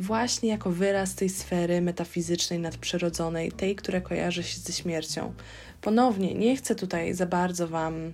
właśnie 0.01 0.49
jako 0.49 0.71
wyraz 0.71 1.15
tej 1.15 1.29
sfery 1.29 1.81
metafizycznej, 1.81 2.59
nadprzyrodzonej, 2.59 3.53
tej, 3.53 3.77
która 3.77 4.01
kojarzy 4.01 4.43
się 4.43 4.59
ze 4.59 4.73
śmiercią. 4.73 5.35
Ponownie, 5.81 6.35
nie 6.35 6.57
chcę 6.57 6.75
tutaj 6.75 7.15
za 7.15 7.27
bardzo 7.27 7.69
Wam 7.69 8.13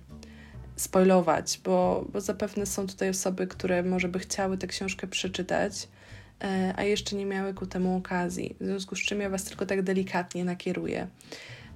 spoilować, 0.79 1.59
bo, 1.63 2.05
bo 2.13 2.21
zapewne 2.21 2.65
są 2.65 2.87
tutaj 2.87 3.09
osoby, 3.09 3.47
które 3.47 3.83
może 3.83 4.07
by 4.07 4.19
chciały 4.19 4.57
tę 4.57 4.67
książkę 4.67 5.07
przeczytać, 5.07 5.87
e, 6.43 6.73
a 6.75 6.83
jeszcze 6.83 7.15
nie 7.15 7.25
miały 7.25 7.53
ku 7.53 7.65
temu 7.65 7.97
okazji. 7.97 8.55
W 8.59 8.65
związku 8.65 8.95
z 8.95 8.99
czym 8.99 9.21
ja 9.21 9.29
Was 9.29 9.43
tylko 9.43 9.65
tak 9.65 9.81
delikatnie 9.81 10.45
nakieruję. 10.45 11.07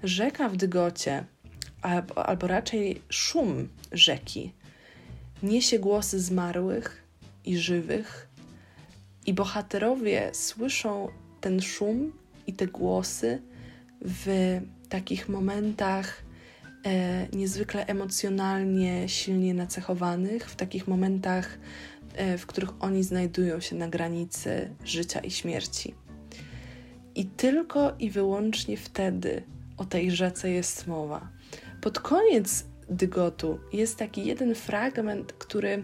Rzeka 0.04 0.50
w 0.50 0.58
Dygocie, 0.58 1.26
albo, 1.82 2.26
albo 2.26 2.48
raczej 2.48 3.02
szum 3.10 3.70
rzeki, 3.92 4.54
niesie 5.44 5.80
głosy 5.80 6.20
zmarłych 6.20 7.04
i 7.46 7.58
żywych, 7.58 8.28
i 9.26 9.34
bohaterowie 9.34 10.30
słyszą 10.34 11.08
ten 11.42 11.62
szum 11.62 12.14
i 12.48 12.54
te 12.54 12.68
głosy 12.68 13.42
w 14.02 14.60
takich 14.90 15.30
momentach 15.30 16.23
e, 16.86 17.28
niezwykle 17.34 17.86
emocjonalnie 17.86 19.10
silnie 19.10 19.54
nacechowanych, 19.54 20.50
w 20.50 20.56
takich 20.56 20.88
momentach, 20.88 21.60
e, 22.16 22.38
w 22.38 22.46
których 22.46 22.84
oni 22.84 23.04
znajdują 23.04 23.60
się 23.60 23.76
na 23.76 23.88
granicy 23.88 24.76
życia 24.86 25.20
i 25.20 25.32
śmierci. 25.32 25.96
I 27.16 27.26
tylko 27.26 27.94
i 28.00 28.10
wyłącznie 28.10 28.78
wtedy 28.78 29.44
o 29.78 29.86
tej 29.86 30.12
rzece 30.12 30.50
jest 30.50 30.88
mowa. 30.88 31.28
Pod 31.82 32.00
koniec 32.00 32.66
Dygotu 32.90 33.60
jest 33.74 33.98
taki 33.98 34.26
jeden 34.26 34.56
fragment, 34.56 35.34
który 35.34 35.84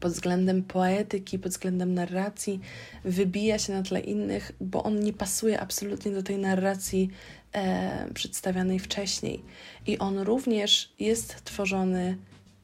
pod 0.00 0.12
względem 0.12 0.62
poetyki, 0.62 1.38
pod 1.38 1.52
względem 1.52 1.94
narracji 1.94 2.60
wybija 3.04 3.58
się 3.58 3.72
na 3.72 3.82
tle 3.82 4.00
innych, 4.00 4.52
bo 4.60 4.82
on 4.82 5.00
nie 5.00 5.12
pasuje 5.12 5.60
absolutnie 5.60 6.12
do 6.12 6.22
tej 6.22 6.38
narracji 6.38 7.10
e, 7.56 8.08
przedstawianej 8.14 8.78
wcześniej. 8.78 9.42
I 9.86 9.98
on 9.98 10.18
również 10.18 10.92
jest 10.98 11.44
tworzony 11.44 12.16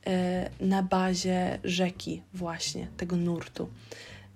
e, 0.06 0.50
na 0.60 0.82
bazie 0.82 1.58
rzeki, 1.64 2.22
właśnie 2.34 2.88
tego 2.96 3.16
nurtu. 3.16 3.68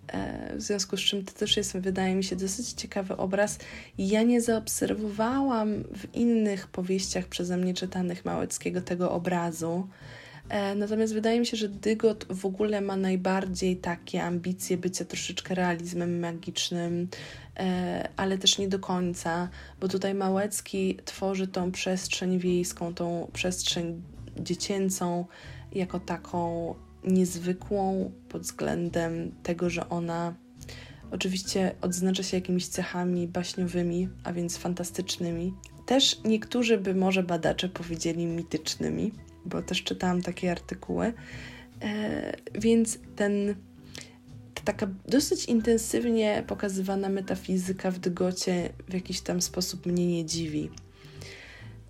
E, 0.09 0.57
w 0.57 0.63
związku 0.63 0.97
z 0.97 1.01
czym 1.01 1.25
to 1.25 1.33
też 1.33 1.57
jest, 1.57 1.79
wydaje 1.79 2.15
mi 2.15 2.25
się, 2.25 2.37
dosyć 2.37 2.73
ciekawy 2.73 3.17
obraz. 3.17 3.59
Ja 3.99 4.23
nie 4.23 4.41
zaobserwowałam 4.41 5.83
w 5.83 6.15
innych 6.15 6.67
powieściach 6.67 7.27
przeze 7.27 7.57
mnie 7.57 7.75
czytanych 7.75 8.25
Małeckiego 8.25 8.81
tego 8.81 9.11
obrazu. 9.11 9.89
E, 10.49 10.75
natomiast 10.75 11.15
wydaje 11.15 11.41
mi 11.41 11.47
się, 11.47 11.57
że 11.57 11.69
Dygot 11.69 12.27
w 12.31 12.47
ogóle 12.47 12.81
ma 12.81 12.97
najbardziej 12.97 13.77
takie 13.77 14.23
ambicje 14.25 14.77
bycia 14.77 15.05
troszeczkę 15.05 15.55
realizmem 15.55 16.21
magicznym, 16.21 17.09
e, 17.57 18.09
ale 18.17 18.39
też 18.39 18.59
nie 18.59 18.69
do 18.69 18.79
końca, 18.79 19.49
bo 19.81 19.89
tutaj 19.89 20.15
Małecki 20.15 20.99
tworzy 21.05 21.47
tą 21.47 21.73
przestrzeń 21.73 22.39
wiejską, 22.39 22.95
tą 22.95 23.31
przestrzeń 23.33 24.03
dziecięcą 24.39 25.25
jako 25.73 26.01
taką 26.01 26.75
niezwykłą 27.05 28.13
pod 28.29 28.43
względem 28.43 29.33
tego, 29.43 29.71
że 29.71 29.89
ona 29.89 30.35
oczywiście 31.11 31.75
odznacza 31.81 32.23
się 32.23 32.37
jakimiś 32.37 32.69
cechami 32.69 33.29
baśniowymi, 33.29 34.09
a 34.25 34.33
więc 34.33 34.57
fantastycznymi. 34.57 35.55
Też 35.87 36.21
niektórzy 36.25 36.79
by 36.79 36.95
może 36.95 37.23
badacze 37.23 37.69
powiedzieli 37.69 38.27
mitycznymi 38.27 39.13
bo 39.47 39.63
też 39.63 39.83
czytałam 39.83 40.23
takie 40.23 40.51
artykuły. 40.51 41.13
E, 41.83 42.33
więc 42.55 42.99
ten, 43.17 43.55
ta 44.55 44.63
taka 44.65 44.89
dosyć 45.09 45.45
intensywnie 45.45 46.45
pokazywana 46.47 47.09
metafizyka 47.09 47.91
w 47.91 47.99
Dygocie 47.99 48.73
w 48.89 48.95
jakiś 48.95 49.21
tam 49.21 49.41
sposób 49.41 49.87
mnie 49.87 50.07
nie 50.07 50.25
dziwi. 50.25 50.71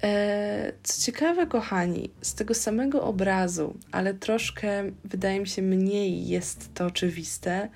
E, 0.02 0.72
co 0.82 1.02
ciekawe, 1.02 1.46
kochani, 1.46 2.10
z 2.20 2.34
tego 2.34 2.54
samego 2.54 3.02
obrazu, 3.02 3.78
ale 3.92 4.14
troszkę 4.14 4.84
wydaje 5.04 5.40
mi 5.40 5.46
się 5.46 5.62
mniej 5.62 6.26
jest 6.26 6.74
to 6.74 6.86
oczywiste, 6.86 7.68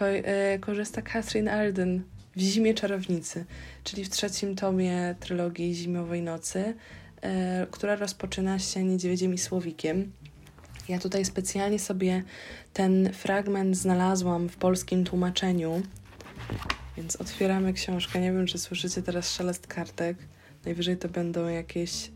e, 0.00 0.58
korzysta 0.58 1.02
Catherine 1.02 1.48
Arden 1.48 2.02
w 2.36 2.40
Zimie 2.40 2.74
Czarownicy, 2.74 3.44
czyli 3.84 4.04
w 4.04 4.08
trzecim 4.08 4.56
tomie 4.56 5.14
trylogii 5.20 5.74
Zimowej 5.74 6.22
Nocy. 6.22 6.74
E, 7.26 7.66
która 7.70 7.96
rozpoczyna 7.96 8.58
się 8.58 8.84
Niedźwiedziem 8.84 9.34
i 9.34 9.38
Słowikiem. 9.38 10.12
Ja 10.88 10.98
tutaj 10.98 11.24
specjalnie 11.24 11.78
sobie 11.78 12.22
ten 12.72 13.12
fragment 13.12 13.76
znalazłam 13.76 14.48
w 14.48 14.56
polskim 14.56 15.04
tłumaczeniu, 15.04 15.82
więc 16.96 17.16
otwieramy 17.16 17.72
książkę. 17.72 18.20
Nie 18.20 18.32
wiem, 18.32 18.46
czy 18.46 18.58
słyszycie 18.58 19.02
teraz 19.02 19.32
szelest 19.32 19.66
kartek. 19.66 20.16
Najwyżej 20.64 20.96
to 20.96 21.08
będą 21.08 21.48
jakieś 21.48 22.10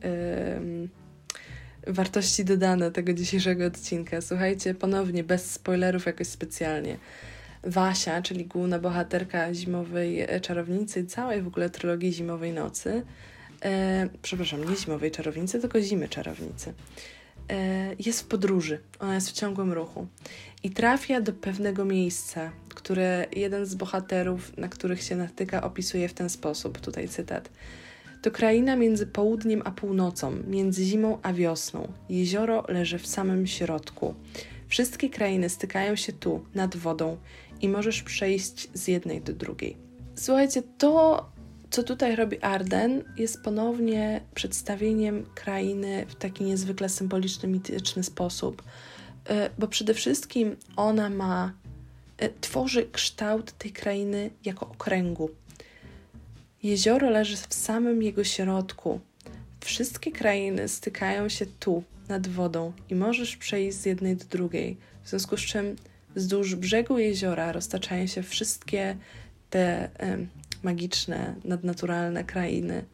yy, 1.87 1.93
wartości 1.93 2.45
dodane 2.45 2.91
tego 2.91 3.13
dzisiejszego 3.13 3.67
odcinka. 3.67 4.21
Słuchajcie, 4.21 4.75
ponownie, 4.75 5.25
bez 5.25 5.51
spoilerów 5.51 6.07
jakoś 6.07 6.27
specjalnie. 6.27 6.99
Wasia, 7.65 8.23
czyli 8.23 8.47
główna 8.47 8.79
bohaterka 8.79 9.55
zimowej 9.55 10.27
czarownicy, 10.43 11.07
całej 11.07 11.43
w 11.43 11.47
ogóle 11.47 11.71
trylogii 11.71 12.13
Zimowej 12.13 12.53
Nocy, 12.53 13.03
e, 13.65 14.09
przepraszam, 14.23 14.71
nie 14.71 14.77
Zimowej 14.77 15.11
Czarownicy, 15.11 15.61
tylko 15.61 15.81
Zimy 15.81 16.09
Czarownicy, 16.09 16.75
e, 17.51 17.95
jest 17.99 18.21
w 18.21 18.27
podróży. 18.27 18.81
Ona 18.99 19.15
jest 19.15 19.31
w 19.31 19.33
ciągłym 19.33 19.73
ruchu 19.73 20.07
i 20.63 20.71
trafia 20.71 21.21
do 21.21 21.33
pewnego 21.33 21.85
miejsca, 21.85 22.53
które 22.69 23.27
jeden 23.33 23.67
z 23.67 23.75
bohaterów, 23.75 24.57
na 24.57 24.69
których 24.69 25.03
się 25.03 25.17
natyka, 25.17 25.63
opisuje 25.63 26.09
w 26.09 26.15
ten 26.15 26.31
sposób. 26.31 26.79
Tutaj 26.79 27.09
cytat. 27.09 27.51
To 28.23 28.31
kraina 28.31 28.77
między 28.77 29.07
południem 29.07 29.63
a 29.65 29.71
północą, 29.71 30.33
między 30.47 30.85
zimą 30.85 31.19
a 31.23 31.33
wiosną. 31.33 31.93
Jezioro 32.09 32.65
leży 32.69 32.99
w 32.99 33.07
samym 33.07 33.47
środku. 33.47 34.15
Wszystkie 34.69 35.11
krainy 35.11 35.49
stykają 35.49 35.97
się 35.97 36.13
tu, 36.13 36.45
nad 36.55 36.77
wodą, 36.77 37.17
i 37.61 37.69
możesz 37.69 38.03
przejść 38.03 38.69
z 38.75 38.89
jednej 38.89 39.21
do 39.21 39.33
drugiej. 39.33 39.77
Słuchajcie, 40.15 40.63
to, 40.79 41.27
co 41.71 41.83
tutaj 41.83 42.17
robi 42.17 42.41
Arden, 42.41 43.05
jest 43.17 43.43
ponownie 43.43 44.21
przedstawieniem 44.35 45.27
krainy 45.35 46.07
w 46.09 46.15
taki 46.15 46.45
niezwykle 46.45 46.89
symboliczny, 46.89 47.49
mityczny 47.49 48.03
sposób, 48.03 48.63
e, 49.29 49.51
bo 49.59 49.69
przede 49.69 49.95
wszystkim 49.95 50.57
ona 50.77 51.11
ma, 51.11 51.53
e, 52.19 52.29
tworzy 52.41 52.87
kształt 52.93 53.53
tej 53.53 53.73
krainy 53.73 54.31
jako 54.45 54.69
okręgu. 54.69 55.31
Jezioro 56.63 57.11
leży 57.11 57.37
w 57.37 57.55
samym 57.55 58.03
jego 58.03 58.25
środku. 58.25 59.01
Wszystkie 59.61 60.13
krainy 60.13 60.69
stykają 60.69 61.29
się 61.29 61.47
tu, 61.47 61.83
nad 62.09 62.29
wodą, 62.29 62.73
i 62.91 62.95
możesz 62.95 63.37
przejść 63.37 63.79
z 63.79 63.87
jednej 63.87 64.17
do 64.17 64.25
drugiej. 64.25 64.77
W 65.05 65.09
związku 65.09 65.37
z 65.37 65.41
czym 65.41 65.77
Wzdłuż 66.17 66.55
brzegu 66.55 66.99
jeziora 66.99 67.53
roztaczają 67.53 68.07
się 68.07 68.23
wszystkie 68.23 68.97
te 69.51 69.89
magiczne, 70.63 71.35
nadnaturalne 71.45 72.25
krainy. 72.25 72.85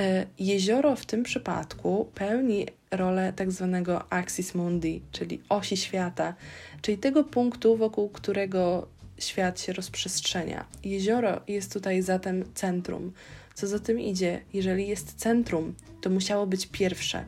Y, 0.00 0.26
jezioro 0.38 0.96
w 0.96 1.06
tym 1.06 1.22
przypadku 1.22 2.10
pełni 2.14 2.66
rolę 2.90 3.32
tak 3.36 3.52
zwanego 3.52 4.12
axis 4.12 4.54
mundi, 4.54 5.02
czyli 5.12 5.42
osi 5.48 5.76
świata, 5.76 6.34
czyli 6.82 6.98
tego 6.98 7.24
punktu, 7.24 7.76
wokół 7.76 8.08
którego 8.08 8.88
świat 9.18 9.60
się 9.60 9.72
rozprzestrzenia. 9.72 10.64
Jezioro 10.84 11.40
jest 11.48 11.72
tutaj 11.72 12.02
zatem 12.02 12.44
centrum. 12.54 13.12
Co 13.54 13.66
za 13.66 13.78
tym 13.78 14.00
idzie, 14.00 14.40
jeżeli 14.52 14.88
jest 14.88 15.14
centrum, 15.14 15.74
to 16.00 16.10
musiało 16.10 16.46
być 16.46 16.66
pierwsze, 16.66 17.24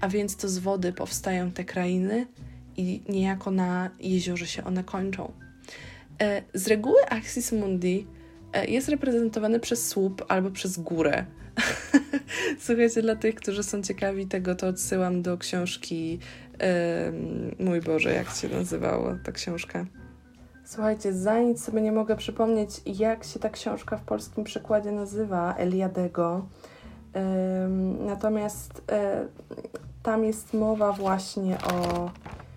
a 0.00 0.08
więc 0.08 0.36
to 0.36 0.48
z 0.48 0.58
wody 0.58 0.92
powstają 0.92 1.50
te 1.50 1.64
krainy, 1.64 2.26
i 2.76 3.02
niejako 3.08 3.50
na 3.50 3.90
jeziorze 4.00 4.46
się 4.46 4.64
one 4.64 4.84
kończą. 4.84 5.32
E, 6.20 6.42
z 6.54 6.68
reguły 6.68 7.06
Axis 7.08 7.52
Mundi 7.52 8.06
e, 8.06 8.21
jest 8.68 8.88
reprezentowany 8.88 9.60
przez 9.60 9.88
słup 9.88 10.24
albo 10.28 10.50
przez 10.50 10.78
górę. 10.78 11.24
Słuchajcie, 12.64 13.02
dla 13.02 13.16
tych, 13.16 13.34
którzy 13.34 13.62
są 13.62 13.82
ciekawi 13.82 14.26
tego, 14.26 14.54
to 14.54 14.66
odsyłam 14.66 15.22
do 15.22 15.38
książki. 15.38 16.18
mój 17.58 17.80
Boże, 17.80 18.14
jak 18.14 18.30
się 18.30 18.48
nazywała 18.48 19.18
ta 19.24 19.32
książka? 19.32 19.86
Słuchajcie, 20.64 21.12
za 21.12 21.38
nic 21.38 21.64
sobie 21.64 21.80
nie 21.80 21.92
mogę 21.92 22.16
przypomnieć, 22.16 22.70
jak 22.86 23.24
się 23.24 23.40
ta 23.40 23.50
książka 23.50 23.96
w 23.96 24.02
polskim 24.02 24.44
przykładzie 24.44 24.92
nazywa 24.92 25.54
Eliadego. 25.54 26.46
natomiast 28.06 28.82
e, 28.92 29.26
tam 30.02 30.24
jest 30.24 30.54
mowa 30.54 30.92
właśnie 30.92 31.58
o 31.58 32.10
E, 32.10 32.51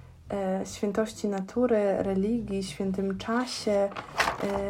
świętości 0.76 1.28
natury, 1.28 1.97
religii, 1.97 2.63
świętym 2.63 3.17
czasie, 3.17 3.71
e, 3.71 3.89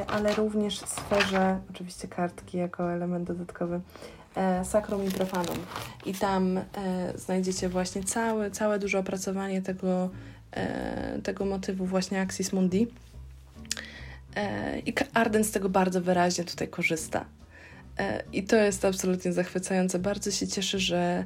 ale 0.07 0.35
również 0.35 0.79
sferze, 0.79 1.59
oczywiście 1.69 2.07
kartki 2.07 2.57
jako 2.57 2.91
element 2.93 3.27
dodatkowy, 3.27 3.81
e, 4.35 4.65
Sacrum 4.65 5.05
i 5.05 5.11
Profanum. 5.11 5.57
I 6.05 6.13
tam 6.13 6.59
znajdziecie 7.15 7.69
właśnie 7.69 8.03
całe, 8.03 8.51
całe 8.51 8.79
duże 8.79 8.99
opracowanie 8.99 9.61
tego, 9.61 10.09
tego 11.23 11.45
motywu 11.45 11.85
właśnie 11.85 12.21
Axis 12.21 12.53
Mundi. 12.53 12.87
I 14.85 14.93
Arden 15.13 15.43
z 15.43 15.51
tego 15.51 15.69
bardzo 15.69 16.01
wyraźnie 16.01 16.43
tutaj 16.43 16.67
korzysta. 16.67 17.25
I 18.33 18.43
to 18.43 18.55
jest 18.55 18.85
absolutnie 18.85 19.33
zachwycające. 19.33 19.99
Bardzo 19.99 20.31
się 20.31 20.47
cieszę, 20.47 20.79
że 20.79 21.25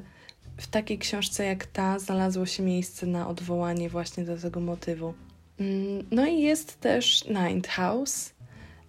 w 0.60 0.66
takiej 0.66 0.98
książce 0.98 1.44
jak 1.44 1.66
ta 1.66 1.98
znalazło 1.98 2.46
się 2.46 2.62
miejsce 2.62 3.06
na 3.06 3.28
odwołanie 3.28 3.90
właśnie 3.90 4.24
do 4.24 4.36
tego 4.36 4.60
motywu. 4.60 5.14
Mm, 5.60 6.06
no 6.10 6.26
i 6.26 6.40
jest 6.40 6.80
też 6.80 7.24
Ninth 7.24 7.70
House. 7.70 8.32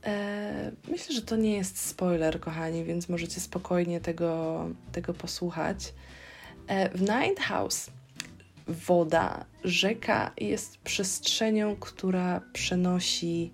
E, 0.04 0.72
myślę, 0.88 1.16
że 1.16 1.22
to 1.22 1.36
nie 1.36 1.58
jest 1.58 1.78
spoiler, 1.78 2.40
kochani, 2.40 2.84
więc 2.84 3.10
możecie 3.10 3.40
spokojnie 3.40 4.02
tego, 4.02 4.66
tego 4.92 5.14
posłuchać. 5.14 5.94
E, 6.68 6.98
w 6.98 7.02
Ninth 7.02 7.42
House 7.42 7.90
woda, 8.68 9.46
rzeka 9.64 10.32
jest 10.38 10.78
przestrzenią, 10.78 11.76
która 11.76 12.42
przenosi 12.54 13.54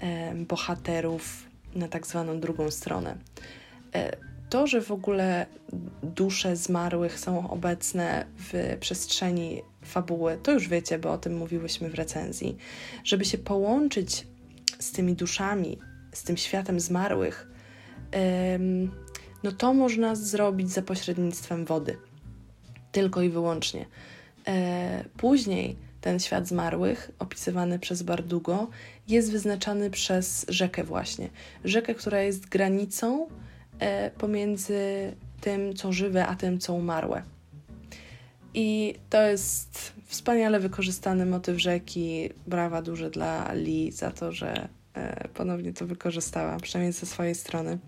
e, 0.00 0.34
bohaterów 0.34 1.46
na 1.74 1.88
tak 1.88 2.06
zwaną 2.06 2.40
drugą 2.40 2.70
stronę 2.70 3.18
to, 4.50 4.66
że 4.66 4.80
w 4.80 4.90
ogóle 4.90 5.46
dusze 6.02 6.56
zmarłych 6.56 7.20
są 7.20 7.50
obecne 7.50 8.26
w 8.38 8.76
przestrzeni 8.80 9.62
fabuły, 9.82 10.38
to 10.42 10.52
już 10.52 10.68
wiecie, 10.68 10.98
bo 10.98 11.12
o 11.12 11.18
tym 11.18 11.36
mówiłyśmy 11.36 11.90
w 11.90 11.94
recenzji. 11.94 12.56
Żeby 13.04 13.24
się 13.24 13.38
połączyć 13.38 14.26
z 14.78 14.92
tymi 14.92 15.14
duszami, 15.14 15.78
z 16.12 16.22
tym 16.22 16.36
światem 16.36 16.80
zmarłych, 16.80 17.48
no 19.42 19.52
to 19.52 19.74
można 19.74 20.14
zrobić 20.14 20.70
za 20.70 20.82
pośrednictwem 20.82 21.64
wody. 21.64 21.96
Tylko 22.92 23.22
i 23.22 23.28
wyłącznie. 23.28 23.86
E, 24.46 25.04
później 25.16 25.76
ten 26.00 26.20
świat 26.20 26.48
zmarłych, 26.48 27.10
opisywany 27.18 27.78
przez 27.78 28.02
Bardugo, 28.02 28.68
jest 29.08 29.32
wyznaczany 29.32 29.90
przez 29.90 30.46
rzekę, 30.48 30.84
właśnie. 30.84 31.28
Rzekę, 31.64 31.94
która 31.94 32.20
jest 32.20 32.48
granicą 32.48 33.28
pomiędzy 34.18 35.12
tym, 35.40 35.74
co 35.74 35.92
żywe, 35.92 36.26
a 36.26 36.36
tym, 36.36 36.58
co 36.58 36.74
umarłe. 36.74 37.22
I 38.54 38.94
to 39.10 39.22
jest 39.22 39.92
wspaniale 40.06 40.60
wykorzystany 40.60 41.26
motyw 41.26 41.58
rzeki. 41.58 42.30
Brawa 42.46 42.82
duże 42.82 43.10
dla 43.10 43.52
Lee 43.52 43.92
za 43.92 44.10
to, 44.10 44.32
że 44.32 44.68
e, 44.94 45.28
ponownie 45.28 45.72
to 45.72 45.86
wykorzystała, 45.86 46.56
przynajmniej 46.56 46.92
ze 46.92 47.06
swojej 47.06 47.34
strony. 47.34 47.78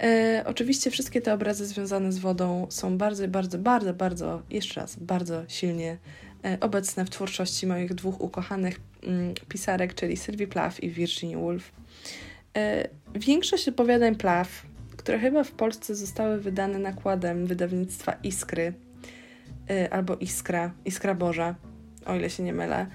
E, 0.00 0.42
oczywiście 0.46 0.90
wszystkie 0.90 1.20
te 1.20 1.34
obrazy 1.34 1.66
związane 1.66 2.12
z 2.12 2.18
wodą 2.18 2.66
są 2.70 2.98
bardzo, 2.98 3.28
bardzo, 3.28 3.58
bardzo, 3.58 3.94
bardzo, 3.94 4.42
jeszcze 4.50 4.80
raz, 4.80 4.96
bardzo 4.96 5.42
silnie 5.48 5.98
e, 6.44 6.58
obecne 6.60 7.04
w 7.04 7.10
twórczości 7.10 7.66
moich 7.66 7.94
dwóch 7.94 8.20
ukochanych 8.20 8.80
mm, 9.02 9.34
pisarek, 9.48 9.94
czyli 9.94 10.16
Sylwii 10.16 10.46
Plath 10.46 10.80
i 10.80 10.90
Virginia 10.90 11.38
Woolf. 11.38 11.72
E, 12.56 12.88
większość 13.14 13.68
opowiadań 13.68 14.14
Plath 14.14 14.50
które 15.06 15.18
chyba 15.18 15.44
w 15.44 15.50
Polsce 15.50 15.94
zostały 15.94 16.40
wydane 16.40 16.78
nakładem 16.78 17.46
wydawnictwa 17.46 18.12
Iskry 18.22 18.72
yy, 19.68 19.90
albo 19.90 20.16
Iskra, 20.16 20.74
Iskra 20.84 21.14
Boża, 21.14 21.54
o 22.06 22.14
ile 22.14 22.30
się 22.30 22.42
nie 22.42 22.52
mylę. 22.52 22.86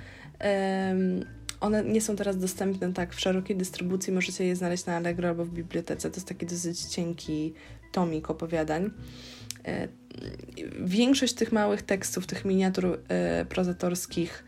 One 1.60 1.84
nie 1.84 2.02
są 2.02 2.16
teraz 2.16 2.38
dostępne 2.38 2.94
tak 2.94 3.14
w 3.14 3.20
szerokiej 3.20 3.58
dystrybucji, 3.58 4.14
możecie 4.14 4.46
je 4.46 4.56
znaleźć 4.56 4.86
na 4.86 4.96
Allegro 4.96 5.30
albo 5.30 5.46
w 5.46 5.50
bibliotece. 5.50 6.10
To 6.10 6.16
jest 6.16 6.28
taki 6.28 6.46
dosyć 6.46 6.82
cienki 6.82 7.54
tomik 7.92 8.30
opowiadań. 8.30 8.92
Yy, 9.68 9.90
większość 10.80 11.34
tych 11.34 11.52
małych 11.52 11.82
tekstów, 11.82 12.28
tych 12.28 12.46
miniatur 12.46 12.86
yy, 12.86 13.46
prozatorskich, 13.46 14.44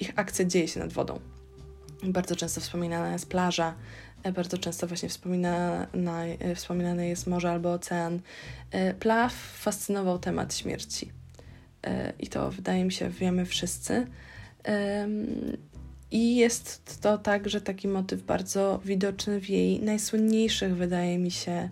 ich 0.00 0.12
akcja 0.16 0.44
dzieje 0.44 0.68
się 0.68 0.80
nad 0.80 0.92
wodą. 0.92 1.20
Bardzo 2.02 2.36
często 2.36 2.60
wspominana 2.60 3.12
jest 3.12 3.28
plaża, 3.28 3.74
bardzo 4.34 4.58
często 4.58 4.86
właśnie 4.86 5.08
wspomina, 5.08 5.86
na, 5.94 6.22
wspominane 6.54 7.08
jest 7.08 7.26
morze 7.26 7.50
albo 7.50 7.72
ocean. 7.72 8.20
E, 8.70 8.94
Plaw 8.94 9.32
fascynował 9.34 10.18
temat 10.18 10.54
śmierci. 10.54 11.12
E, 11.86 12.12
I 12.18 12.26
to 12.26 12.50
wydaje 12.50 12.84
mi 12.84 12.92
się, 12.92 13.10
wiemy 13.10 13.46
wszyscy. 13.46 14.06
I 16.10 16.36
jest 16.36 17.00
to 17.00 17.18
także 17.18 17.60
taki 17.60 17.88
motyw 17.88 18.22
bardzo 18.22 18.80
widoczny 18.84 19.40
w 19.40 19.48
jej 19.48 19.80
najsłynniejszych, 19.80 20.76
wydaje 20.76 21.18
mi 21.18 21.30
się, 21.30 21.68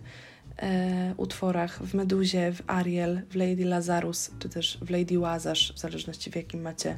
e, 0.57 1.13
utworach, 1.17 1.83
w 1.83 1.93
Meduzie, 1.93 2.51
w 2.51 2.61
Ariel, 2.67 3.21
w 3.29 3.35
Lady 3.35 3.65
Lazarus, 3.65 4.31
czy 4.39 4.49
też 4.49 4.77
w 4.81 4.89
Lady 4.89 5.19
Łazarz, 5.19 5.73
w 5.73 5.79
zależności 5.79 6.31
w 6.31 6.35
jakim 6.35 6.61
macie 6.61 6.89
e, 6.89 6.97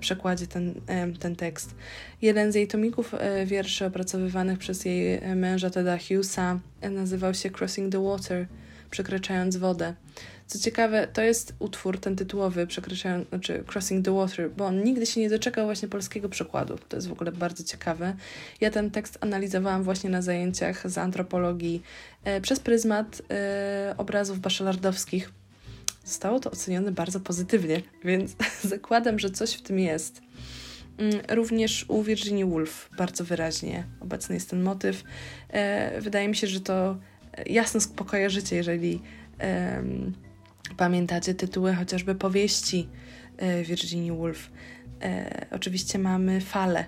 przekładzie 0.00 0.46
ten, 0.46 0.74
e, 0.86 1.12
ten 1.12 1.36
tekst. 1.36 1.74
Jeden 2.22 2.52
z 2.52 2.54
jej 2.54 2.68
tomików 2.68 3.14
e, 3.14 3.46
wierszy 3.46 3.86
opracowywanych 3.86 4.58
przez 4.58 4.84
jej 4.84 5.20
męża 5.36 5.70
Teda 5.70 5.98
Hughesa 5.98 6.58
e, 6.80 6.90
nazywał 6.90 7.34
się 7.34 7.50
Crossing 7.50 7.92
the 7.92 8.04
Water, 8.04 8.46
przekraczając 8.90 9.56
wodę. 9.56 9.94
Co 10.46 10.58
ciekawe, 10.58 11.08
to 11.12 11.22
jest 11.22 11.54
utwór, 11.58 12.00
ten 12.00 12.16
tytułowy, 12.16 12.66
przekraczając, 12.66 13.28
znaczy 13.28 13.64
Crossing 13.72 14.04
the 14.04 14.14
Water, 14.14 14.50
bo 14.50 14.66
on 14.66 14.84
nigdy 14.84 15.06
się 15.06 15.20
nie 15.20 15.30
doczekał 15.30 15.64
właśnie 15.64 15.88
polskiego 15.88 16.28
przekładu. 16.28 16.78
To 16.88 16.96
jest 16.96 17.08
w 17.08 17.12
ogóle 17.12 17.32
bardzo 17.32 17.64
ciekawe. 17.64 18.14
Ja 18.60 18.70
ten 18.70 18.90
tekst 18.90 19.18
analizowałam 19.20 19.82
właśnie 19.82 20.10
na 20.10 20.22
zajęciach 20.22 20.90
z 20.90 20.98
antropologii 20.98 21.82
e, 22.24 22.40
przez 22.40 22.60
pryzmat 22.60 23.22
e, 23.30 23.94
obrazów 23.98 24.40
bachelardowskich. 24.40 25.32
Zostało 26.06 26.40
to 26.40 26.50
ocenione 26.50 26.92
bardzo 26.92 27.20
pozytywnie, 27.20 27.82
więc 28.04 28.36
zakładam, 28.64 29.18
że 29.18 29.30
coś 29.30 29.52
w 29.52 29.62
tym 29.62 29.78
jest. 29.78 30.20
Mm, 30.98 31.20
również 31.30 31.84
u 31.88 32.02
Virginia 32.02 32.46
Woolf 32.46 32.90
bardzo 32.98 33.24
wyraźnie 33.24 33.84
obecny 34.00 34.34
jest 34.34 34.50
ten 34.50 34.62
motyw. 34.62 35.04
E, 35.48 36.00
wydaje 36.00 36.28
mi 36.28 36.36
się, 36.36 36.46
że 36.46 36.60
to 36.60 36.96
jasno 37.46 37.80
spokojarzycie, 37.80 38.56
jeżeli 38.56 39.00
Pamiętacie 40.76 41.34
tytuły 41.34 41.74
chociażby 41.74 42.14
powieści 42.14 42.88
e, 43.36 43.62
Virginia 43.62 44.14
Woolf. 44.14 44.50
E, 45.02 45.46
oczywiście 45.50 45.98
mamy 45.98 46.40
fale, 46.40 46.84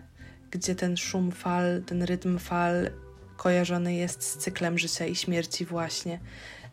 gdzie 0.50 0.74
ten 0.74 0.96
szum 0.96 1.32
fal, 1.32 1.82
ten 1.86 2.02
rytm 2.02 2.38
fal 2.38 2.90
kojarzony 3.36 3.94
jest 3.94 4.22
z 4.22 4.36
cyklem 4.36 4.78
życia 4.78 5.06
i 5.06 5.14
śmierci 5.14 5.64
właśnie. 5.64 6.18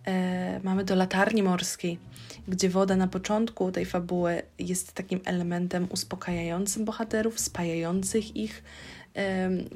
E, 0.08 0.60
mamy 0.64 0.84
do 0.84 0.96
latarni 0.96 1.44
morskiej, 1.44 2.00
gdzie 2.48 2.70
woda 2.70 2.96
na 2.96 3.08
początku 3.08 3.72
tej 3.72 3.86
fabuły 3.86 4.42
jest 4.60 4.94
takim 4.94 5.20
elementem 5.26 5.88
uspokajającym 5.90 6.86
bohaterów, 6.86 7.40
spajających 7.40 8.36
ich, 8.36 8.64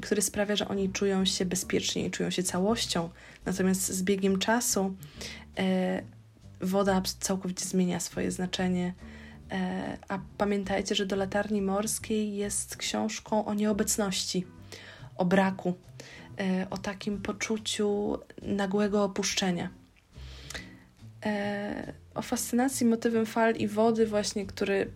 który 0.02 0.22
sprawia, 0.22 0.56
że 0.56 0.68
oni 0.68 0.92
czują 0.92 1.24
się 1.24 1.44
bezpiecznie 1.44 2.06
i 2.06 2.10
czują 2.10 2.30
się 2.30 2.42
całością. 2.42 3.10
Natomiast 3.46 3.88
z 3.88 4.02
biegiem 4.02 4.38
czasu 4.38 4.94
woda 6.60 7.02
całkowicie 7.20 7.64
zmienia 7.64 8.00
swoje 8.00 8.30
znaczenie. 8.30 8.94
E, 9.50 9.98
a 10.08 10.18
pamiętajcie, 10.38 10.94
że 10.94 11.06
do 11.06 11.16
latarni 11.16 11.62
morskiej 11.62 12.36
jest 12.36 12.76
książką 12.76 13.44
o 13.44 13.54
nieobecności, 13.54 14.46
o 15.16 15.24
braku, 15.24 15.74
e, 16.40 16.66
o 16.70 16.78
takim 16.78 17.22
poczuciu 17.22 18.18
nagłego 18.42 19.04
opuszczenia. 19.04 19.70
E, 22.14 22.18
o 22.18 22.22
fascynacji 22.22 22.86
motywem 22.86 23.26
fal 23.26 23.54
i 23.56 23.68
wody, 23.68 24.06
właśnie, 24.06 24.46
który 24.46 24.90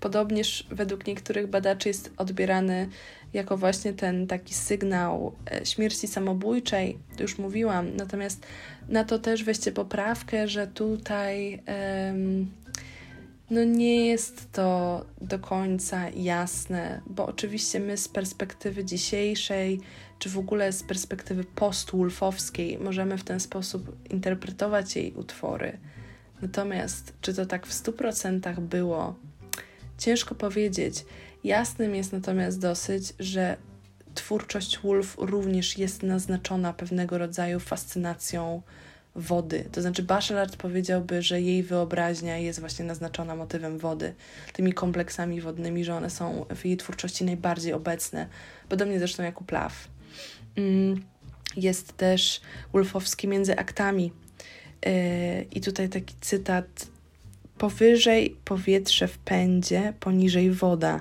podobnież 0.00 0.66
według 0.70 1.06
niektórych 1.06 1.46
badaczy 1.46 1.88
jest 1.88 2.10
odbierany 2.16 2.88
jako 3.32 3.56
właśnie 3.56 3.92
ten 3.92 4.26
taki 4.26 4.54
sygnał 4.54 5.32
śmierci 5.64 6.08
samobójczej, 6.08 6.98
już 7.20 7.38
mówiłam, 7.38 7.96
natomiast 7.96 8.46
na 8.88 9.04
to 9.04 9.18
też 9.18 9.44
weźcie 9.44 9.72
poprawkę, 9.72 10.48
że 10.48 10.66
tutaj 10.66 11.62
um, 12.08 12.50
no 13.50 13.64
nie 13.64 14.06
jest 14.06 14.52
to 14.52 15.04
do 15.20 15.38
końca 15.38 16.10
jasne, 16.10 17.00
bo 17.06 17.26
oczywiście 17.26 17.80
my 17.80 17.96
z 17.96 18.08
perspektywy 18.08 18.84
dzisiejszej, 18.84 19.80
czy 20.18 20.30
w 20.30 20.38
ogóle 20.38 20.72
z 20.72 20.82
perspektywy 20.82 21.44
post-Wolfowskiej 21.44 22.78
możemy 22.78 23.18
w 23.18 23.24
ten 23.24 23.40
sposób 23.40 23.96
interpretować 24.10 24.96
jej 24.96 25.12
utwory. 25.12 25.78
Natomiast 26.42 27.12
czy 27.20 27.34
to 27.34 27.46
tak 27.46 27.66
w 27.66 27.82
100% 27.82 28.60
było, 28.60 29.14
ciężko 29.98 30.34
powiedzieć. 30.34 31.04
Jasnym 31.44 31.94
jest 31.94 32.12
natomiast 32.12 32.60
dosyć, 32.60 33.12
że 33.18 33.56
twórczość 34.14 34.78
Wolf 34.78 35.16
również 35.18 35.78
jest 35.78 36.02
naznaczona 36.02 36.72
pewnego 36.72 37.18
rodzaju 37.18 37.60
fascynacją 37.60 38.62
wody. 39.14 39.64
To 39.72 39.82
znaczy, 39.82 40.02
Bachelard 40.02 40.56
powiedziałby, 40.56 41.22
że 41.22 41.40
jej 41.40 41.62
wyobraźnia 41.62 42.38
jest 42.38 42.60
właśnie 42.60 42.84
naznaczona 42.84 43.36
motywem 43.36 43.78
wody, 43.78 44.14
tymi 44.52 44.72
kompleksami 44.72 45.40
wodnymi, 45.40 45.84
że 45.84 45.94
one 45.94 46.10
są 46.10 46.46
w 46.54 46.64
jej 46.64 46.76
twórczości 46.76 47.24
najbardziej 47.24 47.72
obecne. 47.72 48.28
Podobnie 48.68 48.98
zresztą 48.98 49.22
jak 49.22 49.40
u 49.40 49.44
Plaw. 49.44 49.88
Mm, 50.56 51.04
jest 51.56 51.96
też 51.96 52.40
Wolfowski 52.72 53.28
między 53.28 53.56
aktami. 53.56 54.12
I 55.52 55.60
tutaj 55.60 55.88
taki 55.88 56.14
cytat: 56.20 56.86
Powyżej 57.58 58.36
powietrze 58.44 59.08
w 59.08 59.18
pędzie, 59.18 59.92
poniżej 60.00 60.50
woda 60.50 61.00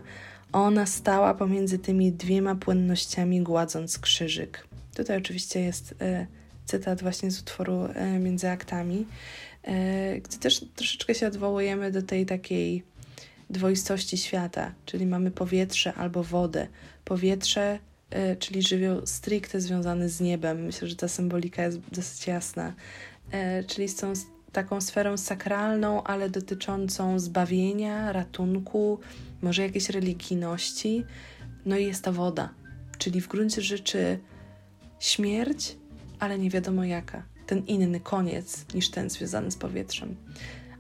ona 0.52 0.86
stała 0.86 1.34
pomiędzy 1.34 1.80
tymi 1.80 2.12
dwiema 2.12 2.56
płynnościami, 2.56 3.42
gładząc 3.42 4.00
krzyżyk. 4.00 4.68
Tutaj 4.96 5.18
oczywiście 5.18 5.60
jest 5.60 5.96
e, 6.02 6.28
cytat 6.66 7.02
właśnie 7.02 7.32
z 7.32 7.42
utworu 7.42 7.88
e, 7.96 8.20
Między 8.20 8.50
aktami, 8.50 9.06
e, 9.64 10.20
gdzie 10.22 10.38
też 10.38 10.66
troszeczkę 10.76 11.16
się 11.16 11.28
odwołujemy 11.28 11.92
do 11.92 12.02
tej 12.02 12.26
takiej 12.26 12.84
dwoistości 13.50 14.18
świata, 14.18 14.74
czyli 14.86 15.06
mamy 15.06 15.32
powietrze 15.32 15.94
albo 15.94 16.24
wodę. 16.24 16.68
Powietrze, 17.06 17.80
czyli 18.40 18.62
żywioł 18.62 19.06
stricte 19.06 19.62
związany 19.62 20.10
z 20.10 20.22
niebem. 20.22 20.66
Myślę, 20.66 20.88
że 20.88 20.96
ta 20.96 21.08
symbolika 21.08 21.64
jest 21.64 21.80
dosyć 21.92 22.28
jasna, 22.28 22.74
czyli 23.68 23.88
z 23.88 23.96
tą 23.96 24.14
taką 24.52 24.82
sferą 24.82 25.18
sakralną, 25.18 26.04
ale 26.04 26.30
dotyczącą 26.30 27.20
zbawienia, 27.20 28.12
ratunku, 28.12 29.00
może 29.42 29.62
jakiejś 29.62 29.90
religijności. 29.90 31.06
No 31.66 31.78
i 31.78 31.86
jest 31.86 32.04
ta 32.04 32.12
woda, 32.12 32.50
czyli 32.98 33.22
w 33.22 33.28
gruncie 33.28 33.62
rzeczy 33.62 34.20
śmierć, 35.00 35.78
ale 36.20 36.40
nie 36.40 36.50
wiadomo 36.50 36.84
jaka. 36.84 37.24
Ten 37.48 37.66
inny 37.66 38.00
koniec 38.00 38.74
niż 38.74 38.90
ten 38.90 39.10
związany 39.10 39.52
z 39.52 39.58
powietrzem. 39.58 40.16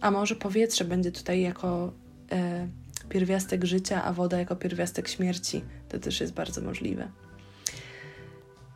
A 0.01 0.11
może 0.11 0.35
powietrze 0.35 0.85
będzie 0.85 1.11
tutaj 1.11 1.41
jako 1.41 1.93
e, 2.31 2.67
pierwiastek 3.09 3.65
życia, 3.65 4.03
a 4.03 4.13
woda 4.13 4.39
jako 4.39 4.55
pierwiastek 4.55 5.07
śmierci. 5.07 5.63
To 5.89 5.99
też 5.99 6.21
jest 6.21 6.33
bardzo 6.33 6.61
możliwe. 6.61 7.11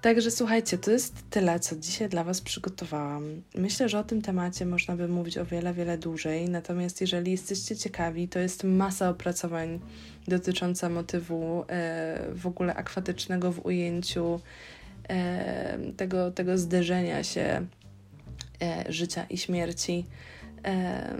Także 0.06 0.32
słuchajcie, 0.32 0.78
to 0.78 0.92
jest 0.92 1.24
tyle, 1.30 1.60
co 1.60 1.76
dzisiaj 1.76 2.10
dla 2.10 2.24
Was 2.24 2.42
przygotowałam. 2.42 3.42
Myślę, 3.56 3.90
że 3.90 4.00
o 4.00 4.04
tym 4.04 4.22
temacie 4.22 4.66
można 4.66 4.96
by 4.96 5.08
mówić 5.08 5.38
o 5.38 5.46
wiele, 5.46 5.74
wiele 5.74 5.98
dłużej. 5.98 6.50
Natomiast 6.50 7.02
jeżeli 7.02 7.32
jesteście 7.32 7.76
ciekawi, 7.76 8.28
to 8.28 8.40
jest 8.40 8.64
masa 8.64 9.10
opracowań 9.10 9.80
dotycząca 10.28 10.90
motywu 10.90 11.66
e, 11.70 12.20
w 12.36 12.48
ogóle 12.48 12.76
akwatycznego 12.76 13.52
w 13.52 13.66
ujęciu 13.66 14.40
e, 15.10 15.78
tego, 15.98 16.32
tego 16.32 16.58
zderzenia 16.58 17.24
się 17.24 17.66
e, 18.62 18.86
życia 18.90 19.26
i 19.30 19.38
śmierci. 19.38 20.06
E, 20.66 21.16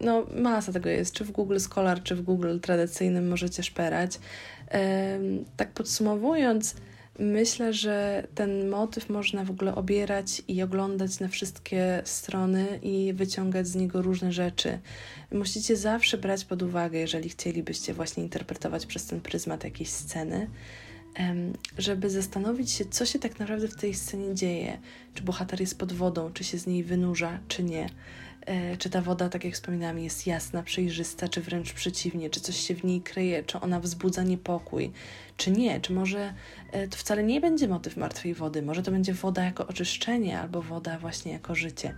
no, 0.00 0.26
masa 0.36 0.72
tego 0.72 0.88
jest, 0.88 1.14
czy 1.14 1.24
w 1.24 1.30
Google 1.30 1.58
Scholar, 1.58 2.02
czy 2.02 2.14
w 2.14 2.22
Google 2.22 2.58
tradycyjnym 2.58 3.28
możecie 3.28 3.62
szperać. 3.62 4.18
E, 4.70 5.18
tak 5.56 5.72
podsumowując, 5.72 6.74
Myślę, 7.18 7.72
że 7.72 8.26
ten 8.34 8.68
motyw 8.68 9.08
można 9.08 9.44
w 9.44 9.50
ogóle 9.50 9.74
obierać 9.74 10.42
i 10.48 10.62
oglądać 10.62 11.20
na 11.20 11.28
wszystkie 11.28 12.02
strony 12.04 12.78
i 12.82 13.12
wyciągać 13.12 13.68
z 13.68 13.74
niego 13.74 14.02
różne 14.02 14.32
rzeczy. 14.32 14.78
Musicie 15.32 15.76
zawsze 15.76 16.18
brać 16.18 16.44
pod 16.44 16.62
uwagę, 16.62 16.98
jeżeli 16.98 17.28
chcielibyście 17.28 17.94
właśnie 17.94 18.22
interpretować 18.22 18.86
przez 18.86 19.06
ten 19.06 19.20
pryzmat 19.20 19.64
jakiejś 19.64 19.90
sceny, 19.90 20.50
żeby 21.78 22.10
zastanowić 22.10 22.70
się, 22.70 22.84
co 22.84 23.06
się 23.06 23.18
tak 23.18 23.38
naprawdę 23.38 23.68
w 23.68 23.76
tej 23.76 23.94
scenie 23.94 24.34
dzieje. 24.34 24.78
Czy 25.14 25.22
bohater 25.22 25.60
jest 25.60 25.78
pod 25.78 25.92
wodą, 25.92 26.32
czy 26.32 26.44
się 26.44 26.58
z 26.58 26.66
niej 26.66 26.84
wynurza, 26.84 27.38
czy 27.48 27.62
nie. 27.62 27.88
E, 28.46 28.76
czy 28.76 28.90
ta 28.90 29.00
woda, 29.00 29.28
tak 29.28 29.44
jak 29.44 29.54
wspominałam, 29.54 29.98
jest 29.98 30.26
jasna, 30.26 30.62
przejrzysta, 30.62 31.28
czy 31.28 31.40
wręcz 31.40 31.72
przeciwnie, 31.72 32.30
czy 32.30 32.40
coś 32.40 32.56
się 32.56 32.74
w 32.74 32.84
niej 32.84 33.00
kryje, 33.00 33.44
czy 33.44 33.60
ona 33.60 33.80
wzbudza 33.80 34.22
niepokój, 34.22 34.92
czy 35.36 35.50
nie, 35.50 35.80
czy 35.80 35.92
może 35.92 36.34
e, 36.72 36.88
to 36.88 36.96
wcale 36.96 37.22
nie 37.22 37.40
będzie 37.40 37.68
motyw 37.68 37.96
martwej 37.96 38.34
wody, 38.34 38.62
może 38.62 38.82
to 38.82 38.90
będzie 38.90 39.14
woda 39.14 39.44
jako 39.44 39.66
oczyszczenie, 39.66 40.40
albo 40.40 40.62
woda 40.62 40.98
właśnie 40.98 41.32
jako 41.32 41.54
życie. 41.54 41.94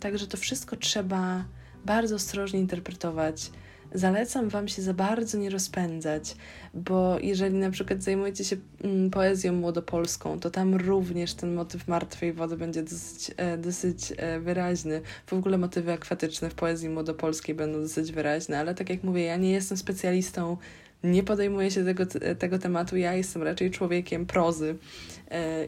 Także 0.00 0.26
to 0.26 0.36
wszystko 0.36 0.76
trzeba 0.76 1.44
bardzo 1.84 2.14
ostrożnie 2.16 2.60
interpretować 2.60 3.50
zalecam 3.98 4.48
Wam 4.48 4.68
się 4.68 4.82
za 4.82 4.94
bardzo 4.94 5.38
nie 5.38 5.50
rozpędzać, 5.50 6.36
bo 6.74 7.18
jeżeli 7.20 7.54
na 7.54 7.70
przykład 7.70 8.02
zajmujecie 8.02 8.44
się 8.44 8.56
mm, 8.84 9.10
poezją 9.10 9.52
młodopolską, 9.52 10.40
to 10.40 10.50
tam 10.50 10.74
również 10.74 11.34
ten 11.34 11.54
motyw 11.54 11.88
martwej 11.88 12.32
wody 12.32 12.56
będzie 12.56 12.82
dosyć, 12.82 13.30
e, 13.36 13.58
dosyć 13.58 14.12
e, 14.16 14.40
wyraźny. 14.40 15.00
W 15.26 15.32
ogóle 15.32 15.58
motywy 15.58 15.92
akwatyczne 15.92 16.50
w 16.50 16.54
poezji 16.54 16.88
młodopolskiej 16.88 17.54
będą 17.54 17.80
dosyć 17.82 18.12
wyraźne, 18.12 18.58
ale 18.58 18.74
tak 18.74 18.90
jak 18.90 19.02
mówię, 19.02 19.22
ja 19.22 19.36
nie 19.36 19.50
jestem 19.50 19.78
specjalistą 19.78 20.56
nie 21.04 21.22
podejmuję 21.22 21.70
się 21.70 21.84
tego, 21.84 22.04
tego 22.38 22.58
tematu. 22.58 22.96
Ja 22.96 23.14
jestem 23.14 23.42
raczej 23.42 23.70
człowiekiem 23.70 24.26
prozy, 24.26 24.76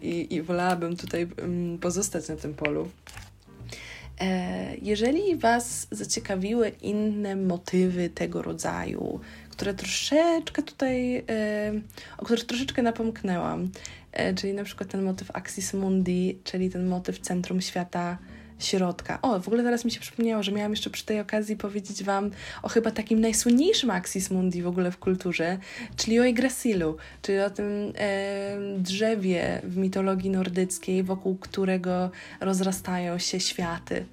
i, 0.03 0.35
i 0.35 0.43
wolałabym 0.43 0.97
tutaj 0.97 1.29
mm, 1.37 1.79
pozostać 1.79 2.29
na 2.29 2.37
tym 2.37 2.55
polu. 2.55 2.89
Jeżeli 4.83 5.37
Was 5.37 5.87
zaciekawiły 5.91 6.69
inne 6.69 7.37
motywy 7.37 8.11
tego 8.11 8.43
rodzaju, 8.43 9.21
które 9.51 9.75
troszeczkę 9.75 10.62
tutaj, 10.62 11.25
o 12.19 12.25
których 12.25 12.45
troszeczkę 12.45 12.83
napomknęłam, 12.83 13.71
czyli 14.37 14.53
na 14.53 14.64
przykład 14.64 14.91
ten 14.91 15.03
motyw 15.03 15.31
Axis 15.37 15.75
Mundi, 15.75 16.39
czyli 16.45 16.71
ten 16.71 16.87
motyw 16.87 17.19
centrum 17.19 17.61
świata 17.61 18.19
środka. 18.59 19.18
O, 19.22 19.40
w 19.40 19.48
ogóle 19.48 19.62
teraz 19.62 19.84
mi 19.84 19.90
się 19.90 20.00
przypomniało, 20.00 20.42
że 20.42 20.52
miałam 20.52 20.72
jeszcze 20.72 20.90
przy 20.90 21.04
tej 21.04 21.20
okazji 21.20 21.56
powiedzieć 21.56 22.04
Wam 22.04 22.30
o 22.62 22.68
chyba 22.68 22.90
takim 22.90 23.20
najsłynniejszym 23.20 23.90
Axis 23.90 24.30
Mundi 24.30 24.62
w 24.62 24.66
ogóle 24.66 24.90
w 24.90 24.98
kulturze, 24.98 25.59
czyli 25.96 26.20
o 26.20 26.24
Yggdrasilu, 26.24 26.96
czyli 27.22 27.38
o 27.40 27.50
tym 27.50 27.92
e, 27.98 28.56
drzewie 28.78 29.61
w 29.64 29.76
mitologii 29.76 30.30
nordyckiej, 30.30 31.02
wokół 31.02 31.36
którego 31.36 32.11
rozrastają 32.40 33.18
się 33.18 33.40
światy. 33.40 34.04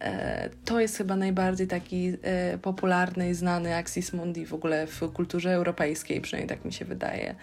E, 0.00 0.50
to 0.64 0.80
jest 0.80 0.96
chyba 0.96 1.16
najbardziej 1.16 1.66
taki 1.66 2.12
e, 2.22 2.58
popularny 2.58 3.30
i 3.30 3.34
znany 3.34 3.76
Axis 3.76 4.12
Mundi 4.12 4.46
w 4.46 4.54
ogóle 4.54 4.86
w 4.86 5.00
kulturze 5.12 5.50
europejskiej, 5.50 6.20
przynajmniej 6.20 6.56
tak 6.56 6.64
mi 6.64 6.72
się 6.72 6.84
wydaje. 6.84 7.34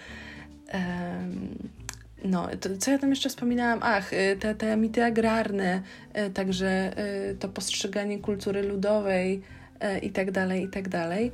No, 2.23 2.47
to, 2.59 2.69
co 2.79 2.91
ja 2.91 2.97
tam 2.97 3.09
jeszcze 3.09 3.29
wspominałam? 3.29 3.79
Ach, 3.81 4.13
y, 4.13 4.37
te, 4.39 4.55
te 4.55 4.77
mity 4.77 5.03
agrarne, 5.03 5.81
y, 6.27 6.29
także 6.29 6.93
y, 7.31 7.35
to 7.35 7.49
postrzeganie 7.49 8.19
kultury 8.19 8.63
ludowej 8.63 9.41
i 10.01 10.09
tak 10.09 10.31
dalej, 10.31 10.63
i 10.63 10.69
tak 10.69 10.89
dalej. 10.89 11.31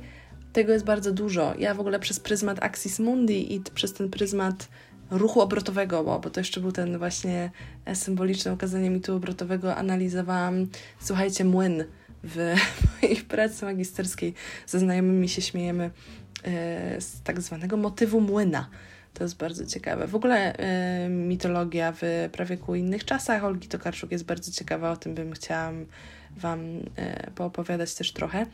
Tego 0.52 0.72
jest 0.72 0.84
bardzo 0.84 1.12
dużo. 1.12 1.54
Ja 1.58 1.74
w 1.74 1.80
ogóle 1.80 1.98
przez 1.98 2.20
pryzmat 2.20 2.62
Axis 2.62 2.98
Mundi 2.98 3.54
i 3.54 3.60
przez 3.60 3.92
ten 3.92 4.10
pryzmat 4.10 4.68
ruchu 5.10 5.40
obrotowego, 5.40 6.04
bo, 6.04 6.18
bo 6.20 6.30
to 6.30 6.40
jeszcze 6.40 6.60
był 6.60 6.72
ten 6.72 6.98
właśnie 6.98 7.50
e, 7.84 7.94
symboliczne 7.94 8.52
ukazanie 8.52 8.90
mitu 8.90 9.16
obrotowego, 9.16 9.76
analizowałam, 9.76 10.66
słuchajcie, 11.00 11.44
młyn 11.44 11.84
w 12.24 12.54
mojej 13.02 13.16
pracy 13.16 13.64
magisterskiej. 13.64 14.34
Ze 14.66 14.78
znajomymi 14.78 15.28
się 15.28 15.42
śmiejemy 15.42 15.90
e, 16.44 17.00
z 17.00 17.22
tak 17.22 17.40
zwanego 17.40 17.76
motywu 17.76 18.20
młyna 18.20 18.68
to 19.14 19.24
jest 19.24 19.36
bardzo 19.36 19.66
ciekawe. 19.66 20.06
W 20.06 20.14
ogóle 20.14 20.54
y, 21.06 21.08
mitologia 21.08 21.92
w 21.96 22.28
prawie 22.32 22.56
ku 22.56 22.74
innych 22.74 23.04
czasach 23.04 23.44
Olgi 23.44 23.68
Tokarczuk 23.68 24.12
jest 24.12 24.24
bardzo 24.24 24.52
ciekawa, 24.52 24.90
o 24.90 24.96
tym 24.96 25.14
bym 25.14 25.32
chciała 25.32 25.72
Wam 26.36 26.60
y, 26.60 26.82
poopowiadać 27.34 27.94
też 27.94 28.12
trochę. 28.12 28.46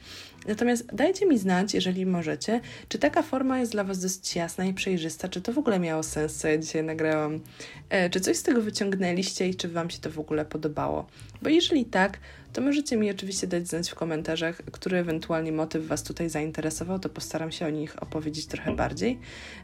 Natomiast 0.49 0.95
dajcie 0.95 1.27
mi 1.27 1.39
znać, 1.39 1.75
jeżeli 1.75 2.07
możecie, 2.07 2.61
czy 2.89 2.99
taka 2.99 3.23
forma 3.23 3.59
jest 3.59 3.73
dla 3.73 3.85
Was 3.85 4.01
dosyć 4.01 4.37
jasna 4.37 4.65
i 4.65 4.75
przejrzysta, 4.75 5.29
czy 5.29 5.41
to 5.41 5.53
w 5.53 5.59
ogóle 5.59 5.79
miało 5.79 6.03
sens, 6.03 6.37
co 6.37 6.49
ja 6.49 6.59
dzisiaj 6.59 6.85
nagrałam, 6.85 7.35
y, 7.35 8.11
czy 8.11 8.21
coś 8.21 8.37
z 8.37 8.43
tego 8.43 8.63
wyciągnęliście 8.63 9.49
i 9.49 9.55
czy 9.55 9.69
Wam 9.69 9.91
się 9.91 9.99
to 9.99 10.11
w 10.11 10.19
ogóle 10.19 10.45
podobało. 10.45 11.07
Bo 11.43 11.49
jeżeli 11.49 11.85
tak, 11.85 12.19
to 12.53 12.61
możecie 12.61 12.97
mi 12.97 13.11
oczywiście 13.11 13.47
dać 13.47 13.69
znać 13.69 13.91
w 13.91 13.95
komentarzach, 13.95 14.57
który 14.57 14.99
ewentualnie 14.99 15.53
motyw 15.53 15.87
Was 15.87 16.03
tutaj 16.03 16.29
zainteresował, 16.29 16.99
to 16.99 17.09
postaram 17.09 17.53
się 17.53 17.67
o 17.67 17.71
nich 17.71 18.03
opowiedzieć 18.03 18.47
trochę 18.47 18.77
bardziej. 18.77 19.19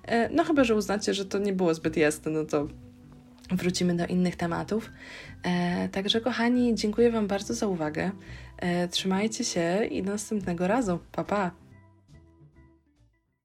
E, 0.05 0.29
no 0.29 0.45
chyba, 0.45 0.65
że 0.65 0.75
uznacie, 0.75 1.15
że 1.15 1.25
to 1.25 1.39
nie 1.39 1.53
było 1.53 1.75
zbyt 1.75 1.97
jasne, 1.97 2.31
no 2.31 2.45
to 2.45 2.69
wrócimy 3.51 3.97
do 3.97 4.07
innych 4.07 4.37
tematów. 4.37 4.91
E, 5.43 5.89
także 5.89 6.21
kochani, 6.21 6.75
dziękuję 6.75 7.11
Wam 7.11 7.27
bardzo 7.27 7.55
za 7.55 7.67
uwagę. 7.67 8.11
E, 8.59 8.89
trzymajcie 8.89 9.45
się 9.45 9.85
i 9.91 10.03
do 10.03 10.13
następnego 10.13 10.67
razu. 10.67 10.99
Pa, 11.13 11.25
pa! 11.25 11.66